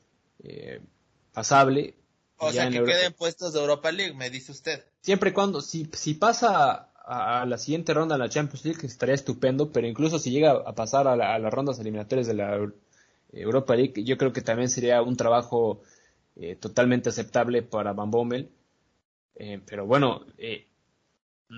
eh, 0.42 0.80
pasable. 1.32 1.94
O 2.38 2.50
sea, 2.50 2.70
que 2.70 2.82
queden 2.82 3.12
puestos 3.12 3.52
de 3.52 3.60
Europa 3.60 3.92
League, 3.92 4.14
me 4.14 4.30
dice 4.30 4.50
usted. 4.50 4.82
Siempre 5.02 5.30
y 5.30 5.32
cuando, 5.34 5.60
si, 5.60 5.88
si 5.92 6.14
pasa 6.14 6.90
a, 7.04 7.44
la 7.44 7.58
siguiente 7.58 7.92
ronda 7.92 8.14
en 8.14 8.20
la 8.20 8.30
Champions 8.30 8.64
League 8.64 8.86
estaría 8.86 9.14
estupendo, 9.14 9.72
pero 9.72 9.86
incluso 9.86 10.18
si 10.18 10.30
llega 10.30 10.52
a 10.52 10.74
pasar 10.74 11.06
a, 11.06 11.16
las 11.16 11.52
rondas 11.52 11.78
eliminatorias 11.78 12.26
de 12.26 12.34
la 12.34 12.58
Europa 13.32 13.76
League, 13.76 14.02
yo 14.02 14.16
creo 14.16 14.32
que 14.32 14.40
también 14.40 14.70
sería 14.70 15.02
un 15.02 15.16
trabajo 15.16 15.82
eh, 16.36 16.56
totalmente 16.56 17.10
aceptable 17.10 17.62
para 17.62 17.92
Van 17.92 18.10
Bommel. 18.10 18.50
Eh, 19.34 19.60
pero 19.66 19.84
bueno, 19.84 20.24
eh, 20.38 20.66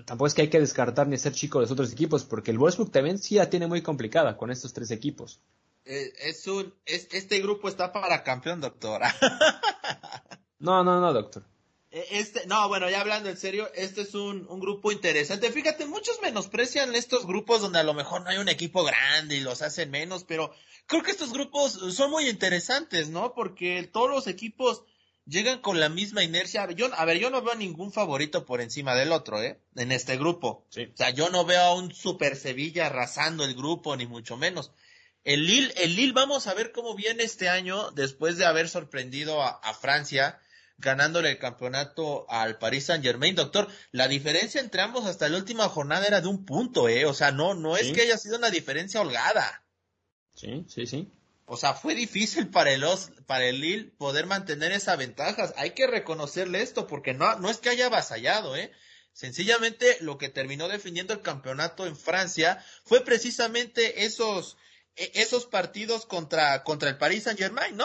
tampoco 0.06 0.26
es 0.26 0.34
que 0.34 0.42
hay 0.42 0.48
que 0.48 0.60
descartar 0.60 1.06
ni 1.06 1.18
ser 1.18 1.32
chico 1.32 1.58
de 1.58 1.64
los 1.64 1.70
otros 1.70 1.92
equipos, 1.92 2.24
porque 2.24 2.50
el 2.50 2.58
Wolfsburg 2.58 2.90
también 2.90 3.18
sí 3.18 3.36
la 3.36 3.50
tiene 3.50 3.66
muy 3.66 3.82
complicada 3.82 4.36
con 4.36 4.50
estos 4.50 4.72
tres 4.72 4.90
equipos. 4.90 5.40
es 5.84 6.46
un, 6.46 6.74
este 6.86 7.40
grupo 7.40 7.68
está 7.68 7.92
para 7.92 8.22
campeón, 8.22 8.60
doctora. 8.60 9.14
no, 10.58 10.82
no, 10.82 11.00
no, 11.00 11.12
doctor. 11.12 11.44
E, 11.90 12.18
este, 12.18 12.46
no, 12.46 12.68
bueno, 12.68 12.88
ya 12.88 13.02
hablando 13.02 13.28
en 13.28 13.36
serio, 13.36 13.70
este 13.74 14.02
es 14.02 14.14
un, 14.14 14.46
un, 14.48 14.60
grupo 14.60 14.92
interesante. 14.92 15.52
Fíjate, 15.52 15.84
muchos 15.84 16.20
menosprecian 16.22 16.94
estos 16.94 17.26
grupos 17.26 17.60
donde 17.60 17.80
a 17.80 17.84
lo 17.84 17.92
mejor 17.92 18.22
no 18.22 18.30
hay 18.30 18.38
un 18.38 18.48
equipo 18.48 18.82
grande 18.82 19.36
y 19.36 19.40
los 19.40 19.60
hacen 19.60 19.90
menos, 19.90 20.24
pero 20.24 20.54
creo 20.86 21.02
que 21.02 21.10
estos 21.10 21.34
grupos 21.34 21.72
son 21.94 22.10
muy 22.10 22.28
interesantes, 22.28 23.10
¿no? 23.10 23.34
Porque 23.34 23.88
todos 23.92 24.10
los 24.10 24.26
equipos 24.26 24.84
llegan 25.26 25.60
con 25.60 25.80
la 25.80 25.88
misma 25.88 26.22
inercia. 26.22 26.70
Yo, 26.72 26.92
a 26.94 27.04
ver, 27.04 27.18
yo 27.18 27.30
no 27.30 27.42
veo 27.42 27.54
ningún 27.54 27.92
favorito 27.92 28.44
por 28.44 28.60
encima 28.60 28.94
del 28.94 29.12
otro, 29.12 29.42
¿eh? 29.42 29.60
En 29.76 29.92
este 29.92 30.16
grupo. 30.16 30.66
O 30.68 30.96
sea, 30.96 31.10
yo 31.10 31.30
no 31.30 31.44
veo 31.44 31.60
a 31.60 31.74
un 31.74 31.94
Super 31.94 32.36
Sevilla 32.36 32.86
arrasando 32.86 33.44
el 33.44 33.54
grupo, 33.54 33.96
ni 33.96 34.06
mucho 34.06 34.36
menos. 34.36 34.72
El 35.24 35.46
Lille, 35.46 35.72
el 35.76 35.94
Lille, 35.94 36.12
vamos 36.12 36.46
a 36.46 36.54
ver 36.54 36.72
cómo 36.72 36.94
viene 36.96 37.22
este 37.22 37.48
año 37.48 37.90
después 37.92 38.38
de 38.38 38.44
haber 38.44 38.68
sorprendido 38.68 39.40
a, 39.42 39.50
a 39.50 39.74
Francia 39.74 40.40
ganándole 40.78 41.30
el 41.30 41.38
campeonato 41.38 42.26
al 42.28 42.58
Paris 42.58 42.86
Saint 42.86 43.04
Germain. 43.04 43.34
Doctor, 43.34 43.68
la 43.92 44.08
diferencia 44.08 44.60
entre 44.60 44.82
ambos 44.82 45.06
hasta 45.06 45.28
la 45.28 45.38
última 45.38 45.68
jornada 45.68 46.06
era 46.06 46.20
de 46.20 46.28
un 46.28 46.44
punto, 46.44 46.88
eh. 46.88 47.06
O 47.06 47.14
sea, 47.14 47.30
no, 47.30 47.54
no 47.54 47.76
es 47.76 47.92
que 47.92 48.02
haya 48.02 48.18
sido 48.18 48.36
una 48.36 48.50
diferencia 48.50 49.00
holgada. 49.00 49.64
Sí, 50.34 50.64
sí, 50.68 50.86
sí. 50.86 51.12
O 51.52 51.58
sea, 51.58 51.74
fue 51.74 51.94
difícil 51.94 52.48
para 52.48 52.72
el, 52.72 52.82
para 53.26 53.44
el 53.44 53.60
Lille 53.60 53.92
poder 53.98 54.24
mantener 54.24 54.72
esa 54.72 54.96
ventaja. 54.96 55.52
Hay 55.58 55.72
que 55.72 55.86
reconocerle 55.86 56.62
esto 56.62 56.86
porque 56.86 57.12
no, 57.12 57.38
no 57.40 57.50
es 57.50 57.58
que 57.58 57.68
haya 57.68 57.88
avasallado, 57.88 58.56
eh. 58.56 58.72
Sencillamente 59.12 59.98
lo 60.00 60.16
que 60.16 60.30
terminó 60.30 60.66
definiendo 60.68 61.12
el 61.12 61.20
campeonato 61.20 61.86
en 61.86 61.94
Francia 61.94 62.64
fue 62.84 63.04
precisamente 63.04 64.06
esos, 64.06 64.56
e, 64.96 65.12
esos 65.16 65.44
partidos 65.44 66.06
contra, 66.06 66.64
contra 66.64 66.88
el 66.88 66.96
Paris 66.96 67.24
Saint 67.24 67.38
Germain, 67.38 67.76
¿no? 67.76 67.84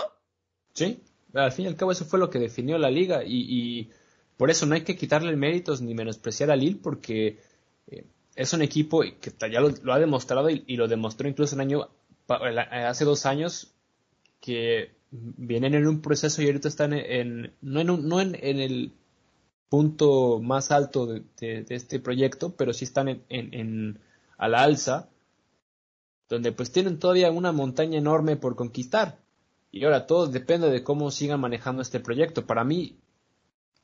Sí, 0.73 1.03
al 1.33 1.51
fin 1.51 1.65
y 1.65 1.67
al 1.67 1.75
cabo 1.75 1.91
eso 1.91 2.05
fue 2.05 2.19
lo 2.19 2.29
que 2.29 2.39
definió 2.39 2.77
la 2.77 2.89
liga 2.89 3.23
y, 3.25 3.91
por 4.37 4.49
eso 4.49 4.65
no 4.65 4.75
hay 4.75 4.85
que 4.85 4.95
quitarle 4.95 5.35
méritos 5.35 5.81
ni 5.81 5.93
menospreciar 5.93 6.51
a 6.51 6.55
Lille 6.55 6.79
porque 6.81 7.41
eh, 7.87 8.05
es 8.33 8.53
un 8.53 8.61
equipo 8.61 9.01
que 9.01 9.33
ya 9.51 9.59
lo, 9.59 9.91
ha 9.91 9.99
demostrado 9.99 10.49
y, 10.49 10.77
lo 10.77 10.87
demostró 10.87 11.27
incluso 11.27 11.55
el 11.55 11.61
año 11.61 11.89
hace 12.27 13.05
dos 13.05 13.25
años 13.25 13.73
que 14.41 14.95
vienen 15.11 15.73
en 15.73 15.87
un 15.87 16.01
proceso 16.01 16.41
y 16.41 16.47
ahorita 16.47 16.67
están 16.67 16.93
en, 16.93 17.53
no, 17.61 17.79
en, 17.81 18.07
no 18.07 18.19
en, 18.19 18.35
el 18.35 18.93
punto 19.69 20.39
más 20.41 20.71
alto 20.71 21.07
de, 21.07 21.65
este 21.69 21.99
proyecto, 21.99 22.55
pero 22.55 22.73
sí 22.73 22.85
están 22.85 23.07
en, 23.07 23.23
en, 23.29 23.99
a 24.37 24.47
la 24.47 24.61
alza, 24.61 25.09
donde 26.29 26.51
pues 26.51 26.71
tienen 26.71 26.99
todavía 26.99 27.31
una 27.31 27.51
montaña 27.51 27.97
enorme 27.97 28.35
por 28.35 28.55
conquistar. 28.55 29.19
Y 29.71 29.83
ahora 29.83 30.07
todo 30.07 30.27
depende 30.27 30.69
de 30.69 30.83
cómo 30.83 31.11
sigan 31.11 31.39
manejando 31.39 31.81
este 31.81 31.99
proyecto. 31.99 32.45
Para 32.45 32.63
mí 32.63 32.97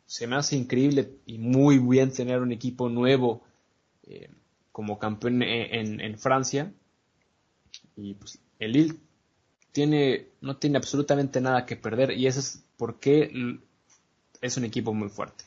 se 0.05 0.27
me 0.27 0.35
hace 0.35 0.55
increíble 0.55 1.17
y 1.25 1.37
muy 1.37 1.77
bien 1.79 2.11
tener 2.11 2.41
un 2.41 2.51
equipo 2.51 2.89
nuevo 2.89 3.43
eh, 4.03 4.29
como 4.71 4.99
campeón 4.99 5.41
en, 5.43 5.99
en, 5.99 6.17
Francia. 6.17 6.73
Y 7.95 8.13
pues 8.15 8.39
el 8.59 8.71
Lille 8.71 8.95
tiene, 9.71 10.27
no 10.41 10.57
tiene 10.57 10.77
absolutamente 10.77 11.41
nada 11.41 11.65
que 11.65 11.75
perder 11.75 12.11
y 12.11 12.27
eso 12.27 12.39
es 12.39 12.63
porque 12.77 13.59
es 14.41 14.57
un 14.57 14.65
equipo 14.65 14.93
muy 14.93 15.09
fuerte. 15.09 15.45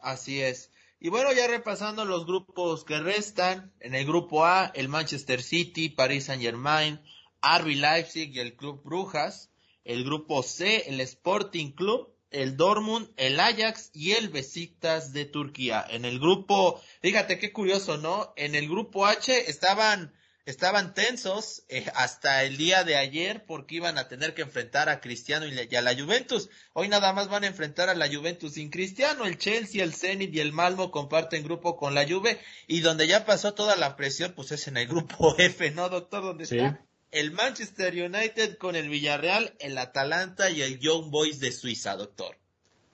Así 0.00 0.40
es. 0.40 0.70
Y 1.00 1.10
bueno, 1.10 1.32
ya 1.32 1.46
repasando 1.46 2.04
los 2.04 2.24
grupos 2.24 2.84
que 2.84 2.98
restan, 3.00 3.72
en 3.80 3.94
el 3.94 4.06
grupo 4.06 4.46
A, 4.46 4.72
el 4.74 4.88
Manchester 4.88 5.42
City, 5.42 5.90
Paris 5.90 6.24
Saint 6.24 6.42
Germain, 6.42 7.00
RB 7.42 7.76
Leipzig 7.76 8.34
y 8.34 8.38
el 8.40 8.54
Club 8.56 8.82
Brujas. 8.82 9.50
El 9.84 10.04
grupo 10.04 10.42
C, 10.42 10.88
el 10.88 11.00
Sporting 11.02 11.72
Club, 11.72 12.08
el 12.30 12.56
Dortmund, 12.56 13.10
el 13.16 13.38
Ajax 13.38 13.90
y 13.92 14.12
el 14.12 14.30
Besiktas 14.30 15.12
de 15.12 15.26
Turquía. 15.26 15.84
En 15.86 16.06
el 16.06 16.18
grupo, 16.18 16.80
fíjate 17.02 17.38
qué 17.38 17.52
curioso, 17.52 17.98
¿no? 17.98 18.32
En 18.36 18.54
el 18.54 18.66
grupo 18.66 19.04
H 19.04 19.50
estaban 19.50 20.14
estaban 20.46 20.94
tensos 20.94 21.64
eh, 21.68 21.86
hasta 21.94 22.44
el 22.44 22.56
día 22.56 22.84
de 22.84 22.96
ayer 22.96 23.44
porque 23.46 23.76
iban 23.76 23.98
a 23.98 24.08
tener 24.08 24.34
que 24.34 24.42
enfrentar 24.42 24.88
a 24.88 25.00
Cristiano 25.00 25.46
y, 25.46 25.76
a 25.76 25.82
la 25.82 25.94
Juventus. 25.94 26.50
Hoy 26.72 26.88
nada 26.88 27.12
más 27.12 27.28
van 27.28 27.44
a 27.44 27.48
enfrentar 27.48 27.88
a 27.88 27.94
la 27.94 28.08
Juventus 28.08 28.54
sin 28.54 28.70
Cristiano. 28.70 29.24
El 29.24 29.38
Chelsea, 29.38 29.82
el 29.82 29.94
Zenit 29.94 30.34
y 30.34 30.40
el 30.40 30.52
Malmo 30.52 30.90
comparten 30.90 31.44
grupo 31.44 31.76
con 31.76 31.94
la 31.94 32.06
Juve 32.06 32.38
y 32.66 32.80
donde 32.80 33.06
ya 33.06 33.24
pasó 33.24 33.54
toda 33.54 33.76
la 33.76 33.96
presión 33.96 34.32
pues 34.34 34.52
es 34.52 34.68
en 34.68 34.76
el 34.76 34.86
grupo 34.86 35.34
F, 35.38 35.70
¿no, 35.70 35.88
doctor? 35.88 36.22
Donde 36.22 36.44
está 36.44 36.84
el 37.14 37.30
Manchester 37.30 37.94
United 37.94 38.58
con 38.58 38.74
el 38.74 38.88
Villarreal, 38.88 39.54
el 39.60 39.78
Atalanta 39.78 40.50
y 40.50 40.62
el 40.62 40.80
Young 40.80 41.10
Boys 41.10 41.38
de 41.38 41.52
Suiza, 41.52 41.96
doctor. 41.96 42.36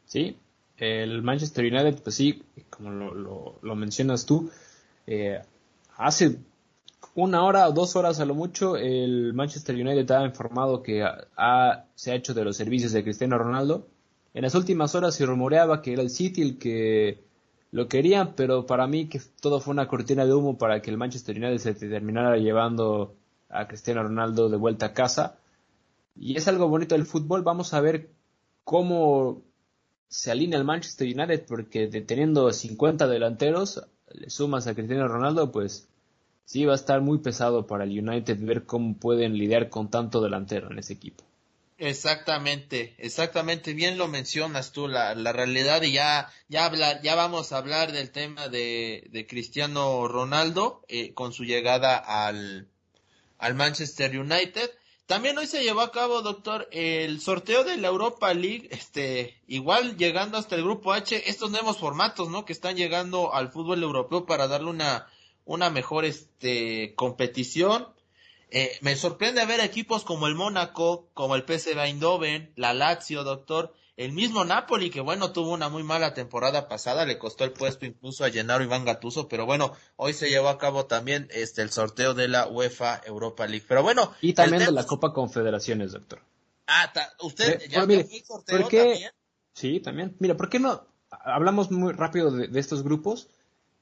Sí, 0.05 0.37
el 0.77 1.23
Manchester 1.23 1.65
United, 1.65 2.03
pues 2.03 2.17
sí, 2.17 2.43
como 2.69 2.91
lo, 2.91 3.59
lo, 3.63 3.75
mencionas 3.75 4.27
tú, 4.27 4.51
eh, 5.07 5.41
hace 5.97 6.37
una 7.15 7.45
hora 7.45 7.69
o 7.69 7.73
dos 7.73 7.97
horas 7.97 8.21
a 8.21 8.25
lo 8.25 8.35
mucho, 8.35 8.77
el 8.77 9.35
Manchester 9.35 9.75
United 9.75 10.11
ha 10.13 10.25
informado 10.25 10.83
que 10.83 11.05
se 11.95 12.13
ha 12.13 12.15
hecho 12.15 12.35
de 12.35 12.45
los 12.45 12.57
servicios 12.57 12.93
de 12.93 13.03
Cristiano 13.03 13.39
Ronaldo. 13.39 13.89
En 14.33 14.43
las 14.43 14.55
últimas 14.55 14.95
horas 14.95 15.15
se 15.15 15.27
rumoreaba 15.27 15.83
que 15.83 15.93
era 15.93 16.03
el 16.03 16.11
City 16.11 16.43
el 16.43 16.59
que 16.59 17.25
lo 17.73 17.89
quería, 17.89 18.35
pero 18.37 18.67
para 18.67 18.87
mí 18.87 19.09
que 19.09 19.21
todo 19.41 19.61
fue 19.61 19.73
una 19.73 19.89
cortina 19.89 20.25
de 20.25 20.35
humo 20.35 20.57
para 20.59 20.83
que 20.83 20.91
el 20.91 20.97
Manchester 20.97 21.37
United 21.37 21.59
se 21.59 21.75
terminara 21.75 22.37
llevando 22.37 23.15
a 23.49 23.67
Cristiano 23.67 24.03
Ronaldo 24.03 24.49
de 24.49 24.57
vuelta 24.57 24.87
a 24.87 24.95
casa. 24.95 25.37
Y 26.17 26.37
es 26.37 26.49
algo 26.49 26.69
bonito 26.69 26.95
del 26.95 27.07
fútbol. 27.07 27.43
Vamos 27.43 27.75
a 27.75 27.81
ver 27.81 28.11
cómo 28.65 29.43
se 30.09 30.31
alinea 30.31 30.59
el 30.59 30.65
Manchester 30.65 31.07
United, 31.07 31.45
porque 31.47 31.87
teniendo 31.89 32.53
50 32.53 33.07
delanteros, 33.07 33.85
le 34.13 34.31
sumas 34.31 34.67
a 34.67 34.75
Cristiano 34.75 35.07
Ronaldo, 35.07 35.53
pues 35.53 35.89
sí 36.45 36.65
va 36.65 36.73
a 36.73 36.77
estar 36.77 37.01
muy 37.01 37.19
pesado 37.19 37.67
para 37.67 37.85
el 37.85 37.99
United 37.99 38.39
ver 38.41 38.65
cómo 38.65 38.97
pueden 38.97 39.39
lidiar 39.39 39.69
con 39.69 39.91
tanto 39.91 40.21
delantero 40.21 40.71
en 40.71 40.79
ese 40.79 40.95
equipo. 40.95 41.25
Exactamente, 41.83 42.95
exactamente, 42.99 43.73
bien 43.73 43.97
lo 43.97 44.07
mencionas 44.07 44.71
tú, 44.71 44.87
la, 44.87 45.15
la 45.15 45.33
realidad 45.33 45.81
y 45.81 45.93
ya, 45.93 46.31
ya 46.49 46.67
hablar, 46.67 47.01
ya 47.03 47.15
vamos 47.15 47.53
a 47.53 47.57
hablar 47.57 47.93
del 47.93 48.11
tema 48.11 48.49
de, 48.49 49.09
de 49.11 49.27
Cristiano 49.27 50.07
Ronaldo 50.07 50.83
eh, 50.89 51.15
con 51.15 51.33
su 51.33 51.45
llegada 51.45 51.97
al, 51.97 52.69
al 53.39 53.55
Manchester 53.55 54.19
United. 54.19 54.71
También 55.07 55.39
hoy 55.39 55.47
se 55.47 55.63
llevó 55.63 55.81
a 55.81 55.91
cabo, 55.91 56.21
doctor, 56.21 56.69
el 56.71 57.19
sorteo 57.23 57.65
de 57.65 57.79
la 57.79 57.89
Europa 57.89 58.35
League, 58.35 58.69
este, 58.71 59.41
igual 59.49 59.97
llegando 59.97 60.37
hasta 60.37 60.57
el 60.57 60.63
grupo 60.63 60.93
H, 60.93 61.31
estos 61.31 61.51
nuevos 61.51 61.79
formatos, 61.79 62.29
¿no? 62.29 62.45
Que 62.45 62.53
están 62.53 62.77
llegando 62.77 63.35
al 63.35 63.51
fútbol 63.51 63.83
europeo 63.83 64.27
para 64.27 64.49
darle 64.49 64.69
una, 64.69 65.09
una 65.45 65.71
mejor, 65.71 66.05
este, 66.05 66.95
competición. 66.95 67.89
Eh, 68.51 68.79
me 68.81 68.97
sorprende 68.97 69.47
ver 69.47 69.61
equipos 69.61 70.05
como 70.05 70.27
el 70.27 70.35
Mónaco, 70.35 71.09
como 71.15 71.37
el 71.37 71.43
PSV 71.43 71.79
Eindhoven, 71.79 72.53
la 72.57 72.75
Lazio, 72.75 73.23
doctor, 73.23 73.75
el 74.01 74.13
mismo 74.13 74.47
Napoli, 74.47 74.89
que 74.89 75.03
bueno, 75.03 75.31
tuvo 75.31 75.53
una 75.53 75.69
muy 75.69 75.83
mala 75.83 76.15
temporada 76.15 76.69
pasada, 76.69 77.05
le 77.05 77.19
costó 77.19 77.45
el 77.45 77.53
puesto 77.53 77.85
incluso 77.85 78.25
a 78.25 78.31
Gennaro 78.31 78.65
Iván 78.65 78.87
Gatuso, 78.87 79.29
pero 79.29 79.45
bueno, 79.45 79.75
hoy 79.97 80.15
se 80.15 80.31
llevó 80.31 80.49
a 80.49 80.57
cabo 80.57 80.87
también 80.87 81.29
este 81.33 81.61
el 81.61 81.71
sorteo 81.71 82.15
de 82.15 82.27
la 82.27 82.49
UEFA 82.49 83.03
Europa 83.05 83.47
League. 83.47 83.67
Pero 83.69 83.83
bueno. 83.83 84.15
Y 84.23 84.33
también 84.33 84.65
de 84.65 84.73
la 84.73 84.87
Copa 84.87 85.13
Confederaciones, 85.13 85.93
doctor. 85.93 86.23
Ah, 86.67 86.91
usted 87.21 87.69
ya 87.69 87.85
mire, 87.85 88.09
sorteo 88.25 88.61
también. 88.69 89.11
Sí, 89.53 89.81
también. 89.81 90.17
Mira, 90.19 90.35
¿por 90.35 90.49
qué 90.49 90.59
no 90.59 90.87
hablamos 91.11 91.71
muy 91.71 91.93
rápido 91.93 92.31
de, 92.31 92.59
estos 92.59 92.83
grupos? 92.83 93.29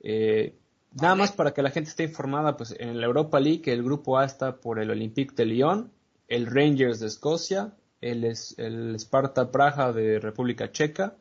Eh, 0.01 0.59
nada 1.01 1.15
más 1.15 1.33
para 1.33 1.53
que 1.55 1.63
la 1.63 1.71
gente 1.71 1.91
esté 1.91 2.05
informada, 2.05 2.57
pues 2.57 2.75
en 2.79 3.01
la 3.01 3.07
Europa 3.07 3.41
League 3.41 3.73
el 3.73 3.83
grupo 3.83 4.19
A 4.19 4.25
está 4.25 4.61
por 4.61 4.79
el 4.79 4.91
Olympique 4.91 5.35
de 5.35 5.47
Lyon, 5.47 5.93
el 6.29 6.47
Rangers 6.47 7.01
de 7.01 7.07
Escocia, 7.07 7.75
el, 8.01 8.25
el 8.25 8.95
Sparta 8.97 9.51
Praja 9.51 9.93
de 9.93 10.21
República 10.21 10.71
Checa 10.71 11.17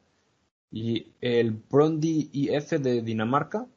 y 0.71 1.13
el 1.21 1.51
Brondi 1.51 2.29
IF 2.33 2.71
de 2.71 3.01
Dinamarca. 3.01 3.67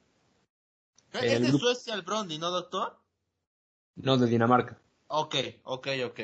¿Es 1.12 1.40
de 1.40 1.50
Suecia 1.52 1.94
el 1.94 2.02
Brondi, 2.02 2.38
no, 2.38 2.50
doctor? 2.50 2.96
No, 3.96 4.16
de 4.16 4.26
Dinamarca. 4.26 4.78
Ok, 5.08 5.34
ok, 5.64 5.88
ok. 6.06 6.20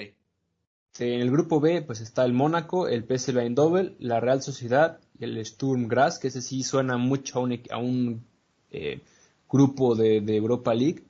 En 0.99 1.21
el 1.21 1.31
grupo 1.31 1.61
B, 1.61 1.83
pues 1.83 2.01
está 2.01 2.25
el 2.25 2.33
Mónaco, 2.33 2.89
el 2.89 3.05
PSV 3.05 3.39
Eindhoven, 3.39 3.97
la 3.99 4.21
Real 4.21 4.43
Sociedad 4.43 5.01
y 5.19 5.25
el 5.25 5.45
Sturm 5.45 5.89
Graz, 5.89 6.19
que 6.19 6.29
ese 6.29 6.41
sí 6.41 6.63
suena 6.63 6.97
mucho 6.97 7.39
a 7.39 7.43
un, 7.43 7.63
a 7.71 7.79
un 7.79 8.27
eh, 8.71 9.03
grupo 9.51 9.95
de, 9.95 10.19
Europa 10.37 10.75
League. 10.75 11.05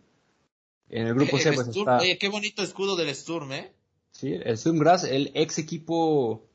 En 0.89 1.07
el 1.07 1.15
grupo 1.15 1.39
C, 1.39 1.53
pues 1.53 1.69
está... 1.69 1.99
qué 2.19 2.29
bonito 2.29 2.63
escudo 2.63 2.97
del 2.97 3.15
Sturm, 3.15 3.53
¿eh? 3.53 3.73
Sí, 4.17 4.33
el 4.33 4.57
Sturmgrass, 4.57 5.05
el 5.05 5.31
ex 5.35 5.59
equipo 5.59 6.49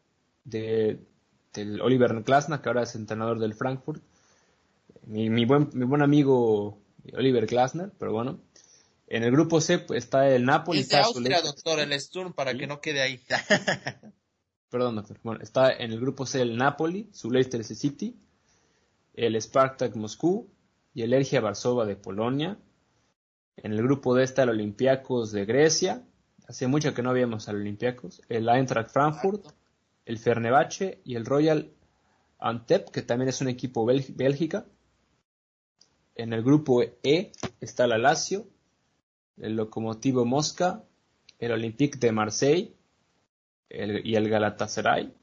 de, 0.45 0.99
del 1.53 1.79
Oliver 1.81 2.23
Glasner, 2.23 2.59
que 2.59 2.69
ahora 2.69 2.83
es 2.83 2.95
entrenador 2.95 3.39
del 3.39 3.53
Frankfurt. 3.53 4.01
Mi, 5.05 5.29
mi, 5.29 5.45
buen, 5.45 5.69
mi 5.73 5.85
buen 5.85 6.01
amigo 6.01 6.79
Oliver 7.13 7.45
Glasner, 7.45 7.91
pero 7.99 8.13
bueno. 8.13 8.39
En 9.07 9.23
el 9.23 9.31
grupo 9.31 9.61
C 9.61 9.77
pues, 9.77 10.05
está 10.05 10.27
el 10.29 10.45
Napoli. 10.45 10.79
Es 10.79 10.89
de 10.89 10.97
Austria, 10.97 11.41
doctor, 11.41 11.79
el 11.79 11.99
Sturm, 11.99 12.33
para 12.33 12.55
que 12.55 12.65
no 12.65 12.81
quede 12.81 13.01
ahí. 13.01 13.19
Perdón, 14.69 14.95
doctor. 14.95 15.19
Bueno, 15.21 15.41
está 15.43 15.71
en 15.71 15.91
el 15.91 15.99
grupo 15.99 16.25
C 16.25 16.41
el 16.41 16.57
Napoli, 16.57 17.09
su 17.11 17.29
Leicester 17.29 17.63
City, 17.63 18.15
el 19.13 19.39
Spartak 19.39 19.95
Moscú 19.95 20.49
y 20.93 21.03
el 21.03 21.13
Ergia 21.13 21.41
Varsova 21.41 21.85
de 21.85 21.95
Polonia. 21.95 22.57
En 23.57 23.73
el 23.73 23.81
grupo 23.81 24.15
D 24.15 24.23
está 24.23 24.43
el 24.43 24.49
Olympiacos 24.49 25.31
de 25.31 25.45
Grecia, 25.45 26.03
Hace 26.51 26.67
mucho 26.67 26.93
que 26.93 27.01
no 27.01 27.11
habíamos 27.11 27.47
al 27.47 27.55
Olympiacos. 27.55 28.21
El 28.27 28.49
Eintracht 28.49 28.91
Frankfurt, 28.91 29.45
el 30.03 30.17
Fernebache 30.17 30.99
y 31.05 31.15
el 31.15 31.25
Royal 31.25 31.71
Antep, 32.39 32.89
que 32.89 33.03
también 33.03 33.29
es 33.29 33.39
un 33.39 33.47
equipo 33.47 33.85
bélgica. 33.85 34.65
En 36.13 36.33
el 36.33 36.43
grupo 36.43 36.81
E 36.81 37.31
está 37.61 37.87
la 37.87 37.97
Lazio, 37.97 38.47
el 39.37 39.55
Locomotivo 39.55 40.25
Mosca, 40.25 40.83
el 41.39 41.53
Olympique 41.53 41.97
de 41.97 42.11
Marseille 42.11 42.75
y 43.69 44.15
el 44.15 44.29
Galatasaray. 44.29 45.13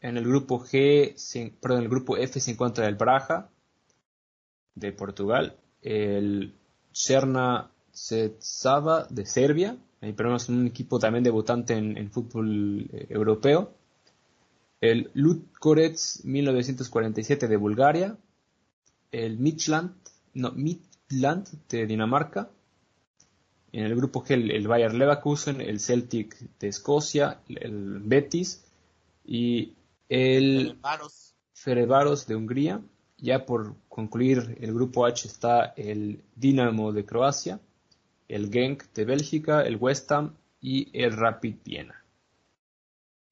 En 0.00 0.16
el 0.18 0.24
grupo 0.24 0.60
G, 0.60 1.16
el 1.68 1.88
grupo 1.88 2.16
F 2.16 2.38
se 2.38 2.52
encuentra 2.52 2.86
el 2.86 2.94
Braga 2.94 3.50
de 4.76 4.92
Portugal, 4.92 5.56
el 5.82 6.54
Cerna 6.92 7.72
Zetsava 7.92 9.06
de 9.10 9.26
Serbia, 9.26 9.76
ahí 10.00 10.14
es 10.36 10.48
un 10.48 10.66
equipo 10.68 11.00
también 11.00 11.24
debutante 11.24 11.74
en, 11.74 12.10
fútbol 12.10 12.88
eh, 12.92 13.06
europeo, 13.10 13.72
el 14.80 15.10
Ludogorets 15.14 16.24
1947 16.24 17.48
de 17.48 17.56
Bulgaria, 17.56 18.16
el 19.10 19.38
Midland, 19.38 19.94
no, 20.34 20.52
Midland 20.52 21.48
de 21.68 21.86
Dinamarca, 21.86 22.50
en 23.72 23.84
el 23.84 23.96
grupo 23.96 24.24
G 24.24 24.34
el, 24.34 24.68
Bayer 24.68 24.94
Leverkusen, 24.94 25.60
el 25.60 25.80
Celtic 25.80 26.38
de 26.58 26.68
Escocia, 26.68 27.40
el 27.48 28.00
Betis 28.00 28.64
y 29.24 29.74
el 30.08 30.78
Ferevaros 31.52 32.26
de 32.26 32.36
Hungría. 32.36 32.80
Ya 33.18 33.46
por 33.46 33.76
concluir 33.88 34.58
el 34.60 34.74
grupo 34.74 35.06
H 35.06 35.26
está 35.26 35.72
el 35.76 36.22
Dinamo 36.34 36.92
de 36.92 37.06
Croacia, 37.06 37.60
el 38.28 38.52
Genk 38.52 38.92
de 38.92 39.04
Bélgica, 39.04 39.62
el 39.62 39.76
West 39.76 40.10
Ham 40.12 40.36
y 40.60 40.90
el 40.92 41.16
Rapid 41.16 41.56
Viena. 41.64 42.04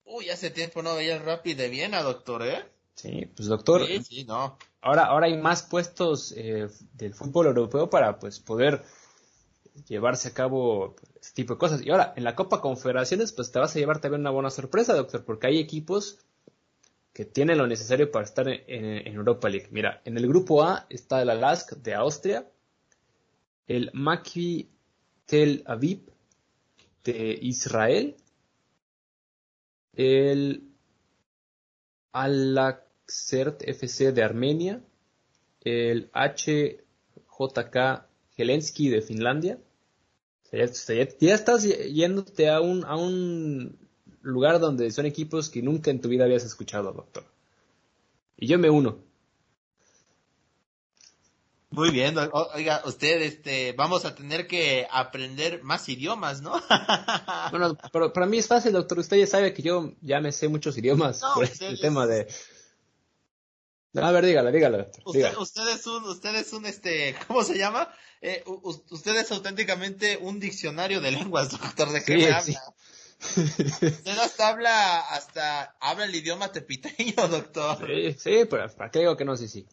Uy, 0.05 0.30
hace 0.30 0.51
tiempo 0.51 0.82
no 0.82 0.95
veía 0.95 1.16
el 1.16 1.24
Rapid 1.24 1.57
de 1.57 1.68
Viena, 1.68 2.03
doctor, 2.03 2.43
¿eh? 2.47 2.64
Sí, 2.95 3.28
pues 3.35 3.49
doctor. 3.49 3.87
Sí, 3.87 4.03
sí, 4.03 4.24
no. 4.24 4.57
Ahora, 4.80 5.07
ahora 5.07 5.26
hay 5.26 5.37
más 5.37 5.62
puestos 5.62 6.32
eh, 6.37 6.68
del 6.93 7.14
fútbol 7.14 7.47
europeo 7.47 7.91
para 7.91 8.18
pues 8.18 8.39
poder 8.39 8.85
llevarse 9.89 10.28
a 10.28 10.35
cabo 10.35 10.95
este 11.20 11.35
tipo 11.35 11.55
de 11.55 11.59
cosas. 11.59 11.82
Y 11.82 11.91
ahora, 11.91 12.12
en 12.16 12.24
la 12.24 12.37
Copa 12.37 12.61
Confederaciones, 12.61 13.32
pues 13.32 13.51
te 13.51 13.59
vas 13.59 13.74
a 13.74 13.78
llevar 13.78 14.01
también 14.01 14.20
una 14.20 14.30
buena 14.30 14.51
sorpresa, 14.51 14.95
doctor, 14.95 15.24
porque 15.24 15.49
hay 15.49 15.59
equipos 15.59 16.18
que 17.15 17.25
tienen 17.25 17.59
lo 17.59 17.67
necesario 17.69 18.11
para 18.11 18.25
estar 18.25 18.49
en, 18.49 19.15
Europa 19.15 19.49
League. 19.49 19.69
Mira, 19.71 20.03
en 20.05 20.19
el 20.19 20.27
grupo 20.27 20.65
A 20.65 20.87
está 20.91 21.23
el 21.23 21.31
Alask 21.31 21.75
de 21.75 21.95
Austria, 21.95 22.45
el 23.69 23.91
Maccabi 23.95 24.69
Tel 25.25 25.62
Aviv 25.65 26.11
de 27.05 27.39
Israel, 27.41 28.17
el 29.93 30.65
Alaxert 32.11 33.62
FC 33.62 34.11
de 34.11 34.25
Armenia, 34.25 34.83
el 35.61 36.11
HJK 36.12 37.77
Helensky 38.37 38.89
de 38.89 39.03
Finlandia. 39.03 39.61
ya, 40.51 40.67
ya, 41.21 41.35
estás 41.35 41.62
yéndote 41.62 42.51
a 42.51 42.61
un, 42.61 42.85
a 42.85 42.97
un 42.97 43.84
lugar 44.25 44.59
donde 44.59 44.91
son 44.91 45.07
equipos 45.07 45.51
que 45.51 45.62
nunca 45.62 45.91
en 45.91 46.01
tu 46.01 46.09
vida 46.09 46.25
habías 46.25 46.45
escuchado, 46.45 46.93
doctor. 46.93 47.25
Y 48.37 48.49
yo 48.49 48.59
me 48.59 48.70
uno. 48.70 48.99
Muy 51.70 51.91
bien, 51.91 52.14
oiga, 52.55 52.83
usted, 52.85 53.20
este, 53.22 53.72
vamos 53.72 54.05
a 54.05 54.14
tener 54.14 54.47
que 54.47 54.87
aprender 54.89 55.64
más 55.64 55.89
idiomas, 55.89 56.41
¿no? 56.41 56.53
bueno, 57.51 57.77
pero 57.93 58.12
para 58.12 58.27
mí 58.27 58.39
es 58.39 58.47
fácil, 58.47 58.72
doctor. 58.72 59.01
Usted 59.01 59.16
ya 59.16 59.27
sabe 59.27 59.53
que 59.53 59.62
yo 59.62 59.93
ya 60.01 60.20
me 60.20 60.31
sé 60.31 60.49
muchos 60.49 60.79
idiomas 60.79 61.20
por 61.35 61.43
este 61.43 61.77
tema 61.79 62.07
de. 62.07 62.29
a 63.97 64.11
ver, 64.12 64.25
dígala, 64.25 64.53
dígala. 64.53 64.89
Usted, 65.05 65.37
usted, 65.37 65.68
es 65.68 65.87
un, 65.89 66.05
usted 66.05 66.37
es 66.37 66.53
un, 66.53 66.64
este, 66.66 67.16
¿cómo 67.27 67.43
se 67.43 67.59
llama? 67.59 67.93
Eh, 68.20 68.45
usted 68.47 69.16
es 69.16 69.33
auténticamente 69.33 70.16
un 70.16 70.39
diccionario 70.39 71.01
de 71.01 71.11
lenguas, 71.11 71.51
doctor. 71.51 71.91
¿De 71.91 72.05
qué 72.05 72.16
me 72.18 72.31
habla? 72.31 72.74
Usted 73.37 74.18
hasta 74.18 74.49
habla, 74.49 75.01
hasta 75.01 75.76
habla 75.80 76.05
el 76.05 76.14
idioma 76.14 76.53
tepiteño, 76.53 77.28
doctor. 77.28 77.87
Sí, 77.87 78.12
sí, 78.18 78.45
pero 78.49 78.68
¿para 78.74 78.91
qué 78.91 79.01
digo 79.01 79.16
que 79.16 79.24
no? 79.24 79.37
Sí, 79.37 79.49
sí. 79.49 79.66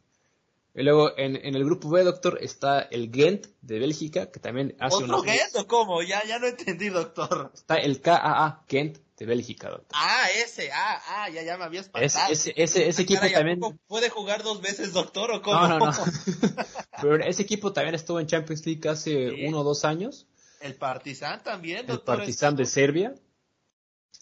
Y 0.73 0.83
luego 0.83 1.17
en, 1.17 1.35
en, 1.35 1.55
el 1.55 1.65
grupo 1.65 1.89
B, 1.89 2.03
doctor, 2.03 2.39
está 2.41 2.79
el 2.79 3.11
Ghent 3.11 3.47
de 3.61 3.79
Bélgica, 3.79 4.31
que 4.31 4.39
también 4.39 4.75
hace 4.79 5.03
¿Otro 5.03 5.21
Ghent 5.21 5.55
o 5.55 5.67
cómo? 5.67 6.01
Ya, 6.01 6.23
ya 6.25 6.39
no 6.39 6.47
entendí, 6.47 6.87
doctor. 6.87 7.51
Está 7.53 7.75
el 7.75 7.99
KAA, 7.99 8.63
Ghent 8.69 8.97
de 9.17 9.25
Bélgica, 9.25 9.69
doctor. 9.69 9.89
Ah, 9.93 10.27
ese, 10.33 10.71
ah, 10.71 11.01
ah, 11.09 11.29
ya, 11.29 11.43
ya 11.43 11.57
me 11.57 11.65
habías 11.65 11.89
pasado. 11.89 12.31
Ese, 12.31 12.53
ese, 12.55 12.87
ese, 12.87 13.01
equipo 13.01 13.27
también... 13.29 13.59
¿Puede 13.85 14.09
jugar 14.09 14.43
dos 14.43 14.61
veces, 14.61 14.93
doctor, 14.93 15.31
o 15.31 15.41
cómo? 15.41 15.67
No, 15.67 15.77
no, 15.77 15.91
no. 15.91 15.91
Pero 17.01 17.15
ese 17.17 17.41
equipo 17.41 17.73
también 17.73 17.95
estuvo 17.95 18.21
en 18.21 18.27
Champions 18.27 18.65
League 18.65 18.87
hace 18.87 19.45
uno 19.47 19.59
o 19.59 19.63
dos 19.65 19.83
años. 19.83 20.25
El 20.61 20.75
Partizan 20.75 21.43
también, 21.43 21.85
doctor. 21.85 22.15
El 22.15 22.19
Partizan 22.19 22.55
de 22.55 22.65
Serbia 22.65 23.13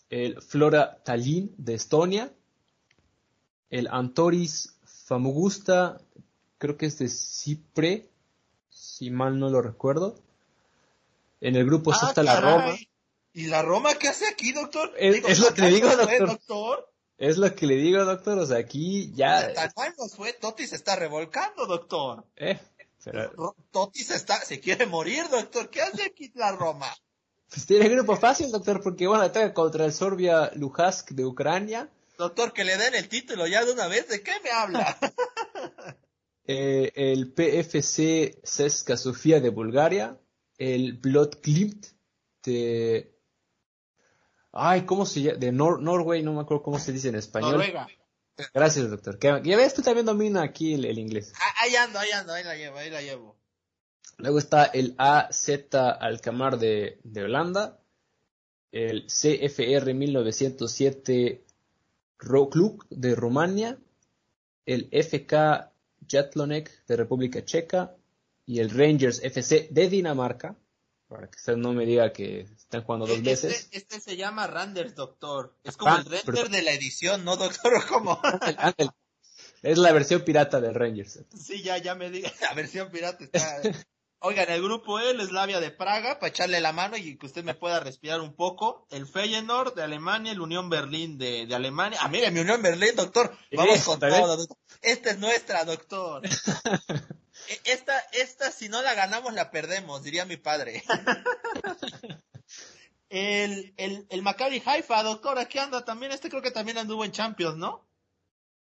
el 0.10 0.42
Flora 0.42 1.02
Tallinn 1.04 1.54
de 1.58 1.76
Estonia, 1.76 2.34
el 3.70 3.88
Antoris 3.92 4.76
Famugusta, 4.84 6.02
creo 6.58 6.78
que 6.78 6.88
es 6.88 6.98
de 7.00 7.10
Cipre, 7.10 8.10
si 8.70 9.12
mal 9.12 9.40
no 9.40 9.50
lo 9.50 9.62
recuerdo. 9.62 10.16
En 11.42 11.56
el 11.56 11.66
grupo 11.66 11.92
ah, 11.94 12.08
está 12.10 12.24
la 12.24 12.40
Roma. 12.40 12.76
¿Y 13.34 13.48
la 13.48 13.62
Roma 13.62 13.94
qué 13.96 14.10
hace 14.10 14.28
aquí, 14.28 14.52
doctor? 14.52 14.92
Es, 14.98 15.40
lo 15.40 15.54
que 15.54 15.62
le 15.62 15.70
digo, 15.70 15.90
doctor. 15.96 16.92
Es 17.18 17.38
lo 17.38 17.56
que 17.56 17.68
le 17.68 17.76
digo, 17.76 18.04
doctor. 18.04 18.40
O 18.40 18.46
sea, 18.46 18.58
aquí 18.58 19.12
ya. 19.14 19.54
Nos 19.98 20.16
fue, 20.16 20.34
Totti 20.34 20.68
se 20.68 20.76
está 20.76 20.96
revolcando, 20.96 21.66
doctor. 21.66 22.26
Eh, 22.36 22.60
Totti 23.72 24.04
se 24.04 24.16
está, 24.16 24.42
se 24.42 24.60
quiere 24.60 24.86
morir, 24.86 25.30
doctor. 25.30 25.70
¿Qué 25.70 25.82
hace 25.82 26.04
aquí 26.04 26.32
la 26.36 26.52
Roma? 26.52 26.94
Pues 27.50 27.66
tiene 27.66 27.90
grupo 27.90 28.16
fácil, 28.16 28.52
doctor, 28.52 28.82
porque 28.82 29.08
bueno, 29.08 29.24
ataca 29.24 29.54
contra 29.54 29.86
el 29.86 29.94
Sorbia 29.94 30.52
Luhansk 30.56 31.12
de 31.12 31.26
Ucrania. 31.26 31.90
Doctor, 32.18 32.54
que 32.54 32.64
le 32.64 32.78
den 32.78 32.94
el 32.94 33.10
título 33.10 33.48
ya 33.48 33.66
de 33.66 33.72
una 33.72 33.88
vez, 33.88 34.08
¿de 34.08 34.22
qué 34.22 34.34
me 34.44 34.52
habla? 34.52 34.98
eh, 36.46 36.92
el 36.96 37.34
PFC 37.34 38.40
Ceska 38.44 38.98
Sofía 38.98 39.40
de 39.40 39.50
Bulgaria, 39.50 40.20
el 40.58 40.94
Blood 40.94 41.40
Klimt 41.42 41.88
de... 42.44 43.16
Ay, 44.52 44.86
¿cómo 44.86 45.06
se 45.06 45.22
llama? 45.22 45.38
De 45.38 45.52
Nor 45.52 45.82
Norway, 45.82 46.22
no 46.22 46.34
me 46.34 46.42
acuerdo 46.42 46.64
cómo 46.64 46.80
se 46.80 46.92
dice 46.92 47.10
en 47.10 47.16
español. 47.16 47.54
Noruega. 47.54 47.88
Gracias, 48.54 48.90
doctor. 48.90 49.18
ya 49.20 49.58
ves, 49.58 49.74
tú 49.74 49.82
también 49.82 50.06
domina 50.06 50.44
aquí 50.44 50.74
el, 50.74 50.86
el 50.86 51.00
inglés. 51.00 51.34
Ah, 51.36 51.54
ahí 51.64 51.76
ando, 51.76 52.00
ahí 52.00 52.12
ando, 52.12 52.34
ahí 52.34 52.44
la 52.44 52.56
llevo, 52.56 52.78
ahí 52.78 52.90
la 52.90 53.02
llevo. 53.02 53.39
Luego 54.20 54.38
está 54.38 54.66
el 54.66 54.96
AZ 54.98 55.50
Alcamar 55.74 56.60
de, 56.60 57.00
de 57.04 57.24
Holanda, 57.24 57.80
el 58.72 59.08
CFR 59.08 59.94
1907 59.94 61.44
Club 62.18 62.86
de 62.90 63.16
Rumania, 63.16 63.78
el 64.66 64.90
FK 64.92 65.72
Jatlonek 66.06 66.86
de 66.86 66.96
República 66.98 67.46
Checa 67.46 67.96
y 68.46 68.60
el 68.60 68.70
Rangers 68.70 69.24
FC 69.24 69.70
de 69.72 69.90
Dinamarca. 69.90 70.56
Para 71.08 71.28
que 71.28 71.38
usted 71.38 71.56
no 71.56 71.74
me 71.74 71.86
diga 71.86 72.12
que 72.14 72.42
están 72.42 72.84
jugando 72.84 73.08
dos 73.08 73.18
este, 73.18 73.30
veces. 73.30 73.70
Este 73.72 74.00
se 74.00 74.16
llama 74.16 74.46
Randers, 74.46 74.94
doctor. 74.96 75.56
Es 75.64 75.76
como 75.76 75.96
el 75.96 76.06
render 76.06 76.50
de 76.50 76.62
la 76.62 76.72
edición, 76.72 77.24
¿no, 77.24 77.36
doctor? 77.36 77.84
¿Cómo? 77.90 78.22
Es 79.64 79.78
la 79.78 79.92
versión 79.92 80.22
pirata 80.22 80.62
del 80.62 80.76
Rangers. 80.76 81.22
Sí, 81.36 81.64
ya, 81.64 81.78
ya 81.78 81.96
me 81.96 82.12
diga. 82.12 82.32
La 82.42 82.54
versión 82.54 82.92
pirata 82.92 83.24
está. 83.24 83.62
Oigan, 84.22 84.50
el 84.50 84.62
grupo 84.62 85.00
E, 85.00 85.12
el 85.12 85.22
Eslavia 85.22 85.62
de 85.62 85.72
Praga, 85.72 86.20
para 86.20 86.30
echarle 86.30 86.60
la 86.60 86.74
mano 86.74 86.98
y 86.98 87.18
que 87.18 87.26
usted 87.26 87.44
me 87.46 87.54
pueda 87.54 87.80
respirar 87.80 88.20
un 88.20 88.36
poco. 88.36 88.86
El 88.90 89.08
Feyenoord 89.08 89.76
de 89.76 89.84
Alemania, 89.84 90.34
el 90.34 90.42
Unión 90.42 90.70
Berlín 90.70 91.18
de, 91.18 91.46
de 91.46 91.56
Alemania. 91.56 92.00
Ah, 92.02 92.10
mire, 92.10 92.30
mi 92.30 92.42
Unión 92.42 92.62
Berlín, 92.62 92.96
doctor. 92.98 93.34
Vamos 93.54 93.82
con 93.86 93.98
todo, 93.98 94.36
doctor. 94.36 94.58
Esta 94.82 95.12
es 95.12 95.20
nuestra, 95.20 95.64
doctor. 95.64 96.22
E, 97.48 97.72
esta, 97.72 97.98
esta, 98.12 98.52
si 98.52 98.68
no 98.68 98.82
la 98.82 98.94
ganamos, 98.94 99.34
la 99.34 99.50
perdemos, 99.50 100.04
diría 100.04 100.26
mi 100.26 100.36
padre. 100.36 100.84
el, 103.10 103.74
el, 103.78 104.06
el 104.10 104.22
Maccabi 104.22 104.62
Haifa, 104.64 105.02
doctor, 105.04 105.40
aquí 105.40 105.58
anda 105.58 105.86
también. 105.86 106.12
Este 106.12 106.30
creo 106.30 106.42
que 106.42 106.52
también 106.52 106.78
anduvo 106.78 107.06
en 107.06 107.14
Champions, 107.14 107.56
¿no? 107.56 107.88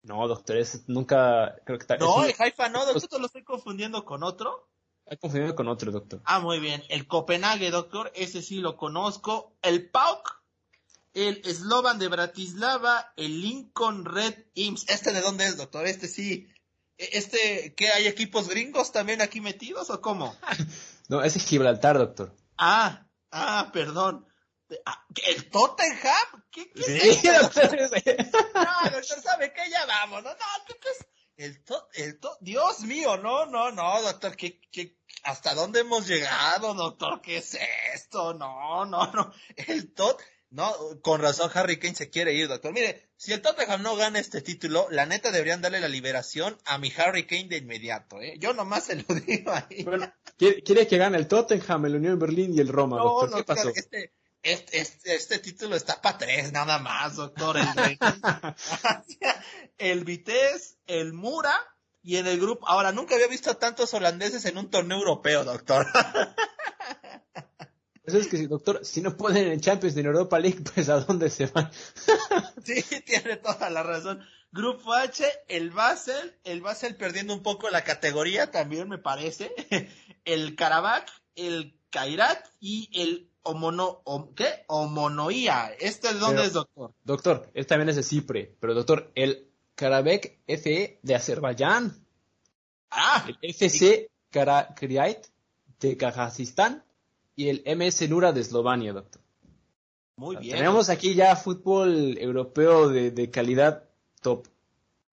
No, 0.03 0.27
doctor, 0.27 0.57
ese 0.57 0.81
nunca, 0.89 1.55
creo 1.65 1.79
que 1.79 1.87
No, 1.99 2.25
el 2.25 2.35
Haifa 2.37 2.69
no, 2.69 2.85
doctor, 2.85 3.21
lo 3.21 3.27
estoy 3.27 3.45
confundiendo 3.45 4.05
con 4.05 4.25
otro. 4.25 4.69
He 5.07 5.19
confundido 5.19 5.55
con 5.55 5.69
otro, 5.69 5.93
doctor. 5.93 6.23
Ah, 6.25 6.41
muy 6.41 6.61
bien. 6.61 6.83
El 6.89 7.07
Copenhague, 7.07 7.71
doctor, 7.71 8.11
ese 8.15 8.43
sí 8.43 8.57
lo 8.57 8.77
conozco. 8.77 9.55
El 9.61 9.91
PAOK, 9.91 10.43
el 11.13 11.45
Slovan 11.45 11.99
de 11.99 12.09
Bratislava, 12.09 13.13
el 13.17 13.43
Lincoln 13.43 14.05
Red 14.05 14.35
Imps. 14.55 14.89
¿Este 14.89 15.13
de 15.13 15.21
dónde 15.21 15.45
es, 15.45 15.57
doctor? 15.57 15.87
Este 15.87 16.09
sí. 16.09 16.49
E, 16.97 17.11
¿Este, 17.19 17.75
qué, 17.75 17.89
hay 17.89 18.07
equipos 18.07 18.49
gringos 18.49 18.93
también 18.93 19.21
aquí 19.21 19.41
metidos 19.41 19.91
o 19.91 20.01
cómo? 20.01 20.37
no, 21.09 21.23
ese 21.23 21.39
es 21.39 21.47
Gibraltar, 21.47 21.99
doctor. 21.99 22.35
Ah, 22.57 23.07
ah, 23.31 23.71
perdón. 23.73 24.27
Ah, 24.87 25.07
¿El 25.27 25.51
Tottenham? 25.51 26.45
¿Qué, 26.51 26.71
qué 26.73 26.83
sí, 27.15 27.29
doctor. 27.29 27.71
no, 28.55 28.91
doctor, 28.91 29.21
¿sabe 29.23 29.53
qué? 29.53 29.71
Ya 29.71 29.85
vamos, 29.87 30.23
¿no? 30.23 30.31
No, 30.31 30.37
¿qué, 30.67 30.75
qué 30.81 30.89
es? 30.89 31.07
El 31.37 31.65
to, 31.65 31.89
el 31.95 32.21
to, 32.21 32.37
Dios 32.41 32.81
mío, 32.83 33.17
no, 33.17 33.47
no, 33.47 33.73
no, 33.73 34.03
doctor, 34.03 34.37
que, 34.37 34.61
que, 34.71 34.97
¿hasta 35.25 35.55
dónde 35.55 35.81
hemos 35.81 36.07
llegado, 36.07 36.75
doctor? 36.75 37.21
¿Qué 37.21 37.39
es 37.39 37.59
esto? 37.93 38.35
No, 38.35 38.85
no, 38.87 39.11
no. 39.13 39.33
El 39.57 39.93
Tot, 39.93 40.21
no, 40.51 40.73
con 41.03 41.21
razón 41.21 41.51
Harry 41.55 41.79
Kane 41.81 41.97
se 41.97 42.09
quiere 42.09 42.35
ir, 42.35 42.47
doctor. 42.47 42.73
Mire, 42.73 43.09
si 43.17 43.33
el 43.33 43.43
Tottenham 43.43 43.83
no 43.83 43.97
gana 43.97 44.21
este 44.21 44.43
título, 44.43 44.87
la 44.91 45.07
neta 45.07 45.33
deberían 45.33 45.61
darle 45.61 45.81
la 45.81 45.89
liberación 45.89 46.57
a 46.67 46.79
mi 46.79 46.93
Harry 46.97 47.27
Kane 47.27 47.49
de 47.49 47.57
inmediato, 47.57 48.21
¿eh? 48.21 48.37
Yo 48.39 48.55
nomás 48.55 48.85
se 48.85 48.97
lo 48.97 49.03
digo 49.27 49.51
ahí. 49.51 49.83
Bueno, 49.83 50.13
quiere, 50.39 50.87
que 50.87 50.99
gane 50.99 51.19
el 51.19 51.27
Tottenham, 51.27 51.87
el 51.87 51.97
Unión 51.97 52.19
Berlín 52.21 52.55
y 52.55 52.61
el 52.61 52.69
Roma, 52.69 52.99
no, 52.99 53.05
doctor. 53.05 53.39
¿Qué 53.39 53.45
pasó? 53.45 53.73
Este, 53.75 54.13
este, 54.45 54.79
este, 54.79 55.15
este, 55.15 55.39
título 55.39 55.75
está 55.75 56.01
para 56.01 56.19
tres 56.19 56.53
nada 56.53 56.79
más, 56.79 57.17
doctor. 57.17 57.57
El, 57.57 57.67
el 59.79 60.05
Vitesse, 60.05 60.77
el 60.87 61.15
Mura 61.15 61.59
y 62.03 62.17
en 62.17 62.27
el 62.27 62.39
grupo. 62.39 62.69
Ahora, 62.69 62.93
nunca 62.93 63.15
había 63.15 63.27
visto 63.27 63.51
a 63.51 63.59
tantos 63.59 63.95
holandeses 63.95 64.45
en 64.45 64.59
un 64.59 64.71
torneo 64.71 64.99
europeo, 64.99 65.45
doctor. 65.45 65.87
Eso 68.05 68.19
es 68.19 68.29
que, 68.29 68.37
si, 68.37 68.47
doctor, 68.47 68.85
si 68.85 69.01
no 69.01 69.17
ponen 69.17 69.51
en 69.51 69.63
Champions 69.63 69.95
ni 69.95 70.01
en 70.01 70.09
Europa 70.09 70.39
League, 70.39 70.63
pues 70.75 70.91
¿a 70.91 71.01
dónde 71.01 71.31
se 71.31 71.47
van? 71.47 71.71
sí, 72.65 72.85
tiene 73.07 73.39
toda 73.39 73.71
la 73.71 73.83
razón. 73.83 74.23
Grupo 74.53 74.93
H, 74.93 75.25
el 75.49 75.71
Basel, 75.71 76.39
el 76.45 76.61
Basel 76.61 76.97
perdiendo 76.97 77.33
un 77.33 77.43
poco 77.43 77.71
la 77.71 77.83
categoría 77.83 78.51
también 78.51 78.91
me 78.91 78.99
parece. 78.99 79.55
El 80.27 80.55
Karabakh, 80.55 81.09
el 81.35 81.81
Kairat 81.91 82.47
y 82.61 82.91
el 82.93 83.34
¿qué? 84.35 84.65
¿Este 85.79 86.09
es 86.09 86.21
dónde 86.21 86.45
es, 86.45 86.53
doctor? 86.53 86.93
Doctor, 87.05 87.51
este 87.55 87.69
también 87.69 87.91
es 87.91 87.97
de 87.97 88.03
Cipre, 88.03 88.57
pero 88.59 88.75
doctor, 88.75 89.11
el 89.15 89.51
Karabakh 89.75 90.39
FE 90.47 90.99
de 91.03 91.15
Azerbaiyán. 91.15 92.05
Ah. 92.91 93.27
El 93.29 93.39
FC 93.43 94.11
Karakriait 94.31 95.27
de 95.81 95.97
Kazajistán 95.97 96.85
y 97.37 97.49
el 97.49 97.63
MS 97.77 98.09
Nura 98.09 98.33
de 98.33 98.41
Eslovenia, 98.41 98.93
doctor. 98.93 99.21
Muy 100.17 100.37
bien. 100.37 100.57
Tenemos 100.57 100.89
aquí 100.89 101.15
ya 101.15 101.35
fútbol 101.37 102.17
europeo 102.19 102.89
de, 102.89 103.31
calidad 103.31 103.89
top. 104.23 104.47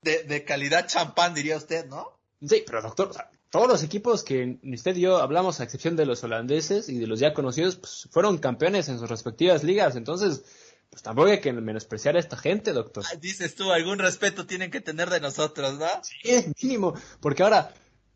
De, 0.02 0.46
calidad 0.46 0.88
champán, 0.88 1.34
diría 1.34 1.58
usted, 1.58 1.88
¿no? 1.88 2.20
Sí, 2.42 2.64
pero 2.66 2.82
doctor, 2.82 3.12
todos 3.52 3.68
los 3.68 3.84
equipos 3.84 4.24
que 4.24 4.60
usted 4.64 4.96
y 4.96 5.02
yo 5.02 5.18
hablamos, 5.18 5.60
a 5.60 5.66
excepción 5.66 5.98
de 5.98 6.06
los 6.06 6.24
holandeses 6.24 6.88
y 6.90 6.98
de 6.98 7.06
los 7.06 7.20
ya 7.20 7.34
conocidos, 7.34 7.76
pues, 7.76 8.08
fueron 8.10 8.38
campeones 8.38 8.88
en 8.88 8.98
sus 8.98 9.10
respectivas 9.10 9.64
ligas. 9.64 9.98
Entonces, 9.98 10.44
pues 10.90 11.04
tampoco 11.04 11.30
hay 11.30 11.42
que 11.42 11.52
menospreciar 11.52 12.16
a 12.16 12.20
esta 12.20 12.38
gente, 12.38 12.72
doctor. 12.72 13.04
dices 13.20 13.56
tú, 13.56 13.72
algún 13.72 14.00
respeto 14.00 14.48
tienen 14.48 14.72
que 14.72 14.80
tener 14.80 15.10
de 15.10 15.20
nosotros, 15.20 15.78
¿no? 15.78 15.88
Sí, 16.02 16.54
mínimo. 16.62 16.94
Porque 17.20 17.44
ahora, 17.44 17.74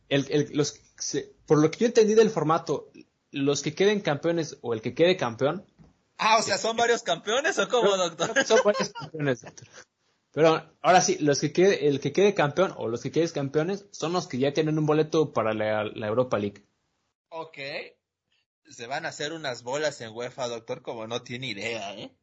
el, 0.07 0.51
los, 0.53 0.79
por 1.45 1.61
lo 1.61 1.69
que 1.69 1.79
yo 1.79 1.85
entendí 1.87 2.15
del 2.15 2.29
formato, 2.29 2.89
los 3.31 3.61
que 3.61 3.75
queden 3.75 3.99
campeones 3.99 4.57
o 4.61 4.73
el 4.73 4.81
que 4.81 4.93
quede 4.93 5.17
campeón. 5.17 5.65
Ah, 6.17 6.37
o 6.39 6.43
sea, 6.43 6.57
¿son 6.57 6.77
varios 6.77 7.03
campeones 7.03 7.59
o 7.59 7.67
cómo, 7.67 7.97
doctor? 7.97 8.45
Son 8.45 8.59
varios 8.63 8.89
campeones, 8.89 9.41
doctor. 9.41 9.67
Pero 10.35 10.69
ahora 10.81 10.99
sí, 10.99 11.17
los 11.19 11.39
que 11.39 11.53
quede, 11.53 11.87
el 11.87 12.01
que 12.01 12.11
quede 12.11 12.33
campeón 12.33 12.73
o 12.75 12.89
los 12.89 13.01
que 13.01 13.09
queden 13.09 13.29
campeones 13.29 13.85
son 13.91 14.11
los 14.11 14.27
que 14.27 14.37
ya 14.37 14.51
tienen 14.51 14.77
un 14.77 14.85
boleto 14.85 15.31
para 15.31 15.53
la, 15.53 15.83
Europa 16.05 16.37
League. 16.37 16.67
Ok. 17.29 17.57
Se 18.69 18.85
van 18.85 19.05
a 19.05 19.09
hacer 19.09 19.31
unas 19.31 19.63
bolas 19.63 20.01
en 20.01 20.11
UEFA, 20.11 20.49
doctor, 20.49 20.81
como 20.81 21.07
no 21.07 21.21
tiene 21.21 21.47
idea, 21.47 21.95
¿eh? 21.95 22.13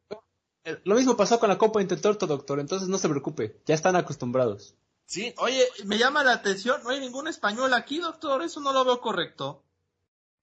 ¿eh? 0.64 0.78
Lo 0.84 0.94
mismo 0.94 1.16
pasó 1.16 1.40
con 1.40 1.48
la 1.48 1.56
Copa 1.56 1.80
Intertorto, 1.80 2.26
doctor, 2.26 2.60
entonces 2.60 2.86
no 2.86 2.98
se 2.98 3.08
preocupe, 3.08 3.62
ya 3.64 3.74
están 3.74 3.96
acostumbrados. 3.96 4.76
Sí, 5.06 5.32
oye, 5.38 5.66
me 5.86 5.96
llama 5.96 6.22
la 6.22 6.32
atención, 6.32 6.82
no 6.82 6.90
hay 6.90 7.00
ningún 7.00 7.28
español 7.28 7.72
aquí, 7.72 7.98
doctor, 7.98 8.42
eso 8.42 8.60
no 8.60 8.74
lo 8.74 8.84
veo 8.84 9.00
correcto. 9.00 9.64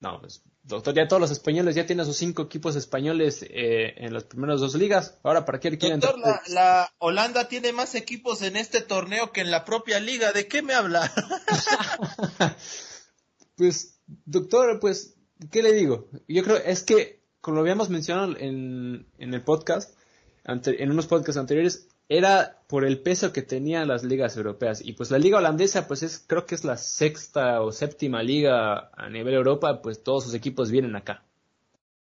No, 0.02 0.22
pues, 0.22 0.44
doctor, 0.64 0.94
ya 0.94 1.08
todos 1.08 1.20
los 1.20 1.32
españoles 1.32 1.76
ya 1.76 1.86
tienen 1.86 2.06
sus 2.06 2.16
cinco 2.16 2.44
equipos 2.44 2.76
españoles 2.78 3.44
eh, 3.44 3.94
en 3.98 4.14
las 4.14 4.24
primeras 4.24 4.62
dos 4.62 4.76
ligas. 4.76 5.18
Ahora, 5.24 5.44
¿para 5.44 5.60
qué 5.60 5.78
quieren? 5.78 6.00
Doctor, 6.00 6.20
la, 6.20 6.42
la, 6.48 6.94
Holanda 7.00 7.50
tiene 7.50 7.74
más 7.74 7.96
equipos 7.96 8.42
en 8.42 8.56
este 8.56 8.82
torneo 8.82 9.34
que 9.34 9.42
en 9.42 9.52
la 9.52 9.66
propia 9.66 10.00
liga. 10.00 10.32
¿De 10.32 10.48
qué 10.48 10.62
me 10.62 10.74
habla? 10.74 11.12
pues, 13.58 14.00
doctor, 14.26 14.80
pues, 14.80 15.16
¿qué 15.52 15.62
le 15.62 15.74
digo? 15.74 16.08
Yo 16.28 16.44
creo, 16.44 16.58
es 16.58 16.84
que, 16.84 17.22
como 17.42 17.56
lo 17.56 17.62
habíamos 17.62 17.90
mencionado 17.90 18.38
en, 18.38 19.06
en 19.18 19.34
el 19.34 19.44
podcast, 19.44 19.94
en 20.46 20.92
unos 20.92 21.08
podcasts 21.08 21.38
anteriores, 21.38 21.90
era 22.10 22.60
por 22.68 22.86
el 22.86 23.02
peso 23.02 23.32
que 23.32 23.44
tenían 23.44 23.88
las 23.88 24.04
ligas 24.04 24.36
europeas. 24.36 24.82
Y 24.84 24.94
pues 24.94 25.12
la 25.12 25.20
liga 25.20 25.38
holandesa, 25.38 25.88
pues 25.88 26.04
es, 26.04 26.24
creo 26.26 26.46
que 26.46 26.56
es 26.56 26.66
la 26.66 26.76
sexta 26.76 27.62
o 27.62 27.72
séptima 27.72 28.24
liga 28.24 28.90
a 28.98 29.10
nivel 29.10 29.36
Europa, 29.36 29.82
pues 29.82 30.04
todos 30.04 30.26
sus 30.26 30.34
equipos 30.34 30.72
vienen 30.72 30.96
acá. 30.96 31.24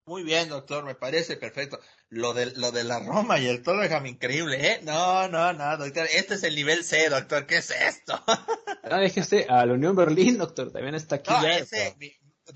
Muy 0.05 0.23
bien, 0.23 0.47
doctor, 0.47 0.85
me 0.85 0.95
parece 0.95 1.35
perfecto. 1.35 1.79
Lo 2.09 2.33
de, 2.33 2.55
lo 2.55 2.71
de 2.71 2.85
la 2.85 2.99
Roma 2.99 3.37
y 3.39 3.47
el 3.47 3.61
Tottenham, 3.61 4.05
increíble, 4.05 4.65
¿eh? 4.65 4.79
No, 4.83 5.27
no, 5.27 5.51
no, 5.51 5.77
doctor, 5.77 6.07
este 6.13 6.35
es 6.35 6.43
el 6.43 6.55
nivel 6.55 6.85
C, 6.85 7.09
doctor, 7.09 7.45
¿qué 7.45 7.57
es 7.57 7.71
esto? 7.71 8.13
ah, 8.25 8.99
déjese, 8.99 9.45
a 9.49 9.65
la 9.65 9.73
Unión 9.73 9.97
Berlín, 9.97 10.37
doctor, 10.37 10.71
también 10.71 10.95
está 10.95 11.17
aquí. 11.17 11.33
ya, 11.43 11.57
ese, 11.57 11.97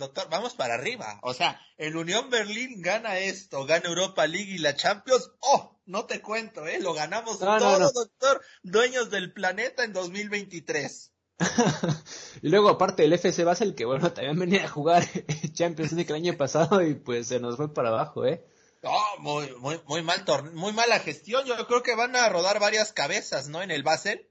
doctor, 0.02 0.28
vamos 0.30 0.54
para 0.56 0.74
arriba. 0.74 1.20
O 1.24 1.34
sea, 1.34 1.62
el 1.78 1.96
Unión 1.96 2.30
Berlín 2.30 2.82
gana 2.82 3.18
esto, 3.20 3.66
gana 3.66 3.88
Europa 3.88 4.28
League 4.28 4.52
y 4.52 4.58
la 4.58 4.76
Champions. 4.76 5.32
¡Oh! 5.40 5.80
No 5.86 6.06
te 6.06 6.22
cuento, 6.22 6.68
¿eh? 6.68 6.80
Lo 6.80 6.94
ganamos 6.94 7.40
todos, 7.40 7.94
doctor, 7.94 8.42
dueños 8.64 9.10
del 9.10 9.34
planeta 9.34 9.84
en 9.84 9.94
2023. 9.94 11.12
y 12.42 12.50
luego, 12.50 12.70
aparte, 12.70 13.04
el 13.06 13.14
FC 13.14 13.44
Basel, 13.44 13.76
que 13.76 13.86
bueno, 13.86 14.12
también 14.12 14.38
venía 14.38 14.66
a 14.66 14.70
jugar 14.70 15.04
Champions 15.54 15.94
League 15.94 16.10
el 16.10 16.16
año 16.16 16.38
pasado 16.38 16.82
y 16.82 16.96
pues 16.96 17.28
se 17.28 17.40
nos 17.40 17.58
fue 17.58 17.74
para 17.74 17.90
abajo, 17.90 18.26
¿eh? 18.26 18.46
Oh, 18.84 19.16
muy, 19.20 19.54
muy, 19.58 19.80
muy 19.86 20.02
mal 20.02 20.26
muy 20.54 20.74
mala 20.74 21.00
gestión. 21.00 21.46
Yo 21.46 21.56
creo 21.68 21.84
que 21.84 21.96
van 21.96 22.16
a 22.16 22.30
rodar 22.30 22.60
varias 22.60 22.94
cabezas, 22.94 23.48
¿no? 23.48 23.62
En 23.62 23.70
el 23.70 23.84
Basel. 23.84 24.28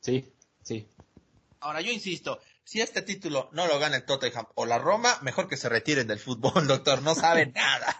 Sí, 0.00 0.32
sí. 0.62 0.88
Ahora, 1.60 1.80
yo 1.80 1.92
insisto, 1.92 2.40
si 2.66 2.80
este 2.80 3.00
título 3.00 3.48
no 3.52 3.68
lo 3.68 3.78
gana 3.78 3.96
el 3.96 4.04
Tottenham 4.04 4.46
o 4.56 4.66
la 4.66 4.78
Roma, 4.78 5.16
mejor 5.22 5.48
que 5.48 5.56
se 5.56 5.68
retiren 5.68 6.08
del 6.08 6.18
fútbol, 6.18 6.66
doctor, 6.66 7.00
no 7.00 7.14
saben 7.14 7.52
nada. 7.54 7.96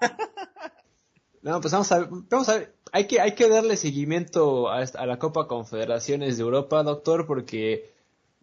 no, 1.40 1.60
pues 1.60 1.72
vamos 1.72 1.90
a 1.92 2.00
ver, 2.00 2.08
vamos 2.10 2.48
a 2.48 2.58
ver, 2.58 2.74
hay 2.90 3.06
que, 3.06 3.20
hay 3.20 3.36
que 3.36 3.48
darle 3.48 3.76
seguimiento 3.76 4.68
a, 4.68 4.80
a 4.80 5.06
la 5.06 5.20
Copa 5.20 5.46
Confederaciones 5.46 6.36
de 6.36 6.42
Europa, 6.42 6.82
doctor, 6.82 7.28
porque 7.28 7.94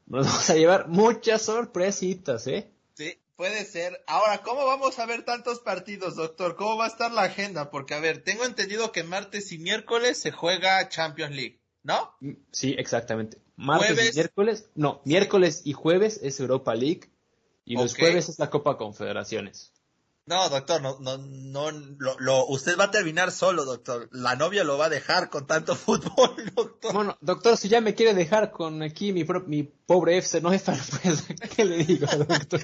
nos 0.05 0.25
vamos 0.27 0.49
a 0.49 0.55
llevar 0.55 0.87
muchas 0.87 1.41
sorpresitas, 1.41 2.47
¿eh? 2.47 2.71
Sí, 2.93 3.19
puede 3.35 3.65
ser. 3.65 4.01
Ahora, 4.07 4.43
¿cómo 4.43 4.65
vamos 4.65 4.99
a 4.99 5.05
ver 5.05 5.25
tantos 5.25 5.59
partidos, 5.59 6.15
doctor? 6.15 6.55
¿Cómo 6.55 6.77
va 6.77 6.85
a 6.85 6.87
estar 6.87 7.11
la 7.11 7.23
agenda? 7.23 7.69
Porque, 7.69 7.95
a 7.95 7.99
ver, 7.99 8.23
tengo 8.23 8.45
entendido 8.45 8.93
que 8.93 9.03
martes 9.03 9.51
y 9.51 9.57
miércoles 9.57 10.21
se 10.21 10.31
juega 10.31 10.87
Champions 10.87 11.35
League, 11.35 11.59
¿no? 11.83 12.15
Sí, 12.53 12.75
exactamente 12.77 13.42
martes 13.55 14.11
y 14.11 14.15
miércoles, 14.15 14.69
no, 14.75 15.01
miércoles 15.05 15.61
y 15.63 15.73
jueves 15.73 16.19
es 16.23 16.39
Europa 16.39 16.75
League 16.75 17.11
y 17.65 17.75
los 17.75 17.95
jueves 17.95 18.29
es 18.29 18.39
la 18.39 18.49
Copa 18.49 18.77
Confederaciones. 18.77 19.73
No, 20.25 20.47
doctor, 20.47 20.81
no, 20.81 20.99
no, 20.99 21.17
no, 21.17 21.71
lo, 22.19 22.45
usted 22.47 22.77
va 22.79 22.85
a 22.85 22.91
terminar 22.91 23.31
solo, 23.31 23.65
doctor. 23.65 24.07
La 24.13 24.37
novia 24.37 24.63
lo 24.63 24.77
va 24.77 24.85
a 24.85 24.89
dejar 24.89 25.29
con 25.29 25.45
tanto 25.47 25.75
fútbol, 25.75 26.35
doctor. 26.55 26.93
Bueno, 26.93 27.17
doctor, 27.19 27.57
si 27.57 27.67
ya 27.67 27.81
me 27.81 27.93
quiere 27.93 28.13
dejar 28.13 28.51
con 28.51 28.81
aquí 28.83 29.11
mi, 29.11 29.25
mi 29.47 29.63
pobre 29.63 30.17
FC, 30.17 30.39
no 30.39 30.53
es 30.53 30.63
pues, 30.63 31.25
¿qué 31.55 31.65
le 31.65 31.83
digo, 31.83 32.07
doctor? 32.07 32.61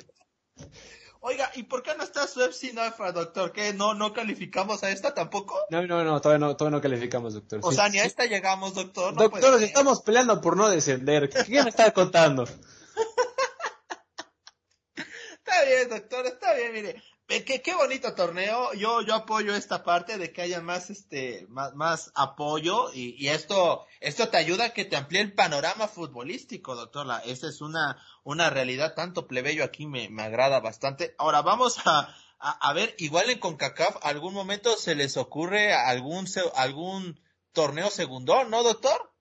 Oiga, 1.30 1.52
¿y 1.54 1.62
por 1.62 1.84
qué 1.84 1.94
no 1.96 2.04
está 2.04 2.26
su 2.26 2.42
FC 2.42 2.74
Nafra, 2.74 3.12
doctor? 3.12 3.52
¿Qué? 3.52 3.72
¿No, 3.72 3.94
no 3.94 4.14
calificamos 4.14 4.84
a 4.84 4.90
esta 4.90 5.14
tampoco? 5.14 5.56
No, 5.70 5.86
no, 5.86 6.04
no, 6.04 6.20
todavía 6.20 6.44
no, 6.44 6.58
todavía 6.58 6.78
no 6.78 6.82
calificamos, 6.82 7.36
doctor. 7.36 7.60
O 7.62 7.72
sea, 7.72 7.88
ni 7.88 8.00
a 8.00 8.04
esta 8.04 8.26
llegamos, 8.26 8.74
doctor. 8.74 9.14
doctor, 9.14 9.52
nos 9.52 9.62
estamos 9.62 10.02
peleando 10.02 10.42
por 10.42 10.58
no 10.58 10.68
descender. 10.70 11.30
¿Qué 11.30 11.62
me 11.62 11.70
está 11.70 11.92
contando? 11.92 12.46
está 14.96 15.64
bien, 15.66 15.90
doctor, 15.90 16.26
está 16.26 16.56
bien, 16.56 16.74
mire. 16.74 17.04
Qué, 17.30 17.62
qué 17.62 17.76
bonito 17.76 18.16
torneo. 18.16 18.74
Yo, 18.74 19.04
yo 19.04 19.14
apoyo 19.14 19.54
esta 19.56 19.84
parte 19.84 20.18
de 20.18 20.34
que 20.34 20.42
haya 20.42 20.62
más, 20.62 20.90
este, 20.90 21.46
más, 21.48 21.76
más 21.76 22.12
apoyo 22.16 22.92
y, 22.92 23.16
y 23.24 23.28
esto, 23.28 23.86
esto 24.00 24.30
te 24.30 24.38
ayuda 24.38 24.66
a 24.66 24.70
que 24.72 24.84
te 24.84 24.96
amplíe 24.96 25.22
el 25.22 25.34
panorama 25.34 25.88
futbolístico, 25.88 26.76
doctor. 26.76 27.06
La, 27.06 27.20
esa 27.20 27.48
es 27.48 27.62
una, 27.62 28.02
una 28.24 28.50
realidad 28.50 28.96
tanto 28.96 29.28
plebeyo 29.28 29.64
aquí 29.64 29.86
me, 29.86 30.10
me 30.10 30.24
agrada 30.24 30.60
bastante. 30.60 31.14
Ahora 31.20 31.44
vamos 31.44 31.78
a, 31.86 32.16
a, 32.40 32.74
ver, 32.74 32.96
igual 32.98 33.30
en 33.30 33.38
CONCACAF, 33.38 33.98
algún 34.02 34.34
momento 34.34 34.76
se 34.76 34.96
les 34.96 35.16
ocurre 35.16 35.72
algún, 35.72 36.26
algún 36.56 37.20
torneo 37.52 37.92
segundón, 37.92 38.50
¿no, 38.50 38.64
doctor? 38.64 39.14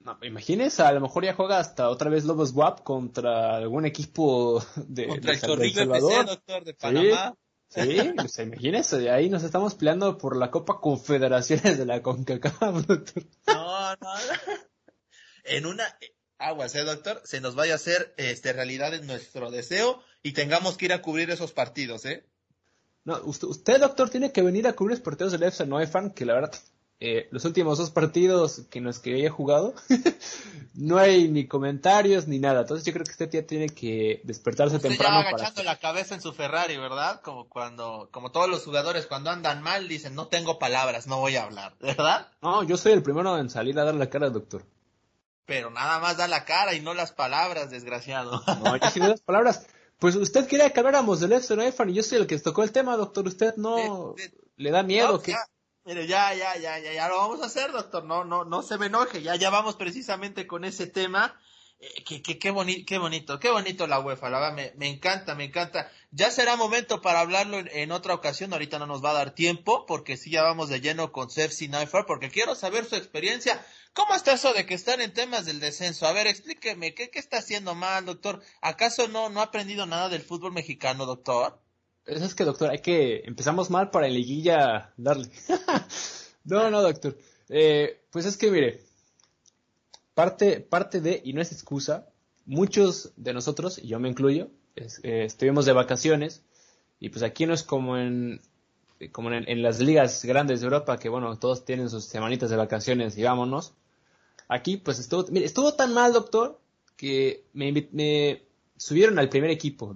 No, 0.00 0.18
imagínese, 0.20 0.82
a 0.82 0.92
lo 0.92 1.00
mejor 1.00 1.24
ya 1.24 1.32
juega 1.32 1.58
hasta 1.58 1.88
otra 1.88 2.10
vez 2.10 2.26
Lobos 2.26 2.52
WAP 2.52 2.82
contra 2.82 3.56
algún 3.56 3.86
equipo 3.86 4.62
de, 4.76 5.06
contra 5.06 5.32
el, 5.32 5.40
Salvador. 5.72 6.26
doctor, 6.26 6.64
de 6.64 6.74
Panamá. 6.74 7.32
Sí, 7.32 7.43
pues 7.74 8.38
imagínese, 8.38 9.10
ahí 9.10 9.28
nos 9.28 9.42
estamos 9.42 9.74
peleando 9.74 10.16
por 10.18 10.36
la 10.36 10.50
Copa 10.50 10.80
Confederaciones 10.80 11.78
de 11.78 11.86
la 11.86 12.02
CONCACAF. 12.02 12.88
No, 13.48 13.96
no, 13.96 14.14
En 15.44 15.66
una, 15.66 15.84
aguas, 16.38 16.74
¿eh, 16.74 16.84
doctor? 16.84 17.20
Se 17.24 17.40
nos 17.40 17.54
vaya 17.54 17.74
a 17.74 17.76
hacer 17.76 18.14
este, 18.16 18.52
realidad 18.52 18.94
en 18.94 19.06
nuestro 19.06 19.50
deseo 19.50 20.02
y 20.22 20.32
tengamos 20.32 20.76
que 20.76 20.86
ir 20.86 20.92
a 20.92 21.02
cubrir 21.02 21.30
esos 21.30 21.52
partidos, 21.52 22.04
¿eh? 22.04 22.24
No, 23.04 23.20
usted, 23.24 23.48
usted 23.48 23.80
doctor, 23.80 24.08
tiene 24.08 24.32
que 24.32 24.42
venir 24.42 24.66
a 24.66 24.72
cubrir 24.72 24.96
los 24.96 25.04
partidos 25.04 25.32
del 25.32 25.42
FC 25.42 25.66
Noefan, 25.66 26.10
que 26.10 26.24
la 26.24 26.34
verdad, 26.34 26.54
eh, 27.06 27.28
los 27.30 27.44
últimos 27.44 27.78
dos 27.78 27.90
partidos 27.90 28.62
que 28.70 28.80
nos 28.80 28.98
que 28.98 29.14
haya 29.14 29.30
jugado, 29.30 29.74
no 30.74 30.98
hay 30.98 31.28
ni 31.28 31.46
comentarios 31.46 32.26
ni 32.26 32.38
nada. 32.38 32.62
Entonces 32.62 32.84
yo 32.86 32.92
creo 32.92 33.04
que 33.04 33.10
usted 33.12 33.30
ya 33.30 33.46
tiene 33.46 33.68
que 33.68 34.20
despertarse 34.24 34.76
Usted 34.76 34.88
temprano 34.90 35.18
ya 35.18 35.24
para... 35.24 35.36
agachando 35.36 35.62
la 35.62 35.78
cabeza 35.78 36.14
en 36.14 36.20
su 36.20 36.32
Ferrari, 36.32 36.76
¿verdad? 36.76 37.20
Como 37.20 37.48
cuando, 37.48 38.08
como 38.10 38.30
todos 38.32 38.48
los 38.48 38.64
jugadores 38.64 39.06
cuando 39.06 39.30
andan 39.30 39.62
mal 39.62 39.86
dicen, 39.88 40.14
no 40.14 40.28
tengo 40.28 40.58
palabras, 40.58 41.06
no 41.06 41.18
voy 41.18 41.36
a 41.36 41.44
hablar, 41.44 41.74
¿verdad? 41.80 42.28
No, 42.42 42.62
yo 42.62 42.76
soy 42.76 42.92
el 42.92 43.02
primero 43.02 43.38
en 43.38 43.50
salir 43.50 43.78
a 43.78 43.84
dar 43.84 43.94
la 43.94 44.08
cara, 44.08 44.30
doctor. 44.30 44.64
Pero 45.46 45.70
nada 45.70 45.98
más 46.00 46.16
da 46.16 46.26
la 46.26 46.44
cara 46.46 46.74
y 46.74 46.80
no 46.80 46.94
las 46.94 47.12
palabras, 47.12 47.70
desgraciado. 47.70 48.42
No, 48.64 48.76
yo 48.76 48.90
sí 48.90 48.98
las 49.00 49.20
palabras. 49.20 49.66
Pues 49.98 50.16
usted 50.16 50.46
quería 50.46 50.70
que 50.70 50.80
habláramos 50.80 51.20
del 51.20 51.32
FC 51.32 51.54
Noefan 51.54 51.90
y 51.90 51.94
yo 51.94 52.02
soy 52.02 52.18
el 52.18 52.26
que 52.26 52.38
tocó 52.38 52.62
el 52.62 52.72
tema, 52.72 52.96
doctor. 52.96 53.26
¿Usted 53.28 53.54
no 53.56 54.14
De- 54.16 54.22
de- 54.28 54.34
le 54.56 54.70
da 54.70 54.82
miedo? 54.82 55.12
No, 55.12 55.20
que 55.20 55.32
ya, 55.32 55.38
mire, 55.84 56.06
ya, 56.06 56.34
ya, 56.34 56.56
ya, 56.56 56.78
ya, 56.78 56.92
ya 56.92 57.08
lo 57.08 57.16
vamos 57.18 57.40
a 57.42 57.46
hacer, 57.46 57.72
doctor. 57.72 58.04
No, 58.04 58.24
no, 58.24 58.44
no 58.44 58.62
se 58.62 58.78
me 58.78 58.86
enoje. 58.86 59.22
Ya, 59.22 59.36
ya 59.36 59.50
vamos 59.50 59.76
precisamente 59.76 60.46
con 60.46 60.64
ese 60.64 60.86
tema. 60.86 61.38
Eh, 61.80 62.02
qué, 62.06 62.22
qué, 62.22 62.38
qué, 62.38 62.50
boni- 62.52 62.84
qué 62.84 62.98
bonito, 62.98 63.38
qué 63.40 63.50
bonito 63.50 63.86
la 63.86 63.98
UEFA, 64.00 64.30
la 64.30 64.38
verdad, 64.38 64.54
me, 64.54 64.72
me 64.76 64.88
encanta, 64.88 65.34
me 65.34 65.44
encanta. 65.44 65.90
Ya 66.12 66.30
será 66.30 66.56
momento 66.56 67.00
para 67.02 67.20
hablarlo 67.20 67.58
en, 67.58 67.92
otra 67.92 68.14
ocasión, 68.14 68.52
ahorita 68.52 68.78
no 68.78 68.86
nos 68.86 69.04
va 69.04 69.10
a 69.10 69.14
dar 69.14 69.34
tiempo, 69.34 69.84
porque 69.86 70.16
sí 70.16 70.30
ya 70.30 70.42
vamos 70.42 70.68
de 70.68 70.80
lleno 70.80 71.10
con 71.12 71.30
Cersei 71.30 71.68
Neufeld, 71.68 72.06
porque 72.06 72.30
quiero 72.30 72.54
saber 72.54 72.84
su 72.86 72.94
experiencia. 72.96 73.64
¿Cómo 73.92 74.14
está 74.14 74.32
eso 74.34 74.52
de 74.52 74.66
que 74.66 74.74
están 74.74 75.00
en 75.00 75.12
temas 75.12 75.44
del 75.46 75.60
descenso? 75.60 76.06
A 76.06 76.12
ver, 76.12 76.26
explíqueme, 76.28 76.94
¿qué, 76.94 77.10
qué 77.10 77.18
está 77.18 77.38
haciendo 77.38 77.74
mal, 77.74 78.06
doctor? 78.06 78.40
¿Acaso 78.60 79.08
no, 79.08 79.28
no 79.28 79.40
ha 79.40 79.44
aprendido 79.44 79.84
nada 79.86 80.08
del 80.08 80.22
fútbol 80.22 80.52
mexicano, 80.52 81.06
doctor? 81.06 81.60
Es 82.06 82.34
que, 82.34 82.44
doctor, 82.44 82.70
hay 82.70 82.80
que... 82.80 83.22
Empezamos 83.24 83.70
mal 83.70 83.90
para 83.90 84.06
en 84.06 84.14
liguilla 84.14 84.92
darle. 84.96 85.30
no, 86.44 86.70
no, 86.70 86.82
doctor. 86.82 87.16
Eh, 87.48 88.02
pues 88.10 88.26
es 88.26 88.36
que, 88.36 88.50
mire, 88.50 88.82
parte, 90.14 90.60
parte 90.60 91.00
de, 91.00 91.20
y 91.24 91.32
no 91.32 91.40
es 91.40 91.52
excusa, 91.52 92.08
muchos 92.46 93.12
de 93.16 93.32
nosotros, 93.32 93.78
y 93.78 93.88
yo 93.88 93.98
me 93.98 94.08
incluyo, 94.08 94.50
eh, 94.76 95.24
estuvimos 95.24 95.64
de 95.66 95.72
vacaciones, 95.72 96.42
y 97.00 97.08
pues 97.08 97.22
aquí 97.22 97.46
no 97.46 97.54
es 97.54 97.62
como 97.62 97.96
en 97.96 98.40
como 99.12 99.30
en, 99.32 99.48
en 99.48 99.62
las 99.62 99.80
ligas 99.80 100.24
grandes 100.24 100.60
de 100.60 100.66
Europa, 100.66 100.98
que 100.98 101.08
bueno, 101.08 101.36
todos 101.38 101.64
tienen 101.64 101.90
sus 101.90 102.04
semanitas 102.04 102.50
de 102.50 102.56
vacaciones 102.56 103.18
y 103.18 103.22
vámonos. 103.22 103.74
Aquí, 104.48 104.76
pues 104.76 104.98
estuvo, 104.98 105.26
mire, 105.30 105.46
estuvo 105.46 105.74
tan 105.74 105.92
mal, 105.92 106.12
doctor, 106.12 106.60
que 106.96 107.44
me, 107.52 107.88
me 107.92 108.42
subieron 108.76 109.18
al 109.18 109.28
primer 109.28 109.50
equipo. 109.50 109.94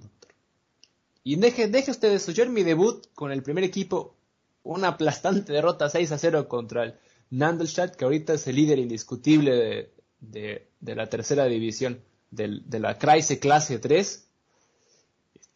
Y 1.23 1.35
deje, 1.35 1.67
deje 1.67 1.91
usted 1.91 2.17
en 2.39 2.53
mi 2.53 2.63
debut 2.63 3.05
con 3.13 3.31
el 3.31 3.43
primer 3.43 3.63
equipo, 3.63 4.15
una 4.63 4.89
aplastante 4.89 5.51
derrota 5.53 5.89
6 5.89 6.11
a 6.11 6.17
0 6.17 6.47
contra 6.47 6.83
el 6.83 6.95
Nandelstadt, 7.29 7.95
que 7.95 8.05
ahorita 8.05 8.33
es 8.33 8.47
el 8.47 8.55
líder 8.55 8.79
indiscutible 8.79 9.51
de, 9.55 9.93
de- 10.19 10.67
de 10.79 10.95
la 10.95 11.07
tercera 11.09 11.45
división 11.45 12.01
del- 12.31 12.67
de 12.69 12.79
la 12.79 12.97
Kreise 12.97 13.39
Clase 13.39 13.79
3. 13.79 14.25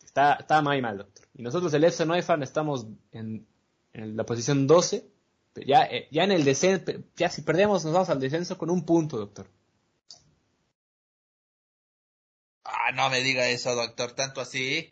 Está, 0.03 0.33
está 0.35 0.61
muy 0.61 0.81
mal, 0.81 0.97
doctor. 0.99 1.25
Y 1.33 1.41
nosotros, 1.41 1.73
el 1.73 1.83
FC 1.85 2.05
Neufan, 2.05 2.43
estamos 2.43 2.85
en, 3.11 3.47
en 3.93 4.15
la 4.17 4.25
posición 4.25 4.67
12. 4.67 5.07
Ya, 5.65 5.83
eh, 5.85 6.07
ya 6.11 6.23
en 6.23 6.31
el 6.31 6.43
descenso, 6.43 6.91
ya 7.15 7.29
si 7.29 7.41
perdemos, 7.41 7.83
nos 7.85 7.93
vamos 7.93 8.09
al 8.09 8.19
descenso 8.19 8.57
con 8.57 8.69
un 8.69 8.85
punto, 8.85 9.17
doctor. 9.17 9.47
Ah, 12.63 12.91
no 12.93 13.09
me 13.09 13.21
diga 13.21 13.47
eso, 13.49 13.75
doctor, 13.75 14.13
tanto 14.13 14.41
así. 14.41 14.89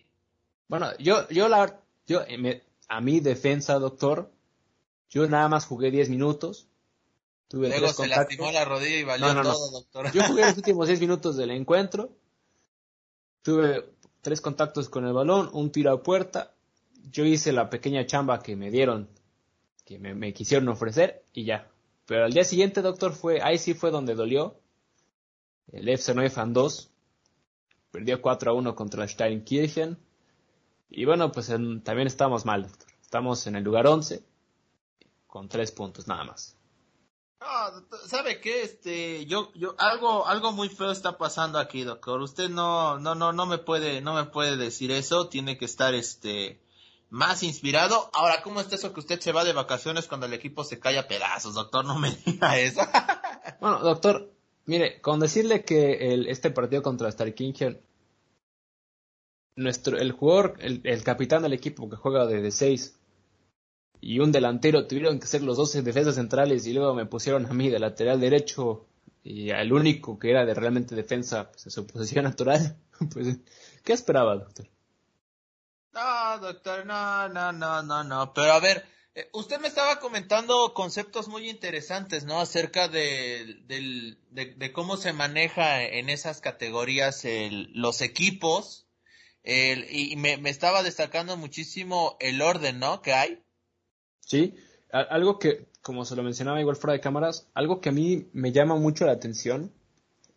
Bueno, 0.72 0.88
yo, 1.00 1.28
yo 1.28 1.50
la, 1.50 1.82
yo, 2.08 2.22
eh, 2.28 2.38
me- 2.38 2.64
a 2.88 3.02
mi 3.02 3.20
defensa, 3.20 3.78
doctor, 3.78 4.32
yo 5.10 5.28
nada 5.28 5.50
más 5.50 5.66
jugué 5.66 5.92
10 5.92 6.10
minutos. 6.10 6.70
Tuve 7.50 7.68
Luego 7.68 7.88
tres 7.88 7.92
se 7.92 7.98
contactos. 8.04 8.38
lastimó 8.38 8.52
la 8.54 8.64
rodilla 8.64 8.96
y 8.98 9.04
valió 9.04 9.28
No, 9.28 9.34
no, 9.34 9.44
no. 9.44 9.52
todo, 9.52 9.72
doctor. 9.72 10.12
Yo 10.14 10.24
jugué 10.24 10.46
los 10.46 10.56
últimos 10.64 10.88
10 10.88 11.02
minutos 11.02 11.36
del 11.36 11.52
encuentro. 11.52 12.12
Tuve 13.42 13.86
tres 14.22 14.40
contactos 14.40 14.88
con 14.88 15.06
el 15.06 15.12
balón, 15.14 15.50
un 15.52 15.72
tiro 15.74 15.92
a 15.92 16.02
puerta. 16.02 16.54
Yo 17.12 17.26
hice 17.26 17.52
la 17.52 17.70
pequeña 17.70 18.06
chamba 18.06 18.42
que 18.42 18.56
me 18.56 18.72
dieron, 18.72 19.10
que 19.84 20.00
me, 20.00 20.14
me 20.16 20.32
quisieron 20.34 20.70
ofrecer 20.70 21.26
y 21.34 21.44
ya. 21.44 21.68
Pero 22.06 22.24
al 22.24 22.32
día 22.32 22.46
siguiente, 22.46 22.82
doctor, 22.82 23.12
fue, 23.14 23.42
ahí 23.42 23.58
sí 23.58 23.74
fue 23.74 23.92
donde 23.92 24.16
dolió. 24.16 24.56
El 25.74 25.90
FC 25.90 26.16
Neufan 26.16 26.54
2 26.54 26.90
perdió 27.92 28.22
4 28.22 28.52
a 28.52 28.54
1 28.56 28.76
contra 28.76 29.06
Steinkirchen. 29.08 29.98
Y 30.92 31.06
bueno, 31.06 31.32
pues 31.32 31.50
en- 31.50 31.82
también 31.84 32.08
estamos 32.08 32.46
mal, 32.46 32.64
doctor. 32.64 32.88
Estamos 33.02 33.48
en 33.48 33.56
el 33.56 33.64
lugar 33.64 33.88
11 33.88 34.24
con 35.28 35.48
tres 35.50 35.72
puntos 35.72 36.08
nada 36.08 36.24
más. 36.26 36.58
¿sabe 38.08 38.40
qué? 38.40 38.62
Este, 38.62 39.26
yo, 39.26 39.52
yo, 39.56 39.74
algo, 39.80 40.28
algo 40.28 40.52
muy 40.52 40.70
feo 40.70 40.92
está 40.92 41.18
pasando 41.18 41.58
aquí, 41.58 41.84
doctor. 41.84 42.22
Usted 42.22 42.50
no, 42.50 43.00
no, 43.00 43.16
no, 43.16 43.34
no 43.34 43.46
me 43.48 43.58
puede, 43.58 44.00
no 44.02 44.14
me 44.14 44.26
puede 44.26 44.58
decir 44.58 44.92
eso. 44.92 45.28
Tiene 45.28 45.58
que 45.58 45.66
estar, 45.66 45.96
este, 45.96 46.62
más 47.10 47.42
inspirado. 47.42 48.10
Ahora, 48.14 48.44
¿cómo 48.44 48.60
está 48.62 48.76
eso 48.76 48.94
que 48.94 49.00
usted 49.00 49.20
se 49.20 49.32
va 49.32 49.44
de 49.44 49.54
vacaciones 49.54 50.08
cuando 50.08 50.28
el 50.28 50.34
equipo 50.34 50.64
se 50.64 50.80
cae 50.80 51.00
a 51.00 51.08
pedazos, 51.08 51.56
doctor? 51.56 51.84
No 51.84 51.98
me 51.98 52.12
diga 52.26 52.60
eso. 52.60 52.82
Bueno, 53.60 53.80
doctor, 53.80 54.32
mire, 54.66 55.02
con 55.02 55.20
decirle 55.20 55.64
que 55.66 56.14
el, 56.14 56.28
este 56.28 56.52
partido 56.52 56.84
contra 56.84 57.12
Starkingen, 57.12 57.82
nuestro, 59.64 59.98
el 59.98 60.12
jugador, 60.12 60.56
el, 60.60 60.82
el 60.84 61.04
capitán 61.04 61.44
del 61.44 61.54
equipo 61.54 61.90
que 61.90 61.96
juega 61.96 62.26
de, 62.26 62.42
de 62.42 62.52
6 62.52 62.98
y 64.02 64.20
un 64.20 64.32
delantero 64.32 64.88
tuvieron 64.88 65.20
que 65.20 65.28
ser 65.28 65.44
los 65.44 65.58
12 65.58 65.84
defensas 65.84 66.16
centrales 66.16 66.66
y 66.66 66.74
luego 66.74 66.96
me 66.96 67.06
pusieron 67.06 67.46
a 67.46 67.54
mí 67.54 67.70
de 67.70 67.80
lateral 67.80 68.20
derecho 68.20 68.88
y 69.24 69.52
al 69.52 69.72
único 69.72 70.18
que 70.18 70.32
era 70.32 70.44
de 70.44 70.56
realmente 70.56 70.96
defensa 70.96 71.52
pues, 71.52 71.68
en 71.68 71.72
su 71.72 71.88
posición 71.88 72.26
natural. 72.26 72.78
Pues, 73.12 73.38
¿qué 73.84 73.94
esperaba, 73.94 74.36
doctor? 74.36 74.68
No, 75.92 76.38
doctor, 76.40 76.86
no, 76.86 77.28
no, 77.30 77.52
no, 77.52 77.82
no, 77.82 78.04
no. 78.04 78.32
Pero 78.32 78.54
a 78.54 78.60
ver, 78.60 78.86
eh, 79.16 79.28
usted 79.34 79.60
me 79.60 79.68
estaba 79.68 80.00
comentando 80.00 80.76
conceptos 80.76 81.28
muy 81.28 81.50
interesantes, 81.50 82.26
¿no? 82.26 82.40
Acerca 82.40 82.90
de, 82.90 83.64
de, 83.66 84.46
de 84.56 84.72
cómo 84.72 84.98
se 84.98 85.14
maneja 85.14 85.82
en 85.84 86.10
esas 86.10 86.42
categorías 86.42 87.26
el, 87.26 87.72
los 87.74 88.02
equipos. 88.02 88.86
El, 89.44 89.88
y 89.90 90.16
me, 90.18 90.38
me 90.38 90.50
estaba 90.50 90.84
destacando 90.84 91.36
muchísimo 91.38 92.16
el 92.20 92.42
orden, 92.42 92.80
¿no? 92.80 93.02
Que 93.02 93.14
hay. 93.14 93.40
Sí, 94.20 94.56
algo 94.92 95.40
que, 95.40 95.66
como 95.82 96.06
se 96.06 96.16
lo 96.16 96.24
mencionaba 96.24 96.60
igual 96.60 96.76
fuera 96.76 96.94
de 96.94 97.02
cámaras, 97.02 97.48
algo 97.54 97.82
que 97.82 97.90
a 97.90 97.92
mí 97.92 98.28
me 98.34 98.52
llama 98.52 98.76
mucho 98.76 99.06
la 99.06 99.14
atención 99.14 99.72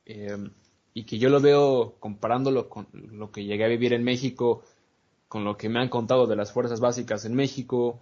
eh, 0.06 0.36
y 0.94 1.04
que 1.04 1.18
yo 1.18 1.28
lo 1.28 1.40
veo 1.40 1.96
comparándolo 1.98 2.68
con 2.68 2.86
lo 2.92 3.30
que 3.30 3.44
llegué 3.44 3.64
a 3.64 3.68
vivir 3.68 3.92
en 3.92 4.04
México, 4.04 4.62
con 5.28 5.44
lo 5.44 5.56
que 5.56 5.68
me 5.68 5.80
han 5.80 5.88
contado 5.88 6.26
de 6.26 6.36
las 6.36 6.52
fuerzas 6.52 6.80
básicas 6.80 7.24
en 7.24 7.34
México, 7.34 8.00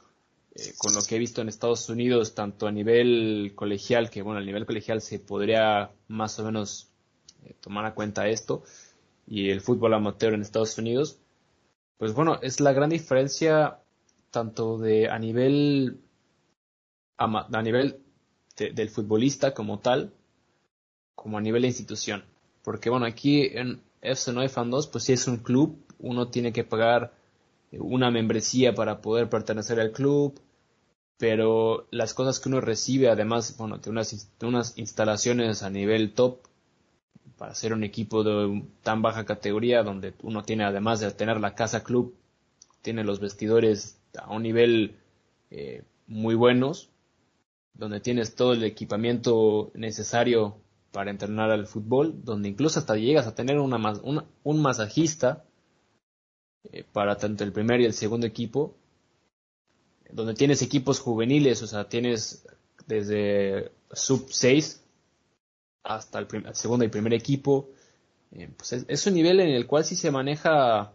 eh, 0.54 0.74
con 0.76 0.94
lo 0.94 1.02
que 1.02 1.16
he 1.16 1.18
visto 1.18 1.40
en 1.40 1.48
Estados 1.48 1.88
Unidos, 1.88 2.34
tanto 2.34 2.66
a 2.66 2.72
nivel 2.72 3.52
colegial, 3.54 4.10
que 4.10 4.20
bueno, 4.22 4.40
a 4.40 4.44
nivel 4.44 4.66
colegial 4.66 5.00
se 5.00 5.18
podría 5.18 5.90
más 6.08 6.38
o 6.38 6.44
menos 6.44 6.90
eh, 7.44 7.54
tomar 7.60 7.86
a 7.86 7.94
cuenta 7.94 8.28
esto, 8.28 8.62
y 9.26 9.50
el 9.50 9.60
fútbol 9.60 9.94
amateur 9.94 10.34
en 10.34 10.42
Estados 10.42 10.78
Unidos, 10.78 11.18
pues 11.98 12.14
bueno, 12.14 12.40
es 12.42 12.60
la 12.60 12.72
gran 12.72 12.90
diferencia 12.90 13.78
tanto 14.30 14.78
de 14.78 15.08
a 15.10 15.18
nivel 15.18 16.00
a 17.16 17.62
nivel 17.62 18.02
de- 18.56 18.70
del 18.72 18.90
futbolista 18.90 19.54
como 19.54 19.78
tal, 19.78 20.12
como 21.14 21.38
a 21.38 21.40
nivel 21.40 21.62
de 21.62 21.68
institución. 21.68 22.24
Porque 22.62 22.90
bueno, 22.90 23.06
aquí 23.06 23.42
en 23.44 23.80
FC 24.00 24.48
Fan 24.48 24.70
2, 24.70 24.86
pues 24.88 25.04
sí 25.04 25.12
es 25.12 25.26
un 25.28 25.38
club, 25.38 25.76
uno 25.98 26.28
tiene 26.28 26.52
que 26.52 26.64
pagar 26.64 27.12
eh, 27.72 27.78
una 27.80 28.10
membresía 28.10 28.74
para 28.74 29.00
poder 29.00 29.28
pertenecer 29.28 29.80
al 29.80 29.92
club, 29.92 30.40
pero 31.18 31.86
las 31.90 32.14
cosas 32.14 32.40
que 32.40 32.50
uno 32.50 32.60
recibe, 32.60 33.10
además, 33.10 33.56
bueno, 33.58 33.78
de 33.78 33.90
unas, 33.90 34.30
de 34.38 34.46
unas 34.46 34.78
instalaciones 34.78 35.62
a 35.62 35.70
nivel 35.70 36.14
top, 36.14 36.40
para 37.42 37.56
ser 37.56 37.72
un 37.72 37.82
equipo 37.82 38.22
de 38.22 38.62
tan 38.84 39.02
baja 39.02 39.24
categoría, 39.24 39.82
donde 39.82 40.14
uno 40.22 40.44
tiene, 40.44 40.62
además 40.62 41.00
de 41.00 41.10
tener 41.10 41.40
la 41.40 41.56
casa 41.56 41.82
club, 41.82 42.14
tiene 42.82 43.02
los 43.02 43.18
vestidores 43.18 43.98
a 44.16 44.30
un 44.32 44.44
nivel 44.44 44.94
eh, 45.50 45.82
muy 46.06 46.36
buenos, 46.36 46.88
donde 47.74 47.98
tienes 47.98 48.36
todo 48.36 48.52
el 48.52 48.62
equipamiento 48.62 49.72
necesario 49.74 50.54
para 50.92 51.10
entrenar 51.10 51.50
al 51.50 51.66
fútbol, 51.66 52.24
donde 52.24 52.48
incluso 52.48 52.78
hasta 52.78 52.94
llegas 52.94 53.26
a 53.26 53.34
tener 53.34 53.58
una, 53.58 53.76
una- 54.04 54.24
un 54.44 54.62
masajista 54.62 55.42
eh, 56.70 56.84
para 56.92 57.16
tanto 57.16 57.42
el 57.42 57.52
primer 57.52 57.80
y 57.80 57.86
el 57.86 57.92
segundo 57.92 58.24
equipo, 58.24 58.76
donde 60.12 60.34
tienes 60.34 60.62
equipos 60.62 61.00
juveniles, 61.00 61.60
o 61.62 61.66
sea, 61.66 61.88
tienes 61.88 62.46
desde 62.86 63.72
sub 63.92 64.28
6 64.30 64.81
hasta 65.82 66.18
el, 66.18 66.26
segundo 66.54 66.84
y 66.84 66.88
primer 66.88 67.14
equipo. 67.14 67.70
Eh, 68.32 68.50
pues 68.56 68.72
es, 68.72 69.06
un 69.06 69.14
nivel 69.14 69.40
en 69.40 69.50
el 69.50 69.66
cual 69.66 69.84
sí 69.84 69.96
se 69.96 70.10
maneja 70.10 70.92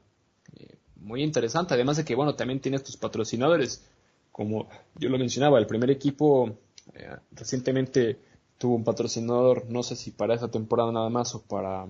eh, 0.56 0.76
muy 0.96 1.24
interesante, 1.24 1.74
además 1.74 1.98
de 1.98 2.06
que, 2.06 2.16
bueno, 2.16 2.36
también 2.36 2.60
tienes 2.60 2.84
tus 2.84 2.98
patrocinadores, 2.98 3.86
como 4.32 4.70
yo 4.96 5.10
lo 5.10 5.18
mencionaba, 5.18 5.60
el 5.60 5.68
primer 5.68 5.92
equipo 5.92 6.58
eh, 6.94 7.16
recientemente 7.32 8.20
tuvo 8.58 8.76
un 8.76 8.84
patrocinador, 8.84 9.70
no 9.70 9.84
sé 9.84 9.96
si 9.96 10.12
para 10.12 10.34
esa 10.34 10.50
temporada 10.50 10.92
nada 10.92 11.10
más 11.10 11.36
o 11.36 11.44
para, 11.44 11.88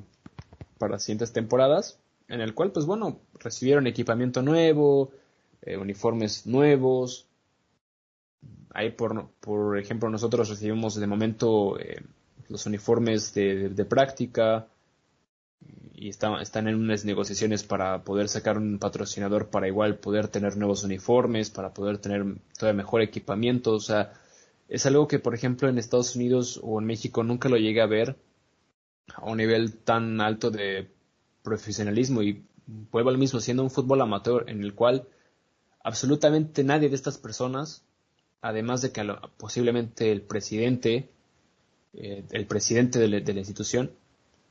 para 0.77 0.99
siguientes 0.99 1.31
temporadas, 1.31 1.99
en 2.27 2.41
el 2.41 2.53
cual, 2.53 2.71
pues 2.71 2.85
bueno, 2.85 3.19
recibieron 3.39 3.87
equipamiento 3.87 4.41
nuevo, 4.41 5.11
uniformes 5.65 6.45
nuevos, 6.45 7.27
Ahí, 8.77 8.91
por, 8.91 9.29
por 9.39 9.79
ejemplo, 9.79 10.07
nosotros 10.07 10.49
recibimos 10.49 10.99
de 10.99 11.07
momento 11.07 11.79
eh, 11.79 11.99
los 12.49 12.65
uniformes 12.65 13.33
de, 13.33 13.85
práctica 13.85 14.67
y 15.93 16.09
están 16.09 16.67
en 16.67 16.75
unas 16.75 17.05
negociaciones 17.05 17.63
para 17.63 18.03
poder 18.03 18.29
sacar 18.29 18.57
un 18.57 18.77
patrocinador 18.77 19.49
para 19.49 19.67
igual 19.67 19.97
poder 19.97 20.27
tener 20.27 20.55
nuevos 20.57 20.83
uniformes, 20.83 21.49
para 21.49 21.73
poder 21.73 21.97
tener 21.97 22.23
todavía 22.57 22.77
mejor 22.77 23.01
equipamiento. 23.01 23.73
O 23.73 23.79
sea, 23.79 24.13
es 24.69 24.85
algo 24.85 25.07
que, 25.07 25.19
por 25.19 25.33
ejemplo, 25.33 25.67
en 25.67 25.77
Estados 25.77 26.15
Unidos 26.15 26.59
o 26.63 26.79
en 26.79 26.85
México 26.85 27.23
nunca 27.23 27.49
lo 27.49 27.57
llegué 27.57 27.81
a 27.81 27.87
ver 27.87 28.15
a 29.15 29.25
un 29.25 29.37
nivel 29.37 29.77
tan 29.77 30.21
alto 30.21 30.51
de 30.51 30.89
profesionalismo 31.41 32.21
y 32.21 32.43
vuelvo 32.91 33.09
al 33.09 33.17
mismo, 33.17 33.39
siendo 33.39 33.63
un 33.63 33.71
fútbol 33.71 34.01
amateur 34.01 34.45
en 34.49 34.61
el 34.61 34.75
cual 34.75 35.07
absolutamente 35.83 36.63
nadie 36.63 36.89
de 36.89 36.95
estas 36.95 37.17
personas 37.17 37.83
además 38.41 38.81
de 38.81 38.91
que 38.91 39.03
posiblemente 39.37 40.11
el 40.11 40.21
presidente, 40.21 41.09
eh, 41.97 42.23
el 42.31 42.45
presidente 42.45 42.99
de, 42.99 43.07
la 43.07 43.39
institución, 43.39 43.91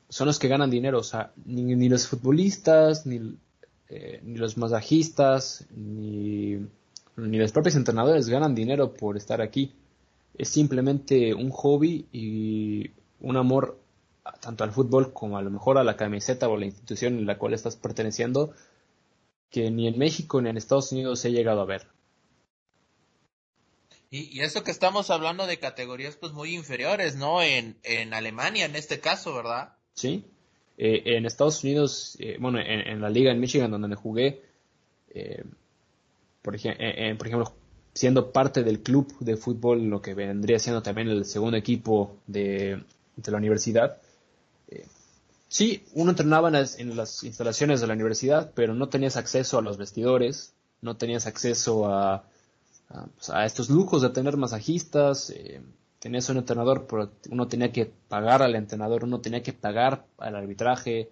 son 0.09 0.27
los 0.27 0.39
que 0.39 0.49
ganan 0.49 0.71
dinero, 0.71 0.99
o 0.99 1.05
sea, 1.05 1.33
ni, 1.45 1.89
los 1.89 2.09
futbolistas, 2.09 3.07
ni, 3.07 3.37
eh, 3.89 4.21
ni 4.25 4.37
los 4.37 4.57
masajistas, 4.57 5.65
ni, 5.75 6.59
ni 7.17 7.39
los 7.39 7.53
propios 7.53 7.77
entrenadores 7.77 8.29
ganan 8.29 8.55
dinero 8.55 8.93
por 8.95 9.17
estar 9.17 9.41
aquí. 9.41 9.73
Es 10.37 10.49
simplemente 10.49 11.35
un 11.35 11.51
hobby 11.51 12.07
y 12.13 12.91
un 13.21 13.37
amor 13.37 13.79
tanto 14.41 14.65
al 14.65 14.73
fútbol 14.73 15.13
como 15.13 15.39
a 15.39 15.43
lo 15.43 15.51
mejor 15.51 15.79
a 15.79 15.85
la 15.85 15.97
camiseta 15.97 16.49
o 16.49 16.57
la 16.57 16.67
institución 16.67 17.19
en 17.19 17.27
la 17.27 17.39
cual 17.39 17.55
estás 17.55 17.77
perteneciendo, 17.77 18.53
que 19.51 19.71
ni 19.71 19.87
en 19.87 19.99
México 19.99 20.41
ni 20.43 20.51
en 20.51 20.57
Estados 20.57 20.91
Unidos 20.93 21.25
he 21.25 21.31
llegado 21.31 21.61
a 21.61 21.65
ver. 21.65 21.87
Y, 24.11 24.41
eso 24.41 24.63
que 24.63 24.71
estamos 24.71 25.11
hablando 25.11 25.47
de 25.47 25.59
categorías 25.59 26.17
pues 26.17 26.33
muy 26.33 26.55
inferiores, 26.55 27.17
¿no? 27.17 27.43
En, 27.43 27.77
en 27.83 28.15
Alemania 28.15 28.65
en 28.67 28.77
este 28.77 29.01
caso, 29.01 29.35
¿verdad? 29.35 29.75
Sí. 29.95 30.25
Eh, 30.79 31.17
en 31.17 31.25
Estados 31.25 31.65
Unidos, 31.65 32.17
eh, 32.21 32.37
bueno, 32.39 32.59
en, 32.61 33.01
la 33.01 33.09
liga 33.09 33.33
en 33.33 33.41
Michigan 33.41 33.71
donde 33.71 33.89
me 33.89 33.97
jugué, 33.97 34.43
eh, 35.09 35.43
por, 36.43 36.55
ejemplo, 36.55 37.55
siendo 37.95 38.31
parte 38.31 38.63
del 38.63 38.81
club 38.81 39.19
de 39.21 39.37
fútbol, 39.37 39.85
lo 39.85 40.03
que 40.03 40.15
vendría 40.15 40.59
siendo 40.59 40.83
también 40.83 41.09
el 41.09 41.25
segundo 41.25 41.57
equipo 41.57 42.19
de, 42.27 42.83
de 43.17 43.33
la 43.33 43.39
universidad, 43.39 43.97
sí, 45.49 45.85
uno 45.95 46.11
entrenaba 46.11 46.49
en 46.49 46.97
las 46.97 47.25
instalaciones 47.25 47.81
de 47.81 47.87
la 47.87 47.95
universidad, 47.95 48.53
pero 48.55 48.75
no 48.75 48.89
tenías 48.91 49.17
acceso 49.17 49.59
a 49.59 49.63
los 49.63 49.79
vestidores, 49.79 50.53
no 50.83 50.97
tenías 50.99 51.27
acceso 51.27 51.87
a 51.87 52.25
pues, 52.89 53.31
a, 53.31 53.45
estos 53.45 53.71
lujos 53.71 54.03
de 54.03 54.11
tener 54.11 54.37
masajistas, 54.37 55.31
eh, 55.31 55.63
tenías 55.99 56.29
un 56.29 56.39
entrenador, 56.39 56.87
pero 56.89 57.11
uno 57.31 57.49
tenía 57.49 57.73
que 57.73 57.87
pagar 57.87 58.43
al 58.43 58.55
entrenador, 58.55 59.05
uno 59.05 59.21
tenía 59.21 59.43
que 59.43 59.53
pagar 59.53 60.07
al 60.19 60.37
arbitraje, 60.37 61.11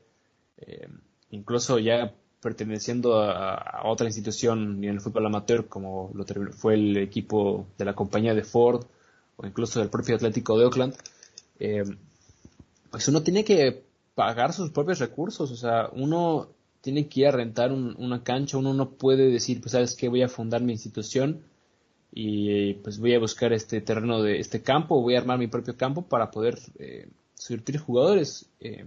eh, 0.59 0.89
incluso 1.31 1.79
ya 1.79 2.14
perteneciendo 2.41 3.20
a, 3.20 3.83
otra 3.85 4.07
institución 4.07 4.85
en 4.85 4.91
el 4.91 5.01
fútbol 5.01 5.27
amateur, 5.27 5.66
como 5.66 6.11
lo 6.14 6.25
fue 6.53 6.75
el 6.75 6.97
equipo 6.99 7.66
de 7.79 7.87
la 7.87 7.95
compañía 7.95 8.35
de 8.35 8.45
Ford 8.45 8.85
o 9.37 9.47
incluso 9.47 9.81
del 9.81 9.89
propio 9.89 10.14
Atlético 10.14 10.59
de 10.59 10.66
Oakland, 10.66 10.95
eh, 11.59 11.85
pues 12.91 13.09
uno 13.09 13.22
tiene 13.22 13.45
que 13.45 13.83
pagar 14.14 14.53
sus 14.53 14.70
propios 14.70 15.01
recursos, 15.01 15.51
o 15.51 15.57
sea, 15.57 15.89
uno 15.93 16.49
tiene 16.83 17.09
que 17.09 17.20
ir 17.20 17.27
a 17.29 17.33
rentar 17.33 17.72
una 17.72 18.22
cancha, 18.22 18.59
uno 18.59 18.75
no 18.75 18.91
puede 18.91 19.31
decir, 19.31 19.61
pues 19.61 19.72
sabes 19.72 19.97
que 19.97 20.09
voy 20.09 20.22
a 20.22 20.29
fundar 20.29 20.61
mi 20.62 20.72
institución 20.72 21.41
y 22.17 22.75
pues 22.75 23.01
voy 23.01 23.12
a 23.15 23.19
buscar 23.19 23.53
este 23.53 23.81
terreno 23.81 24.23
de 24.23 24.39
este 24.39 24.62
campo, 24.62 25.03
voy 25.03 25.17
a 25.17 25.19
armar 25.19 25.37
mi 25.37 25.49
propio 25.49 25.77
campo 25.77 26.03
para 26.03 26.31
poder 26.31 26.61
eh, 26.79 27.09
surtir 27.35 27.79
jugadores. 27.79 28.49
Eh, 28.61 28.87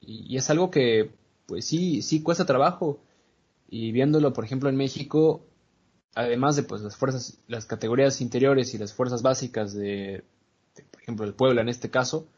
y, 0.00 0.34
es 0.34 0.48
algo 0.48 0.70
que 0.70 1.10
pues 1.44 1.66
sí, 1.66 2.00
sí 2.00 2.22
cuesta 2.22 2.46
trabajo. 2.46 3.00
Y 3.68 3.92
viéndolo, 3.92 4.32
por 4.32 4.46
ejemplo, 4.46 4.70
en 4.70 4.76
México, 4.76 5.44
además 6.14 6.56
de 6.56 6.62
pues 6.62 6.80
las 6.80 6.96
fuerzas, 6.96 7.38
las 7.48 7.66
categorías 7.66 8.22
interiores 8.22 8.72
y 8.72 8.78
las 8.78 8.94
fuerzas 8.94 9.20
básicas 9.20 9.74
de, 9.74 10.24
por 10.90 11.02
ejemplo, 11.02 11.26
el 11.26 11.34
Puebla 11.34 11.60
en 11.60 11.68
este 11.68 11.90
caso, 11.90 12.28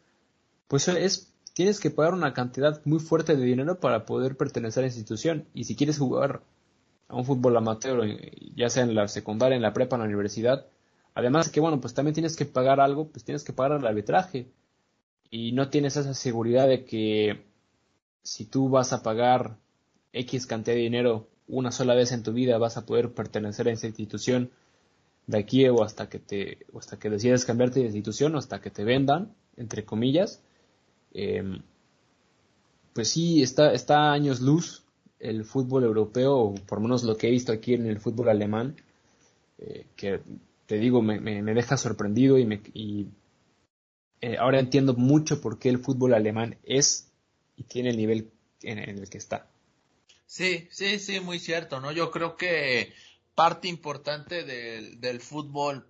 pues 0.67 0.89
es 0.89 1.33
tienes 1.55 1.79
que 1.79 1.91
pagar 1.91 2.15
una 2.15 2.35
cantidad 2.35 2.81
muy 2.85 2.99
fuerte 2.99 3.37
de 3.37 3.45
dinero 3.45 3.79
para 3.79 4.07
poder 4.07 4.37
pertenecer 4.37 4.81
a 4.81 4.83
la 4.83 4.89
institución. 4.89 5.47
Y 5.55 5.65
si 5.65 5.77
quieres 5.77 5.99
jugar 5.99 6.43
a 7.09 7.17
un 7.17 7.25
fútbol 7.25 7.57
amateur, 7.57 8.07
ya 8.55 8.69
sea 8.71 8.85
en 8.85 8.95
la 8.95 9.09
secundaria, 9.09 9.57
en 9.57 9.63
la 9.63 9.73
prepa, 9.73 9.97
en 9.97 10.03
la 10.03 10.09
universidad. 10.09 10.67
Además 11.15 11.47
de 11.47 11.53
que, 11.53 11.61
bueno, 11.61 11.81
pues 11.81 11.95
también 11.95 12.15
tienes 12.15 12.37
que 12.37 12.45
pagar 12.45 12.81
algo, 12.81 13.09
pues 13.09 13.25
tienes 13.25 13.45
que 13.45 13.53
pagar 13.53 13.81
el 13.81 13.87
arbitraje. 13.87 14.47
Y 15.31 15.53
no 15.53 15.69
tienes 15.69 15.97
esa 15.97 16.15
seguridad 16.15 16.69
de 16.69 16.85
que 16.85 17.45
si 18.23 18.45
tú 18.45 18.69
vas 18.69 18.93
a 18.93 19.03
pagar 19.03 19.57
X 20.13 20.47
cantidad 20.47 20.77
de 20.77 20.83
dinero 20.83 21.29
una 21.49 21.73
sola 21.73 21.95
vez 21.95 22.13
en 22.13 22.23
tu 22.23 22.33
vida, 22.33 22.59
vas 22.59 22.77
a 22.77 22.85
poder 22.87 23.13
pertenecer 23.13 23.69
a 23.69 23.73
esa 23.73 23.87
institución 23.87 24.51
de 25.27 25.39
aquí 25.39 25.67
o 25.69 25.83
hasta 25.83 26.09
que 26.09 26.19
te, 26.19 26.67
o 26.73 26.79
hasta 26.79 26.99
que 26.99 27.11
decidas 27.11 27.45
cambiarte 27.45 27.81
de 27.81 27.87
institución 27.87 28.35
o 28.35 28.39
hasta 28.39 28.61
que 28.61 28.71
te 28.71 28.85
vendan, 28.85 29.35
entre 29.57 29.85
comillas. 29.85 30.43
Em, 31.13 31.63
pues 32.93 33.09
sí, 33.09 33.43
está, 33.43 33.73
está 33.73 34.13
años 34.13 34.41
luz 34.41 34.85
el 35.21 35.45
fútbol 35.45 35.85
europeo, 35.85 36.37
o 36.37 36.55
por 36.55 36.79
lo 36.79 36.83
menos 36.83 37.03
lo 37.03 37.17
que 37.17 37.29
he 37.29 37.31
visto 37.31 37.53
aquí 37.53 37.75
en 37.75 37.87
el 37.87 38.01
fútbol 38.01 38.29
alemán, 38.29 38.77
eh, 39.59 39.87
que 39.97 40.21
te 40.67 40.79
digo, 40.79 41.03
me, 41.03 41.21
me, 41.21 41.55
deja 41.55 41.77
sorprendido 41.77 42.39
y, 42.39 42.45
me, 42.45 42.61
y 42.75 43.09
eh, 44.21 44.37
ahora 44.39 44.61
entiendo 44.61 44.95
mucho 44.95 45.41
por 45.41 45.59
qué 45.59 45.69
el 45.69 45.79
fútbol 45.79 46.15
alemán 46.15 46.59
es 46.63 47.11
y 47.57 47.65
tiene 47.65 47.91
el 47.91 47.97
nivel 47.97 48.31
en, 48.63 48.79
el 48.79 49.09
que 49.09 49.19
está. 49.19 49.49
Sí, 50.27 50.69
sí, 50.71 50.99
sí, 50.99 51.21
muy 51.21 51.39
cierto, 51.39 51.81
¿no? 51.81 51.91
Yo 51.91 52.11
creo 52.11 52.37
que 52.37 52.93
parte 53.35 53.69
importante 53.69 54.45
del, 54.45 55.01
del 55.01 55.21
fútbol, 55.21 55.89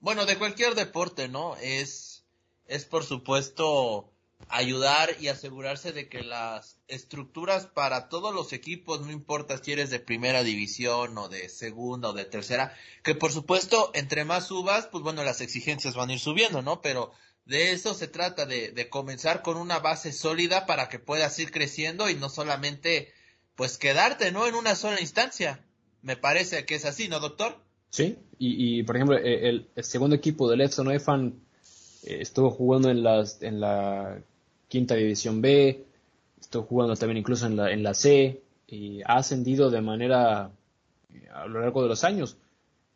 bueno, 0.00 0.26
de 0.26 0.36
cualquier 0.36 0.74
deporte, 0.74 1.28
¿no? 1.28 1.56
Es, 1.56 2.24
es 2.66 2.84
por 2.84 3.04
supuesto 3.04 4.12
ayudar 4.48 5.16
y 5.20 5.28
asegurarse 5.28 5.92
de 5.92 6.08
que 6.08 6.22
las 6.22 6.78
estructuras 6.88 7.66
para 7.66 8.08
todos 8.08 8.34
los 8.34 8.52
equipos, 8.52 9.00
no 9.00 9.10
importa 9.10 9.58
si 9.58 9.72
eres 9.72 9.90
de 9.90 9.98
primera 9.98 10.42
división 10.42 11.16
o 11.18 11.28
de 11.28 11.48
segunda 11.48 12.10
o 12.10 12.12
de 12.12 12.24
tercera, 12.24 12.74
que 13.02 13.14
por 13.14 13.32
supuesto 13.32 13.90
entre 13.94 14.24
más 14.24 14.46
subas, 14.46 14.86
pues 14.86 15.02
bueno, 15.02 15.24
las 15.24 15.40
exigencias 15.40 15.94
van 15.94 16.10
a 16.10 16.14
ir 16.14 16.20
subiendo, 16.20 16.62
¿no? 16.62 16.80
Pero 16.80 17.12
de 17.44 17.72
eso 17.72 17.94
se 17.94 18.08
trata, 18.08 18.46
de, 18.46 18.72
de 18.72 18.88
comenzar 18.88 19.42
con 19.42 19.56
una 19.56 19.78
base 19.78 20.12
sólida 20.12 20.66
para 20.66 20.88
que 20.88 20.98
puedas 20.98 21.38
ir 21.38 21.50
creciendo 21.50 22.08
y 22.10 22.14
no 22.14 22.28
solamente 22.28 23.12
pues 23.54 23.78
quedarte, 23.78 24.32
¿no? 24.32 24.46
En 24.46 24.54
una 24.54 24.74
sola 24.76 25.00
instancia. 25.00 25.64
Me 26.02 26.16
parece 26.16 26.64
que 26.66 26.76
es 26.76 26.84
así, 26.84 27.08
¿no, 27.08 27.20
doctor? 27.20 27.56
Sí, 27.90 28.18
y, 28.38 28.78
y 28.78 28.82
por 28.82 28.96
ejemplo, 28.96 29.16
e, 29.16 29.48
el, 29.48 29.70
segundo 29.76 30.14
equipo 30.14 30.50
del 30.50 30.60
Edson 30.60 30.90
Efan 30.92 31.45
eh, 32.04 32.18
estuvo 32.20 32.50
jugando 32.50 32.90
en, 32.90 33.02
las, 33.02 33.42
en 33.42 33.60
la 33.60 34.18
quinta 34.68 34.94
división 34.94 35.40
B, 35.40 35.84
estuvo 36.40 36.64
jugando 36.64 36.96
también 36.96 37.18
incluso 37.18 37.46
en 37.46 37.56
la, 37.56 37.70
en 37.72 37.82
la 37.82 37.94
C, 37.94 38.40
y 38.66 39.02
ha 39.02 39.16
ascendido 39.16 39.70
de 39.70 39.80
manera 39.80 40.50
eh, 41.12 41.28
a 41.32 41.46
lo 41.46 41.60
largo 41.60 41.82
de 41.82 41.88
los 41.88 42.04
años. 42.04 42.36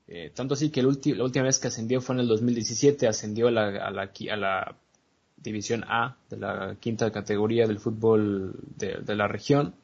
Eh, 0.09 0.33
tanto 0.35 0.55
así 0.55 0.71
que 0.71 0.83
la 0.83 0.89
última 0.89 1.45
vez 1.45 1.61
que 1.61 1.69
ascendió 1.69 2.01
fue 2.01 2.17
en 2.17 2.21
el 2.23 2.29
2017, 2.29 3.07
ascendió 3.07 3.49
a 3.49 3.51
la, 3.53 3.67
a 3.87 3.91
la, 3.91 4.11
a 4.33 4.37
la 4.37 4.77
división 5.37 5.85
A 5.87 6.17
de 6.29 6.37
la 6.37 6.77
quinta 6.81 7.11
categoría 7.13 7.67
del 7.67 7.79
fútbol 7.79 8.55
de, 8.77 9.15
la 9.15 9.29
región. 9.29 9.75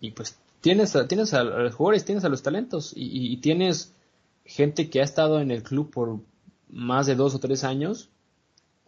y 0.00 0.10
pues 0.10 0.36
tienes, 0.60 0.96
a, 0.96 1.06
tienes 1.06 1.32
a 1.32 1.44
los 1.44 1.74
jugadores, 1.74 2.04
tienes 2.04 2.24
a 2.24 2.28
los 2.28 2.42
talentos 2.42 2.92
y, 2.96 3.36
tienes 3.36 3.92
gente 4.44 4.90
que 4.90 5.00
ha 5.00 5.04
estado 5.04 5.40
en 5.40 5.52
el 5.52 5.62
club 5.62 5.90
por 5.92 6.18
más 6.68 7.06
de 7.06 7.14
dos 7.14 7.34
o 7.34 7.38
tres 7.38 7.64
años, 7.64 8.10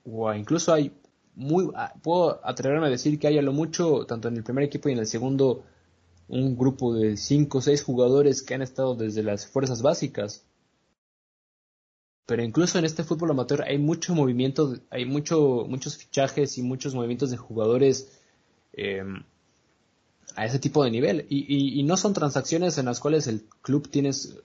o 0.04 0.32
incluso 0.32 0.72
hay 0.72 0.92
muy, 1.34 1.70
puedo 2.02 2.40
atreverme 2.44 2.86
a 2.86 2.90
decir 2.90 3.18
que 3.18 3.28
hay 3.28 3.38
a 3.38 3.42
lo 3.42 3.52
mucho, 3.52 4.06
tanto 4.06 4.28
en 4.28 4.36
el 4.36 4.44
primer 4.44 4.64
equipo 4.64 4.88
y 4.88 4.92
en 4.92 4.98
el 4.98 5.06
segundo, 5.06 5.64
un 6.28 6.56
grupo 6.56 6.94
de 6.94 7.16
cinco 7.16 7.58
o 7.58 7.60
seis 7.62 7.82
jugadores 7.82 8.42
que 8.42 8.54
han 8.54 8.62
estado 8.62 8.94
desde 8.94 9.22
las 9.22 9.46
fuerzas 9.46 9.82
básicas. 9.82 10.44
pero 12.26 12.42
incluso 12.42 12.78
en 12.78 12.84
este 12.84 13.04
fútbol 13.04 13.30
amateur 13.30 13.62
hay 13.62 13.78
mucho 13.78 14.14
movimiento, 14.14 14.76
hay 14.90 15.06
mucho, 15.06 15.64
muchos 15.66 15.96
fichajes 15.96 16.58
y 16.58 16.62
muchos 16.62 16.94
movimientos 16.94 17.30
de 17.30 17.38
jugadores 17.38 18.10
em, 18.74 19.22
a 20.36 20.44
ese 20.44 20.58
tipo 20.58 20.84
de 20.84 20.90
nivel. 20.90 21.26
Y, 21.30 21.82
no 21.84 21.96
son 21.96 22.12
transacciones 22.12 22.76
en 22.76 22.86
las 22.86 23.00
cuales 23.00 23.26
el 23.28 23.44
club 23.62 23.88
tienes, 23.88 24.36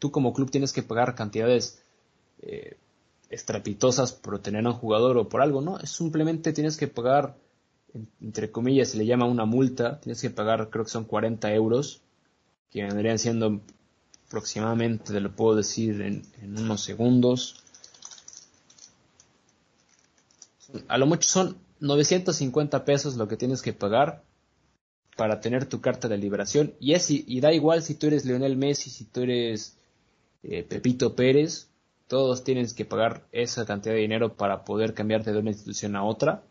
tú 0.00 0.10
como 0.10 0.32
club 0.32 0.50
tienes 0.50 0.72
que 0.72 0.82
pagar 0.82 1.14
cantidades 1.14 1.80
eh, 2.42 2.76
estrepitosas 3.30 4.12
por 4.12 4.38
tener 4.40 4.64
a 4.66 4.70
un 4.70 4.76
jugador 4.76 5.16
o 5.18 5.28
por 5.28 5.42
algo, 5.42 5.60
¿no? 5.60 5.78
Es 5.78 5.90
simplemente 5.90 6.52
tienes 6.52 6.76
que 6.76 6.88
pagar, 6.88 7.36
entre 8.20 8.50
comillas, 8.50 8.90
se 8.90 8.98
le 8.98 9.06
llama 9.06 9.26
una 9.26 9.44
multa, 9.44 10.00
tienes 10.00 10.20
que 10.20 10.30
pagar, 10.30 10.70
creo 10.70 10.84
que 10.84 10.90
son 10.90 11.04
40 11.04 11.52
euros, 11.52 12.00
que 12.70 12.82
vendrían 12.82 13.18
siendo 13.18 13.60
aproximadamente, 14.26 15.12
te 15.12 15.20
lo 15.20 15.34
puedo 15.34 15.56
decir 15.56 16.00
en, 16.00 16.22
unos 16.42 16.82
segundos. 16.82 17.62
A 20.86 20.98
lo 20.98 21.06
mucho 21.06 21.28
son 21.28 21.56
950 21.80 22.84
pesos 22.84 23.16
lo 23.16 23.28
que 23.28 23.36
tienes 23.36 23.62
que 23.62 23.72
pagar 23.72 24.22
para 25.16 25.40
tener 25.40 25.66
tu 25.66 25.80
carta 25.80 26.08
de 26.08 26.18
liberación. 26.18 26.74
Y, 26.78 26.92
es, 26.92 27.10
y 27.10 27.40
da 27.40 27.52
igual 27.52 27.82
si 27.82 27.94
tú 27.94 28.06
eres 28.06 28.24
Lionel 28.24 28.56
Messi, 28.56 28.90
si 28.90 29.04
tú 29.04 29.22
eres 29.22 29.76
eh, 30.42 30.62
Pepito 30.62 31.16
Pérez, 31.16 31.68
todos 32.08 32.42
tienes 32.42 32.74
que 32.74 32.84
pagar 32.84 33.28
esa 33.32 33.66
cantidad 33.66 33.94
de 33.94 34.00
dinero 34.00 34.34
para 34.34 34.64
poder 34.64 34.94
cambiarte 34.94 35.32
de 35.32 35.38
una 35.38 35.50
institución 35.50 35.94
a 35.94 36.04
otra. 36.04 36.42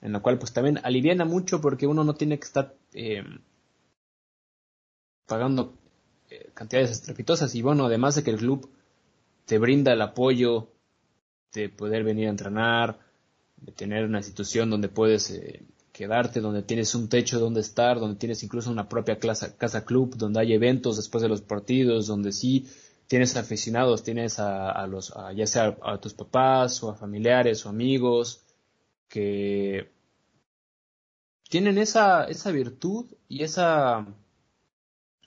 En 0.00 0.12
la 0.12 0.20
cual 0.20 0.38
pues 0.38 0.52
también 0.52 0.78
aliviana 0.82 1.24
mucho 1.24 1.60
porque 1.60 1.86
uno 1.86 2.04
no 2.04 2.14
tiene 2.14 2.38
que 2.38 2.44
estar 2.44 2.74
eh, 2.92 3.24
pagando 5.26 5.74
eh, 6.30 6.50
cantidades 6.54 6.90
estrepitosas 6.90 7.54
y 7.54 7.62
bueno, 7.62 7.86
además 7.86 8.14
de 8.14 8.22
que 8.22 8.30
el 8.30 8.38
club 8.38 8.70
te 9.46 9.58
brinda 9.58 9.92
el 9.92 10.02
apoyo 10.02 10.68
de 11.52 11.68
poder 11.68 12.04
venir 12.04 12.28
a 12.28 12.30
entrenar, 12.30 12.98
de 13.56 13.72
tener 13.72 14.04
una 14.04 14.18
institución 14.18 14.70
donde 14.70 14.88
puedes 14.88 15.30
eh, 15.30 15.64
quedarte, 15.92 16.40
donde 16.40 16.62
tienes 16.62 16.94
un 16.94 17.08
techo 17.08 17.40
donde 17.40 17.60
estar, 17.60 17.98
donde 17.98 18.18
tienes 18.18 18.42
incluso 18.42 18.70
una 18.70 18.88
propia 18.88 19.18
casa, 19.18 19.56
casa 19.56 19.84
club, 19.84 20.16
donde 20.16 20.40
hay 20.40 20.52
eventos 20.52 20.96
después 20.96 21.22
de 21.22 21.28
los 21.28 21.40
partidos, 21.40 22.06
donde 22.06 22.32
sí 22.32 22.66
tienes 23.06 23.36
aficionados, 23.36 24.02
tienes 24.02 24.38
a, 24.38 24.86
los, 24.86 25.12
ya 25.34 25.46
sea 25.46 25.76
a 25.82 25.98
tus 25.98 26.14
papás 26.14 26.82
o 26.82 26.90
a 26.90 26.94
familiares 26.94 27.64
o 27.66 27.68
amigos 27.68 28.42
que 29.08 29.90
tienen 31.48 31.78
esa, 31.78 32.24
esa 32.24 32.50
virtud 32.50 33.06
y 33.28 33.44
esa 33.44 34.06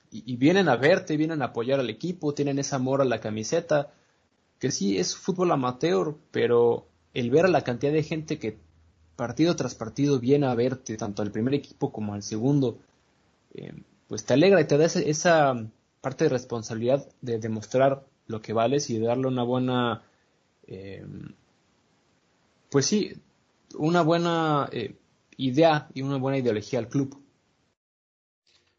y, 0.10 0.36
vienen 0.38 0.70
a 0.70 0.76
verte, 0.76 1.18
vienen 1.18 1.42
a 1.42 1.46
apoyar 1.46 1.80
al 1.80 1.90
equipo, 1.90 2.34
tienen 2.34 2.60
ese 2.60 2.76
amor 2.76 3.02
a 3.02 3.06
la 3.06 3.20
camiseta, 3.20 3.94
que 4.60 4.72
sí 4.72 4.98
es 4.98 5.16
fútbol 5.16 5.52
amateur, 5.52 6.16
pero 6.32 6.88
el 7.14 7.30
ver 7.30 7.46
a 7.46 7.50
la 7.50 7.64
cantidad 7.64 7.92
de 7.92 8.04
gente 8.04 8.40
que 8.40 8.58
partido 9.16 9.56
tras 9.56 9.76
partido 9.76 10.20
viene 10.20 10.48
a 10.48 10.56
verte, 10.56 10.98
tanto 10.98 11.22
al 11.22 11.32
primer 11.32 11.54
equipo 11.54 11.92
como 11.92 12.14
al 12.14 12.24
segundo, 12.24 12.78
eh, 13.54 13.74
pues 14.08 14.24
te 14.26 14.34
alegra 14.34 14.62
y 14.62 14.66
te 14.66 14.78
da 14.78 14.86
esa, 14.86 15.56
parte 16.08 16.24
de 16.24 16.30
responsabilidad 16.30 17.06
de 17.20 17.38
demostrar 17.38 18.06
lo 18.28 18.42
que 18.42 18.54
vales 18.54 18.90
y 18.90 18.98
de 18.98 19.08
darle 19.08 19.28
una 19.28 19.44
buena, 19.44 20.04
eh, 20.66 21.06
pues 22.70 22.86
sí, 22.86 23.12
una 23.78 24.04
buena 24.04 24.70
eh, 24.72 24.96
idea 25.36 25.90
y 25.94 26.04
una 26.04 26.16
buena 26.16 26.38
ideología 26.38 26.80
al 26.80 26.88
club. 26.88 27.22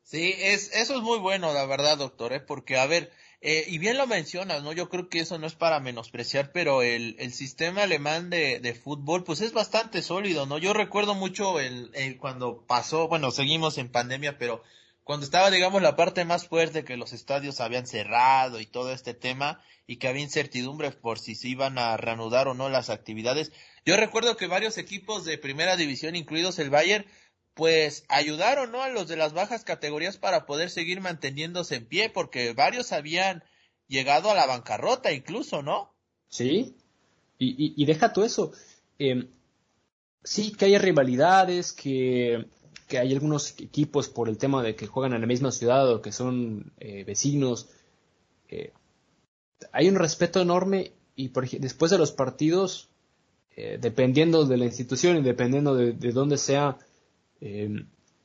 Sí, 0.04 0.32
es, 0.38 0.74
eso 0.74 0.96
es 0.96 1.02
muy 1.02 1.18
bueno, 1.18 1.52
la 1.52 1.66
verdad, 1.66 1.98
doctor, 1.98 2.32
¿eh? 2.32 2.40
porque, 2.40 2.78
a 2.78 2.86
ver, 2.86 3.12
y 3.42 3.76
bien 3.76 3.98
lo 3.98 4.06
mencionas, 4.06 4.62
¿no? 4.62 4.72
Yo 4.72 4.88
creo 4.88 5.10
que 5.10 5.20
eso 5.20 5.36
no 5.38 5.46
es 5.46 5.54
para 5.54 5.80
menospreciar, 5.80 6.50
pero 6.50 6.80
el, 6.80 7.14
el 7.18 7.34
sistema 7.34 7.82
alemán 7.82 8.30
de, 8.30 8.58
de 8.58 8.74
fútbol, 8.74 9.22
pues 9.22 9.42
es 9.42 9.52
bastante 9.52 10.00
sólido, 10.00 10.46
¿no? 10.46 10.56
Yo 10.56 10.72
recuerdo 10.72 11.14
mucho 11.14 11.60
el, 11.60 11.90
el, 11.92 12.16
cuando 12.16 12.64
pasó, 12.66 13.06
bueno, 13.06 13.30
seguimos 13.32 13.76
en 13.76 13.92
pandemia, 13.92 14.38
pero 14.38 14.62
cuando 15.08 15.24
estaba, 15.24 15.50
digamos, 15.50 15.80
la 15.80 15.96
parte 15.96 16.26
más 16.26 16.48
fuerte 16.48 16.84
que 16.84 16.98
los 16.98 17.14
estadios 17.14 17.62
habían 17.62 17.86
cerrado 17.86 18.60
y 18.60 18.66
todo 18.66 18.92
este 18.92 19.14
tema, 19.14 19.58
y 19.86 19.96
que 19.96 20.06
había 20.06 20.22
incertidumbre 20.22 20.90
por 20.90 21.18
si 21.18 21.34
se 21.34 21.48
iban 21.48 21.78
a 21.78 21.96
reanudar 21.96 22.46
o 22.46 22.52
no 22.52 22.68
las 22.68 22.90
actividades, 22.90 23.50
yo 23.86 23.96
recuerdo 23.96 24.36
que 24.36 24.46
varios 24.48 24.76
equipos 24.76 25.24
de 25.24 25.38
primera 25.38 25.78
división, 25.78 26.14
incluidos 26.14 26.58
el 26.58 26.68
Bayern, 26.68 27.06
pues 27.54 28.04
ayudaron 28.10 28.70
¿no? 28.70 28.82
a 28.82 28.90
los 28.90 29.08
de 29.08 29.16
las 29.16 29.32
bajas 29.32 29.64
categorías 29.64 30.18
para 30.18 30.44
poder 30.44 30.68
seguir 30.68 31.00
manteniéndose 31.00 31.76
en 31.76 31.86
pie, 31.86 32.10
porque 32.10 32.52
varios 32.52 32.92
habían 32.92 33.42
llegado 33.86 34.30
a 34.30 34.34
la 34.34 34.44
bancarrota 34.44 35.10
incluso, 35.10 35.62
¿no? 35.62 35.90
Sí, 36.28 36.76
y, 37.38 37.82
y, 37.82 37.86
deja 37.86 38.12
todo 38.12 38.26
eso. 38.26 38.52
Eh, 38.98 39.26
sí, 40.22 40.52
que 40.52 40.66
hay 40.66 40.76
rivalidades, 40.76 41.72
que, 41.72 42.44
que, 42.88 42.98
hay 42.98 43.12
algunos 43.12 43.54
equipos 43.58 44.08
por 44.08 44.28
el 44.28 44.38
tema 44.38 44.62
de 44.62 44.74
que 44.74 44.86
juegan 44.86 45.12
en 45.12 45.20
la 45.20 45.26
misma 45.26 45.52
ciudad 45.52 45.90
o 45.92 46.02
que 46.02 46.12
son 46.12 46.72
eh, 46.78 47.04
vecinos. 47.04 47.68
Eh, 48.48 48.72
hay 49.72 49.88
un 49.88 49.96
respeto 49.96 50.40
enorme 50.40 50.92
y 51.14 51.28
por, 51.28 51.48
después 51.48 51.90
de 51.90 51.98
los 51.98 52.12
partidos, 52.12 52.88
eh, 53.56 53.78
dependiendo 53.80 54.44
de 54.44 54.56
la 54.56 54.64
institución 54.64 55.16
y 55.18 55.22
dependiendo 55.22 55.74
de, 55.74 55.92
de 55.92 56.12
dónde 56.12 56.38
sea, 56.38 56.78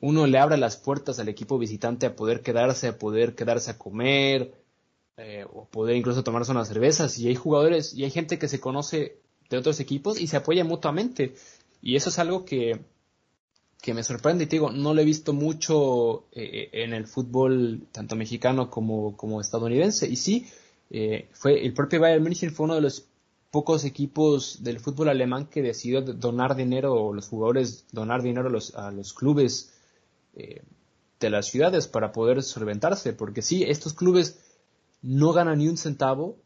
uno 0.00 0.26
le 0.26 0.38
abre 0.38 0.56
las 0.56 0.76
puertas 0.76 1.20
al 1.20 1.28
equipo 1.28 1.56
visitante 1.56 2.06
a 2.06 2.16
poder 2.16 2.40
quedarse, 2.40 2.88
a 2.88 2.98
poder 2.98 3.36
quedarse 3.36 3.70
a 3.70 3.78
comer, 3.78 4.52
o 5.52 5.66
poder 5.66 5.94
incluso 5.94 6.24
tomarse 6.24 6.50
unas 6.50 6.66
cervezas. 6.66 7.16
Y 7.18 7.28
hay 7.28 7.36
jugadores 7.36 7.94
y 7.94 8.02
hay 8.02 8.10
gente 8.10 8.40
que 8.40 8.48
se 8.48 8.58
conoce 8.58 9.20
de 9.50 9.56
otros 9.56 9.78
equipos 9.78 10.20
y 10.20 10.26
se 10.26 10.36
apoya 10.36 10.64
mutuamente. 10.64 11.34
Y 11.80 11.94
eso 11.94 12.08
es 12.08 12.18
algo 12.18 12.44
que, 12.44 12.80
que 13.84 13.92
me 13.92 14.02
sorprende. 14.02 14.44
Y 14.44 14.46
te 14.46 14.56
digo, 14.56 14.72
no 14.72 14.94
lo 14.94 15.02
he 15.02 15.04
visto 15.04 15.34
mucho 15.34 16.24
eh, 16.32 16.70
en 16.72 16.94
el 16.94 17.06
fútbol, 17.06 17.86
tanto 17.92 18.16
mexicano 18.16 18.70
como, 18.70 19.14
como 19.14 19.42
estadounidense. 19.42 20.08
Y 20.08 20.16
sí, 20.16 20.46
eh, 20.88 21.28
fue 21.32 21.62
el 21.62 21.74
propio 21.74 22.00
Bayern 22.00 22.22
München 22.22 22.50
fue 22.50 22.64
uno 22.64 22.76
de 22.76 22.80
los 22.80 23.04
pocos 23.50 23.84
equipos 23.84 24.64
del 24.64 24.80
fútbol 24.80 25.10
alemán 25.10 25.48
que 25.48 25.60
decidió 25.60 26.00
donar 26.00 26.56
dinero, 26.56 26.94
o 26.94 27.12
los 27.12 27.28
jugadores 27.28 27.84
donar 27.92 28.22
dinero 28.22 28.48
a 28.48 28.50
los, 28.50 28.74
a 28.74 28.90
los 28.90 29.12
clubes 29.12 29.74
eh, 30.34 30.62
de 31.20 31.28
las 31.28 31.48
ciudades 31.48 31.86
para 31.86 32.10
poder 32.10 32.42
solventarse, 32.42 33.12
porque 33.12 33.42
sí, 33.42 33.64
estos 33.64 33.92
clubes 33.92 34.40
no 35.02 35.34
ganan 35.34 35.58
ni 35.58 35.68
un 35.68 35.76
centavo, 35.76 36.38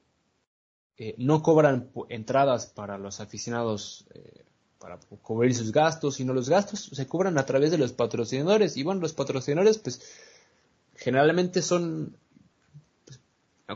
eh, 0.97 1.14
no 1.18 1.41
cobran 1.41 1.93
entradas 2.09 2.66
para 2.66 2.99
los 2.99 3.20
aficionados 3.20 4.07
eh, 4.12 4.45
para 4.78 4.98
cubrir 5.22 5.54
sus 5.54 5.72
gastos, 5.72 6.16
sino 6.16 6.32
los 6.32 6.48
gastos 6.48 6.90
se 6.92 7.06
cobran 7.06 7.38
a 7.38 7.46
través 7.46 7.70
de 7.70 7.78
los 7.78 7.92
patrocinadores, 7.92 8.76
y 8.76 8.82
bueno, 8.82 9.00
los 9.00 9.12
patrocinadores 9.12 9.78
pues 9.78 10.00
generalmente 10.96 11.62
son 11.62 12.16
pues, 13.04 13.20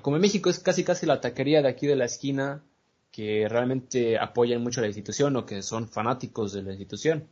como 0.02 0.16
en 0.16 0.22
México 0.22 0.50
es 0.50 0.58
casi 0.58 0.84
casi 0.84 1.06
la 1.06 1.20
taquería 1.20 1.62
de 1.62 1.68
aquí 1.68 1.86
de 1.86 1.96
la 1.96 2.04
esquina, 2.04 2.62
que 3.10 3.46
realmente 3.48 4.18
apoyan 4.18 4.62
mucho 4.62 4.80
a 4.80 4.82
la 4.82 4.88
institución 4.88 5.36
o 5.36 5.44
que 5.44 5.62
son 5.62 5.88
fanáticos 5.88 6.52
de 6.52 6.62
la 6.62 6.70
institución. 6.70 7.28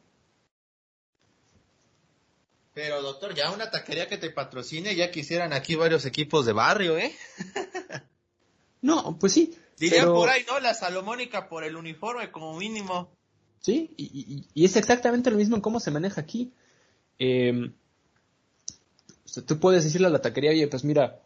Pero 2.75 3.03
doctor, 3.03 3.35
ya 3.35 3.51
una 3.51 3.71
taquería 3.71 4.07
que 4.07 4.19
te 4.19 4.31
patrocine, 4.31 4.95
ya 4.95 5.11
quisieran 5.11 5.53
aquí 5.53 5.75
varios 5.75 6.05
equipos 6.05 6.47
de 6.47 6.53
barrio, 6.53 6.99
¿eh? 6.99 7.15
no, 8.83 9.19
pues 9.19 9.33
sí. 9.33 9.57
Dirían 9.77 10.07
por 10.13 10.29
ahí, 10.29 10.45
¿no? 10.47 10.61
La 10.61 10.75
Salomónica 10.75 11.49
por 11.49 11.65
el 11.65 11.75
uniforme 11.75 12.31
como 12.31 12.57
mínimo. 12.57 13.11
Sí, 13.61 13.95
y, 13.97 14.65
es 14.65 14.77
exactamente 14.77 15.31
lo 15.31 15.37
mismo 15.37 15.57
en 15.57 15.63
cómo 15.63 15.81
se 15.81 15.91
maneja 15.91 16.21
aquí. 16.21 16.53
Eh, 17.19 17.71
tú 19.47 19.59
puedes 19.61 19.85
decirle 19.85 20.07
a 20.07 20.11
la 20.11 20.23
taquería, 20.23 20.51
oye, 20.51 20.67
pues 20.67 20.85
mira, 20.85 21.21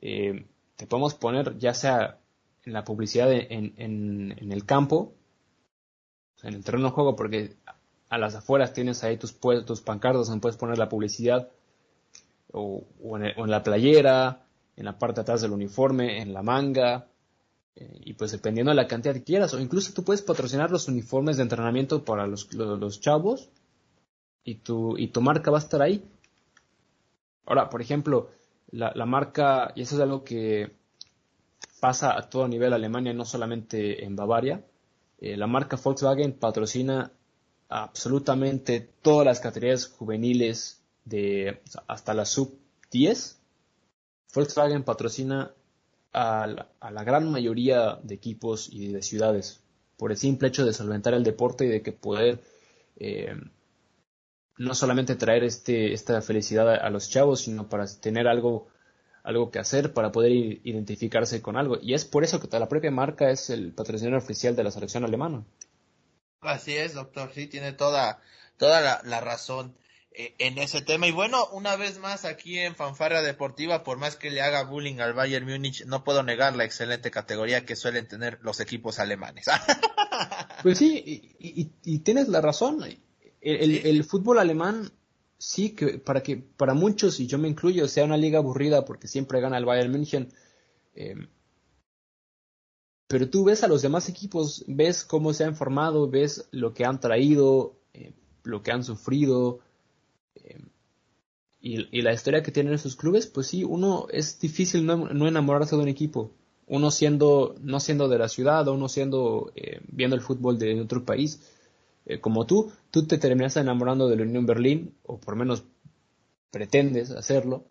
eh, 0.00 0.46
te 0.76 0.86
podemos 0.86 1.14
poner 1.14 1.58
ya 1.58 1.74
sea 1.74 2.18
en 2.64 2.72
la 2.74 2.84
publicidad 2.84 3.32
en, 3.32 3.74
en, 3.76 4.52
el 4.52 4.66
campo, 4.66 5.14
en 6.42 6.54
el 6.54 6.64
terreno 6.64 6.88
de 6.88 6.92
juego, 6.92 7.16
porque 7.16 7.56
a 8.10 8.18
las 8.18 8.34
afueras 8.34 8.72
tienes 8.72 9.02
ahí 9.02 9.16
tus, 9.16 9.38
tus 9.40 9.80
pancartas 9.80 10.26
donde 10.26 10.42
puedes 10.42 10.58
poner 10.58 10.76
la 10.76 10.88
publicidad, 10.88 11.48
o, 12.52 12.84
en, 13.16 13.50
la 13.50 13.62
playera, 13.62 14.44
en 14.76 14.84
la 14.84 14.98
parte 14.98 15.16
de 15.16 15.22
atrás 15.22 15.40
del 15.40 15.52
uniforme, 15.52 16.20
en 16.20 16.34
la 16.34 16.42
manga, 16.42 17.06
eh, 17.80 18.00
y 18.04 18.12
pues 18.12 18.30
dependiendo 18.32 18.70
de 18.70 18.76
la 18.76 18.86
cantidad 18.86 19.14
que 19.14 19.24
quieras, 19.24 19.52
o 19.54 19.58
incluso 19.58 19.92
tú 19.92 20.04
puedes 20.04 20.22
patrocinar 20.22 20.70
los 20.70 20.86
uniformes 20.86 21.38
de 21.38 21.44
entrenamiento 21.44 22.04
para 22.04 22.26
los, 22.26 22.52
los, 22.52 23.00
chavos, 23.00 23.48
y 24.44 24.56
tu, 24.56 24.96
y 24.98 25.08
tu 25.08 25.20
marca 25.20 25.50
va 25.50 25.58
a 25.58 25.60
estar 25.60 25.82
ahí. 25.82 26.04
Ahora, 27.46 27.68
por 27.70 27.82
ejemplo, 27.82 28.30
la, 28.70 28.92
la 28.94 29.06
marca, 29.06 29.72
y 29.74 29.82
eso 29.82 29.96
es 29.96 30.00
algo 30.02 30.22
que 30.22 30.72
pasa 31.80 32.16
a 32.16 32.28
todo 32.28 32.46
nivel 32.46 32.72
Alemania, 32.72 33.12
no 33.14 33.24
solamente 33.24 34.04
en 34.04 34.14
Bavaria. 34.14 34.62
Eh, 35.18 35.36
la 35.36 35.46
marca 35.46 35.76
Volkswagen 35.82 36.34
patrocina 36.34 37.10
absolutamente 37.68 38.80
todas 39.02 39.26
las 39.26 39.40
categorías 39.40 39.86
juveniles 39.86 40.82
de 41.04 41.62
hasta 41.86 42.14
la 42.14 42.24
sub 42.24 42.58
10. 42.90 43.40
Volkswagen 44.34 44.84
patrocina 44.84 45.52
a 46.12 46.46
la, 46.46 47.04
gran 47.04 47.30
mayoría 47.30 47.98
de 48.02 48.14
equipos 48.14 48.68
y 48.72 48.92
de 48.92 49.02
ciudades 49.02 49.60
por 49.96 50.10
el 50.10 50.16
simple 50.16 50.48
hecho 50.48 50.64
de 50.64 50.72
solventar 50.72 51.14
el 51.14 51.24
deporte 51.24 51.66
y 51.66 51.68
de 51.68 51.82
que 51.82 51.92
poder 51.92 52.40
eh, 52.96 53.34
no 54.56 54.74
solamente 54.74 55.14
traer 55.14 55.44
este, 55.44 55.92
esta 55.92 56.20
felicidad 56.22 56.74
a, 56.74 56.90
los 56.90 57.10
chavos, 57.10 57.42
sino 57.42 57.68
para 57.68 57.86
tener 57.86 58.26
algo, 58.26 58.68
algo 59.22 59.50
que 59.50 59.58
hacer, 59.58 59.92
para 59.92 60.10
poder 60.10 60.32
identificarse 60.32 61.40
con 61.42 61.56
algo. 61.56 61.78
Y 61.80 61.94
es 61.94 62.04
por 62.04 62.24
eso 62.24 62.40
que 62.40 62.58
la 62.58 62.68
propia 62.68 62.90
marca 62.90 63.30
es 63.30 63.50
el 63.50 63.72
patrocinador 63.72 64.18
oficial 64.18 64.56
de 64.56 64.64
la 64.64 64.70
selección 64.70 65.04
alemana. 65.04 65.44
Así 66.40 66.76
es, 66.76 66.94
doctor, 66.94 67.30
sí, 67.34 67.46
tiene 67.46 67.72
toda, 67.72 68.20
toda 68.56 69.02
la 69.02 69.20
razón. 69.20 69.74
Eh, 70.12 70.34
en 70.38 70.58
ese 70.58 70.82
tema. 70.82 71.06
Y 71.06 71.12
bueno, 71.12 71.46
una 71.52 71.76
vez 71.76 71.98
más 71.98 72.24
aquí 72.24 72.58
en 72.58 72.74
Fanfarra 72.74 73.22
Deportiva, 73.22 73.84
por 73.84 73.96
más 73.98 74.16
que 74.16 74.30
le 74.30 74.40
haga 74.40 74.64
bullying 74.64 74.98
al 74.98 75.12
Bayern 75.12 75.46
Múnich, 75.46 75.84
no 75.86 76.02
puedo 76.02 76.24
negar 76.24 76.56
la 76.56 76.64
excelente 76.64 77.12
categoría 77.12 77.64
que 77.64 77.76
suelen 77.76 78.08
tener 78.08 78.40
los 78.42 78.58
equipos 78.58 78.98
alemanes. 78.98 79.46
pues 80.62 80.78
sí, 80.78 81.36
y, 81.38 81.98
tienes 82.00 82.26
la 82.26 82.40
razón. 82.40 82.84
El, 83.40 84.04
fútbol 84.04 84.40
alemán 84.40 84.90
sí 85.38 85.70
que 85.70 85.98
para 85.98 86.22
que 86.22 86.36
para 86.36 86.74
muchos 86.74 87.20
y 87.20 87.26
yo 87.26 87.38
me 87.38 87.48
incluyo 87.48 87.88
sea 87.88 88.04
una 88.04 88.16
liga 88.16 88.38
aburrida 88.38 88.84
porque 88.84 89.08
siempre 89.08 89.40
gana 89.40 89.58
el 89.58 89.64
Bayern 89.64 89.92
München. 89.92 90.32
Eh, 90.94 91.14
pero 93.06 93.30
tú 93.30 93.44
ves 93.44 93.62
a 93.62 93.68
los 93.68 93.82
demás 93.82 94.08
equipos, 94.08 94.64
ves 94.66 95.04
cómo 95.04 95.32
se 95.32 95.44
han 95.44 95.54
formado, 95.54 96.10
ves 96.10 96.48
lo 96.50 96.74
que 96.74 96.84
han 96.84 96.98
traído, 96.98 97.78
eh, 97.92 98.12
lo 98.42 98.62
que 98.62 98.72
han 98.72 98.82
sufrido, 98.82 99.60
eh, 100.34 100.60
y, 101.60 102.02
la 102.02 102.12
historia 102.12 102.42
que 102.42 102.52
tienen 102.52 102.72
esos 102.72 102.96
clubes, 102.96 103.26
pues 103.26 103.48
sí, 103.48 103.64
uno 103.64 104.06
es 104.10 104.40
difícil 104.40 104.86
no, 104.86 105.28
enamorarse 105.28 105.76
de 105.76 105.82
un 105.82 105.88
equipo. 105.88 106.32
Uno 106.66 106.90
siendo, 106.90 107.56
no 107.60 107.80
siendo 107.80 108.08
de 108.08 108.18
la 108.18 108.28
ciudad, 108.28 108.66
o 108.68 108.74
uno 108.74 108.88
siendo, 108.88 109.52
eh, 109.56 109.80
viendo 109.88 110.16
el 110.16 110.22
fútbol 110.22 110.58
de 110.58 110.80
otro 110.80 111.04
país, 111.04 111.42
eh, 112.06 112.20
como 112.20 112.46
tú, 112.46 112.72
tú 112.90 113.06
te 113.06 113.18
terminas 113.18 113.56
enamorando 113.56 114.08
de 114.08 114.16
la 114.16 114.22
Unión 114.22 114.46
Berlín, 114.46 114.94
o 115.04 115.18
por 115.18 115.36
menos 115.36 115.64
pretendes 116.50 117.10
hacerlo. 117.10 117.64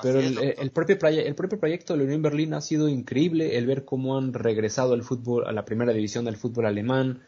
Pero 0.00 0.20
el, 0.20 0.70
propio 0.70 0.96
el 1.08 1.34
propio 1.34 1.58
proyecto 1.58 1.92
de 1.92 1.98
la 1.98 2.04
Unión 2.04 2.22
Berlín 2.22 2.54
ha 2.54 2.60
sido 2.60 2.88
increíble, 2.88 3.58
el 3.58 3.66
ver 3.66 3.84
cómo 3.84 4.16
han 4.16 4.32
regresado 4.32 4.94
al 4.94 5.02
fútbol, 5.02 5.46
a 5.46 5.52
la 5.52 5.64
primera 5.64 5.92
división 5.92 6.24
del 6.24 6.36
fútbol 6.36 6.66
alemán. 6.66 7.22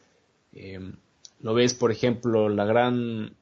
lo 1.40 1.54
ves, 1.54 1.74
por 1.74 1.90
ejemplo, 1.90 2.48
la 2.48 2.64
gran 2.64 3.34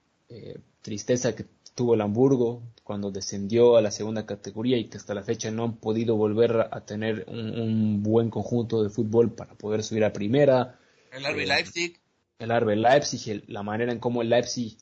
tristeza 0.88 1.34
que 1.34 1.44
tuvo 1.74 1.92
el 1.92 2.00
Hamburgo 2.00 2.62
cuando 2.82 3.10
descendió 3.10 3.76
a 3.76 3.82
la 3.82 3.90
segunda 3.90 4.24
categoría 4.24 4.78
y 4.78 4.86
que 4.88 4.96
hasta 4.96 5.12
la 5.12 5.22
fecha 5.22 5.50
no 5.50 5.64
han 5.64 5.76
podido 5.76 6.16
volver 6.16 6.66
a 6.70 6.80
tener 6.86 7.26
un, 7.28 8.02
buen 8.02 8.30
conjunto 8.30 8.82
de 8.82 8.88
fútbol 8.88 9.34
para 9.34 9.52
poder 9.52 9.82
subir 9.82 10.02
a 10.04 10.14
primera. 10.14 10.78
El 11.12 11.24
RB 11.24 11.40
eh, 11.40 11.46
Leipzig. 11.46 12.00
El 12.38 12.58
RB 12.58 12.70
Leipzig, 12.74 13.44
la 13.48 13.62
manera 13.62 13.92
en 13.92 13.98
cómo 13.98 14.22
el 14.22 14.30
Leipzig, 14.30 14.78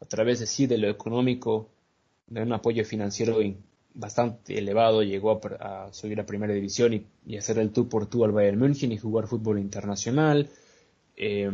a 0.00 0.06
través 0.06 0.38
de 0.38 0.46
sí, 0.46 0.68
de 0.68 0.78
lo 0.78 0.88
económico, 0.88 1.68
de 2.28 2.42
un 2.42 2.52
apoyo 2.52 2.84
financiero 2.84 3.40
bastante 3.94 4.56
elevado, 4.56 5.02
llegó 5.02 5.40
a, 5.58 5.92
subir 5.92 6.20
a 6.20 6.24
primera 6.24 6.54
división 6.54 7.04
y, 7.26 7.36
hacer 7.36 7.58
el 7.58 7.72
tú 7.72 7.88
por 7.88 8.06
tú 8.06 8.24
al 8.24 8.30
Bayern 8.30 8.60
München 8.60 8.92
y 8.92 8.96
jugar 8.96 9.26
fútbol 9.26 9.58
internacional. 9.58 10.48
Eh, 11.16 11.50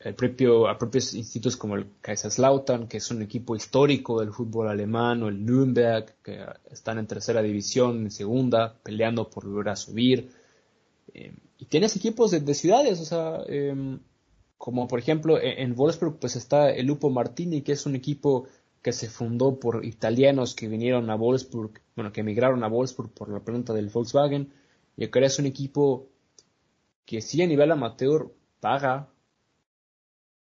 el 0.00 0.14
propio, 0.14 0.66
a 0.66 0.78
propios 0.78 1.12
institutos 1.14 1.58
como 1.58 1.76
el 1.76 1.86
Kaiserslautern, 2.00 2.88
que 2.88 2.96
es 2.96 3.10
un 3.10 3.20
equipo 3.20 3.54
histórico 3.54 4.20
del 4.20 4.32
fútbol 4.32 4.68
alemán, 4.68 5.22
o 5.22 5.28
el 5.28 5.44
Nürnberg, 5.44 6.14
que 6.22 6.42
están 6.70 6.98
en 6.98 7.06
tercera 7.06 7.42
división, 7.42 8.00
en 8.00 8.10
segunda, 8.10 8.74
peleando 8.82 9.28
por 9.28 9.46
volver 9.46 9.68
a 9.68 9.76
subir. 9.76 10.30
Eh, 11.12 11.34
y 11.58 11.66
tienes 11.66 11.94
equipos 11.96 12.30
de, 12.30 12.54
ciudades, 12.54 12.98
o 13.00 13.04
sea, 13.04 13.42
em, 13.46 14.00
como 14.56 14.88
por 14.88 14.98
ejemplo 14.98 15.38
e, 15.38 15.62
en, 15.62 15.74
Wolfsburg, 15.74 16.18
pues 16.18 16.34
está 16.34 16.70
el 16.70 16.86
Lupo 16.86 17.10
Martini, 17.10 17.60
que 17.60 17.72
es 17.72 17.84
un 17.84 17.94
equipo 17.94 18.46
que 18.80 18.92
se 18.92 19.10
fundó 19.10 19.60
por 19.60 19.84
italianos 19.84 20.54
que 20.54 20.68
vinieron 20.68 21.10
a 21.10 21.16
Wolfsburg, 21.16 21.72
bueno, 21.94 22.12
que 22.12 22.22
emigraron 22.22 22.64
a 22.64 22.68
Wolfsburg 22.68 23.10
por 23.10 23.28
la 23.28 23.40
pregunta 23.40 23.74
del 23.74 23.90
Volkswagen, 23.90 24.50
y 24.96 25.06
que 25.08 25.24
es 25.24 25.38
un 25.38 25.44
equipo 25.44 26.08
que 27.04 27.20
sí 27.20 27.42
a 27.42 27.46
nivel 27.46 27.70
amateur 27.70 28.32
paga 28.60 29.10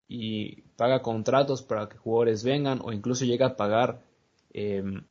y 0.07 0.61
paga 0.77 1.01
contratos 1.01 1.61
para 1.61 1.89
que 1.89 1.97
jugadores 1.97 2.43
vengan 2.43 2.79
o 2.83 2.91
incluso 2.91 3.25
llega 3.25 3.47
a 3.47 3.55
pagar 3.55 4.01
em, 4.53 5.03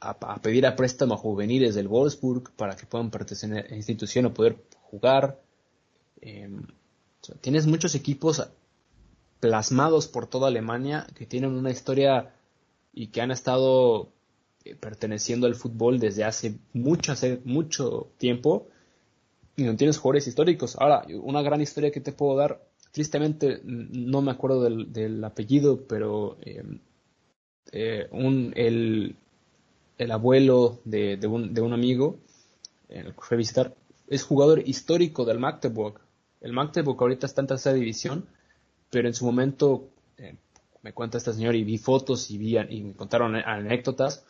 a, 0.00 0.40
pedir 0.40 0.66
a 0.66 0.76
préstamo 0.76 1.14
a 1.14 1.16
juveniles 1.16 1.74
del 1.74 1.88
Wolfsburg 1.88 2.52
para 2.56 2.76
que 2.76 2.86
puedan 2.86 3.10
pertenecer 3.10 3.52
a 3.52 3.68
la 3.68 3.76
institución 3.76 4.26
o 4.26 4.34
poder 4.34 4.56
jugar. 4.82 5.40
Em, 6.20 6.62
tienes 7.40 7.66
muchos 7.66 7.94
equipos 7.94 8.48
plasmados 9.40 10.06
por 10.06 10.26
toda 10.26 10.48
Alemania 10.48 11.06
que 11.14 11.26
tienen 11.26 11.52
una 11.52 11.70
historia 11.70 12.32
y 12.92 13.08
que 13.08 13.20
han 13.20 13.30
estado 13.30 14.08
eh, 14.64 14.74
perteneciendo 14.74 15.46
al 15.46 15.54
fútbol 15.54 15.98
desde 15.98 16.24
hace 16.24 16.58
mucho, 16.72 17.12
hace 17.12 17.40
mucho 17.44 18.08
tiempo 18.18 18.68
y 19.56 19.64
no 19.64 19.76
tienes 19.76 19.98
jugadores 19.98 20.28
históricos. 20.28 20.76
Ahora, 20.78 21.04
una 21.22 21.42
gran 21.42 21.60
historia 21.60 21.90
que 21.90 22.00
te 22.00 22.12
puedo 22.12 22.36
dar 22.36 22.67
tristemente 22.90 23.60
no 23.64 24.22
me 24.22 24.30
acuerdo 24.30 24.62
del, 24.62 25.24
apellido, 25.24 25.86
pero 25.86 26.36
eh, 26.42 26.62
eh, 27.72 28.08
un, 28.12 28.52
el, 28.56 29.16
el, 29.98 30.10
abuelo 30.10 30.80
de, 30.84 31.18
un, 31.26 31.54
de 31.54 31.60
un 31.60 31.72
amigo, 31.72 32.16
el 32.88 33.14
que 33.14 33.20
fue 33.20 33.36
a 33.36 33.38
visitar, 33.38 33.74
es 34.08 34.22
jugador 34.22 34.66
histórico 34.66 35.24
del 35.24 35.38
Magdeburg. 35.38 36.00
El 36.40 36.52
Magdeburg 36.52 37.00
ahorita 37.00 37.26
está 37.26 37.42
en 37.42 37.48
tercera 37.48 37.74
división, 37.74 38.26
pero 38.90 39.08
en 39.08 39.14
su 39.14 39.26
momento, 39.26 39.88
eh, 40.16 40.36
me 40.82 40.92
cuenta 40.92 41.18
este 41.18 41.32
señor 41.32 41.56
y 41.56 41.64
vi 41.64 41.78
fotos 41.78 42.30
y, 42.30 42.38
vi, 42.38 42.56
y 42.56 42.82
me 42.82 42.94
contaron 42.94 43.36
anécdotas, 43.36 44.24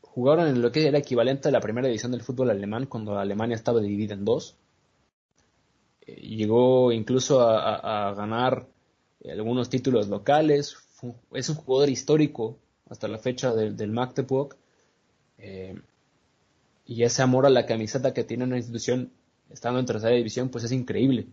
jugaron 0.00 0.48
en 0.48 0.62
lo 0.62 0.72
que 0.72 0.86
era 0.88 0.98
equivalente 0.98 1.48
a 1.48 1.52
la 1.52 1.60
primera 1.60 1.86
división 1.86 2.10
del 2.10 2.22
fútbol 2.22 2.50
alemán 2.50 2.86
cuando 2.86 3.18
Alemania 3.18 3.54
estaba 3.54 3.80
dividida 3.80 4.14
en 4.14 4.24
dos 4.24 4.56
llegó 6.16 6.92
incluso 6.92 7.40
a, 7.40 8.14
ganar 8.14 8.66
algunos 9.28 9.68
títulos 9.68 10.08
locales, 10.08 10.76
es 11.32 11.48
un 11.48 11.56
jugador 11.56 11.90
histórico 11.90 12.58
hasta 12.88 13.08
la 13.08 13.18
fecha 13.18 13.54
del, 13.54 13.90
Magdeburg, 13.90 14.56
eh, 15.38 15.80
y 16.86 17.02
ese 17.02 17.22
amor 17.22 17.44
a 17.46 17.50
la 17.50 17.66
camiseta 17.66 18.14
que 18.14 18.24
tiene 18.24 18.44
una 18.44 18.56
institución 18.56 19.12
estando 19.50 19.78
en 19.78 19.86
tercera 19.86 20.14
división, 20.14 20.48
pues 20.48 20.64
es 20.64 20.72
increíble. 20.72 21.26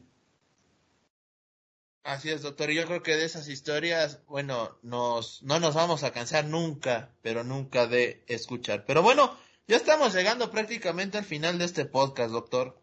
Así 2.04 2.30
es, 2.30 2.44
doctor. 2.44 2.70
Yo 2.70 2.86
creo 2.86 3.02
que 3.02 3.16
de 3.16 3.26
esas 3.26 3.48
historias, 3.48 4.20
bueno, 4.28 4.78
nos, 4.84 5.42
no 5.42 5.60
nos 5.60 5.74
vamos 5.74 6.04
a 6.04 6.12
cansar 6.12 6.46
nunca, 6.46 7.10
pero 7.24 7.44
nunca 7.44 7.88
de 7.88 8.24
escuchar. 8.28 8.86
Pero 8.86 9.02
bueno, 9.02 9.36
ya 9.68 9.78
estamos 9.78 10.14
llegando 10.14 10.52
prácticamente 10.52 11.18
al 11.18 11.26
final 11.26 11.58
de 11.58 11.66
este 11.66 11.86
podcast, 11.86 12.32
doctor. 12.32 12.80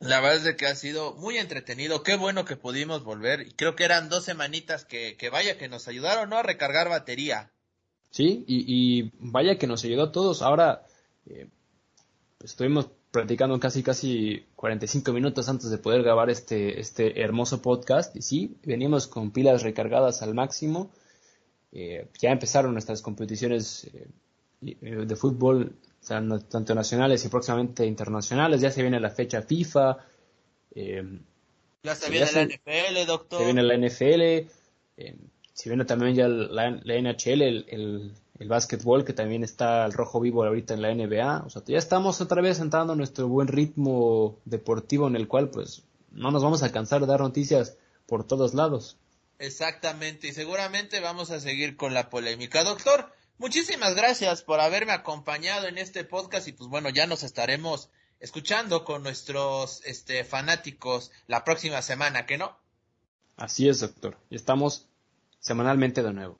La 0.00 0.20
verdad 0.20 0.38
es 0.38 0.44
de 0.44 0.56
que 0.56 0.66
ha 0.66 0.74
sido 0.74 1.14
muy 1.16 1.36
entretenido. 1.36 2.02
Qué 2.02 2.16
bueno 2.16 2.46
que 2.46 2.56
pudimos 2.56 3.04
volver. 3.04 3.42
Y 3.46 3.52
creo 3.52 3.76
que 3.76 3.84
eran 3.84 4.08
dos 4.08 4.24
semanitas 4.24 4.86
que, 4.86 5.16
que 5.18 5.28
vaya 5.28 5.58
que 5.58 5.68
nos 5.68 5.88
ayudaron, 5.88 6.30
¿no? 6.30 6.38
A 6.38 6.42
recargar 6.42 6.88
batería. 6.88 7.52
Sí, 8.10 8.44
y, 8.48 9.12
vaya 9.18 9.58
que 9.58 9.66
nos 9.66 9.84
ayudó 9.84 10.04
a 10.04 10.12
todos. 10.12 10.40
Ahora, 10.40 10.86
eh, 11.26 11.48
estuvimos 12.42 12.88
practicando 13.10 13.60
casi, 13.60 13.82
casi 13.82 14.46
45 14.56 15.12
minutos 15.12 15.48
antes 15.48 15.70
de 15.70 15.78
poder 15.78 16.02
grabar 16.02 16.30
este, 16.30 16.80
este 16.80 17.20
hermoso 17.20 17.60
podcast. 17.60 18.16
Y 18.16 18.22
sí, 18.22 18.56
venimos 18.64 19.06
con 19.06 19.30
pilas 19.32 19.62
recargadas 19.62 20.22
al 20.22 20.34
máximo. 20.34 20.90
Eh, 21.72 22.08
ya 22.18 22.30
empezaron 22.30 22.72
nuestras 22.72 23.02
competiciones 23.02 23.88
eh, 24.62 25.06
de 25.06 25.16
fútbol 25.16 25.76
tanto 26.06 26.74
nacionales 26.74 27.24
y 27.24 27.28
próximamente 27.28 27.86
internacionales. 27.86 28.60
Ya 28.60 28.70
se 28.70 28.82
viene 28.82 29.00
la 29.00 29.10
fecha 29.10 29.42
FIFA. 29.42 29.98
Eh, 30.74 31.20
ya 31.82 31.94
se 31.94 32.10
viene 32.10 32.30
la 32.32 32.44
NFL, 32.44 33.06
doctor. 33.06 33.38
Se 33.40 33.44
viene 33.44 33.62
la 33.62 33.76
NFL. 33.76 34.22
Eh, 34.22 35.16
se 35.52 35.68
viene 35.68 35.84
también 35.84 36.14
ya 36.14 36.26
la, 36.26 36.70
NHL, 36.70 37.42
el, 37.42 37.66
el, 37.68 38.12
el, 38.38 38.48
básquetbol, 38.48 39.04
que 39.04 39.12
también 39.12 39.44
está 39.44 39.84
al 39.84 39.92
rojo 39.92 40.20
vivo 40.20 40.44
ahorita 40.44 40.74
en 40.74 40.82
la 40.82 40.94
NBA. 40.94 41.44
O 41.46 41.50
sea, 41.50 41.62
ya 41.66 41.78
estamos 41.78 42.20
otra 42.20 42.40
vez 42.40 42.60
entrando 42.60 42.94
en 42.94 42.98
nuestro 42.98 43.28
buen 43.28 43.48
ritmo 43.48 44.38
deportivo 44.46 45.06
en 45.06 45.16
el 45.16 45.28
cual, 45.28 45.50
pues, 45.50 45.82
no 46.12 46.30
nos 46.30 46.42
vamos 46.42 46.62
a 46.62 46.72
cansar 46.72 47.02
de 47.02 47.06
dar 47.06 47.20
noticias 47.20 47.76
por 48.06 48.26
todos 48.26 48.54
lados. 48.54 48.96
Exactamente, 49.38 50.28
y 50.28 50.32
seguramente 50.32 51.00
vamos 51.00 51.30
a 51.30 51.40
seguir 51.40 51.76
con 51.76 51.94
la 51.94 52.10
polémica. 52.10 52.64
Doctor, 52.64 53.10
Muchísimas 53.40 53.94
gracias 53.94 54.42
por 54.42 54.60
haberme 54.60 54.92
acompañado 54.92 55.66
en 55.66 55.78
este 55.78 56.04
podcast 56.04 56.46
y 56.46 56.52
pues 56.52 56.68
bueno, 56.68 56.90
ya 56.90 57.06
nos 57.06 57.22
estaremos 57.22 57.88
escuchando 58.18 58.84
con 58.84 59.02
nuestros 59.02 59.80
este, 59.86 60.24
fanáticos 60.24 61.10
la 61.26 61.42
próxima 61.42 61.80
semana, 61.80 62.26
¿que 62.26 62.36
no? 62.36 62.54
Así 63.38 63.66
es, 63.66 63.80
doctor. 63.80 64.18
Y 64.28 64.36
estamos 64.36 64.88
semanalmente 65.38 66.02
de 66.02 66.12
nuevo. 66.12 66.38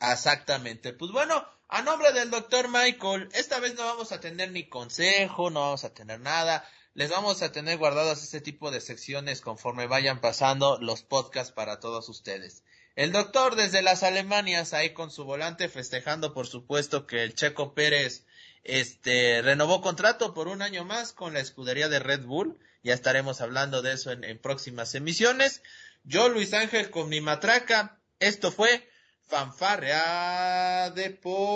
Exactamente. 0.00 0.92
Pues 0.92 1.12
bueno, 1.12 1.46
A 1.68 1.82
nombre 1.82 2.12
del 2.12 2.30
doctor 2.30 2.68
Michael, 2.68 3.28
esta 3.32 3.60
vez 3.60 3.76
no 3.76 3.84
vamos 3.84 4.10
a 4.10 4.18
tener 4.18 4.50
ni 4.50 4.68
consejo, 4.68 5.50
no 5.50 5.60
vamos 5.60 5.84
a 5.84 5.94
tener 5.94 6.18
nada. 6.18 6.68
Les 6.94 7.10
vamos 7.10 7.42
a 7.42 7.52
tener 7.52 7.78
guardadas 7.78 8.24
este 8.24 8.40
tipo 8.40 8.72
de 8.72 8.80
secciones 8.80 9.40
conforme 9.40 9.86
vayan 9.86 10.20
pasando 10.20 10.80
los 10.80 11.04
podcasts 11.04 11.52
para 11.52 11.78
todos 11.78 12.08
ustedes. 12.08 12.64
El 13.00 13.12
doctor 13.12 13.56
desde 13.56 13.80
las 13.80 14.02
Alemanias 14.02 14.74
ahí 14.74 14.90
con 14.90 15.10
su 15.10 15.24
volante 15.24 15.70
festejando 15.70 16.34
por 16.34 16.46
supuesto 16.46 17.06
que 17.06 17.22
el 17.22 17.34
Checo 17.34 17.72
Pérez 17.72 18.26
este 18.62 19.40
renovó 19.40 19.80
contrato 19.80 20.34
por 20.34 20.48
un 20.48 20.60
año 20.60 20.84
más 20.84 21.14
con 21.14 21.32
la 21.32 21.40
escudería 21.40 21.88
de 21.88 21.98
Red 21.98 22.26
Bull. 22.26 22.58
Ya 22.82 22.92
estaremos 22.92 23.40
hablando 23.40 23.80
de 23.80 23.94
eso 23.94 24.12
en, 24.12 24.38
próximas 24.38 24.94
emisiones. 24.94 25.62
Yo, 26.04 26.28
Luis 26.28 26.52
Ángel, 26.52 26.90
con 26.90 27.08
mi 27.08 27.22
matraca. 27.22 27.98
Esto 28.18 28.52
fue 28.52 28.86
Fanfarrea 29.26 30.90
Deportiva. 30.90 31.48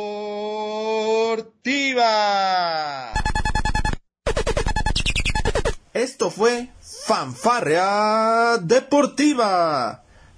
Esto 5.93 6.31
fue 6.31 6.71
Fanfarrea 6.81 8.57
Deportiva. 8.63 10.04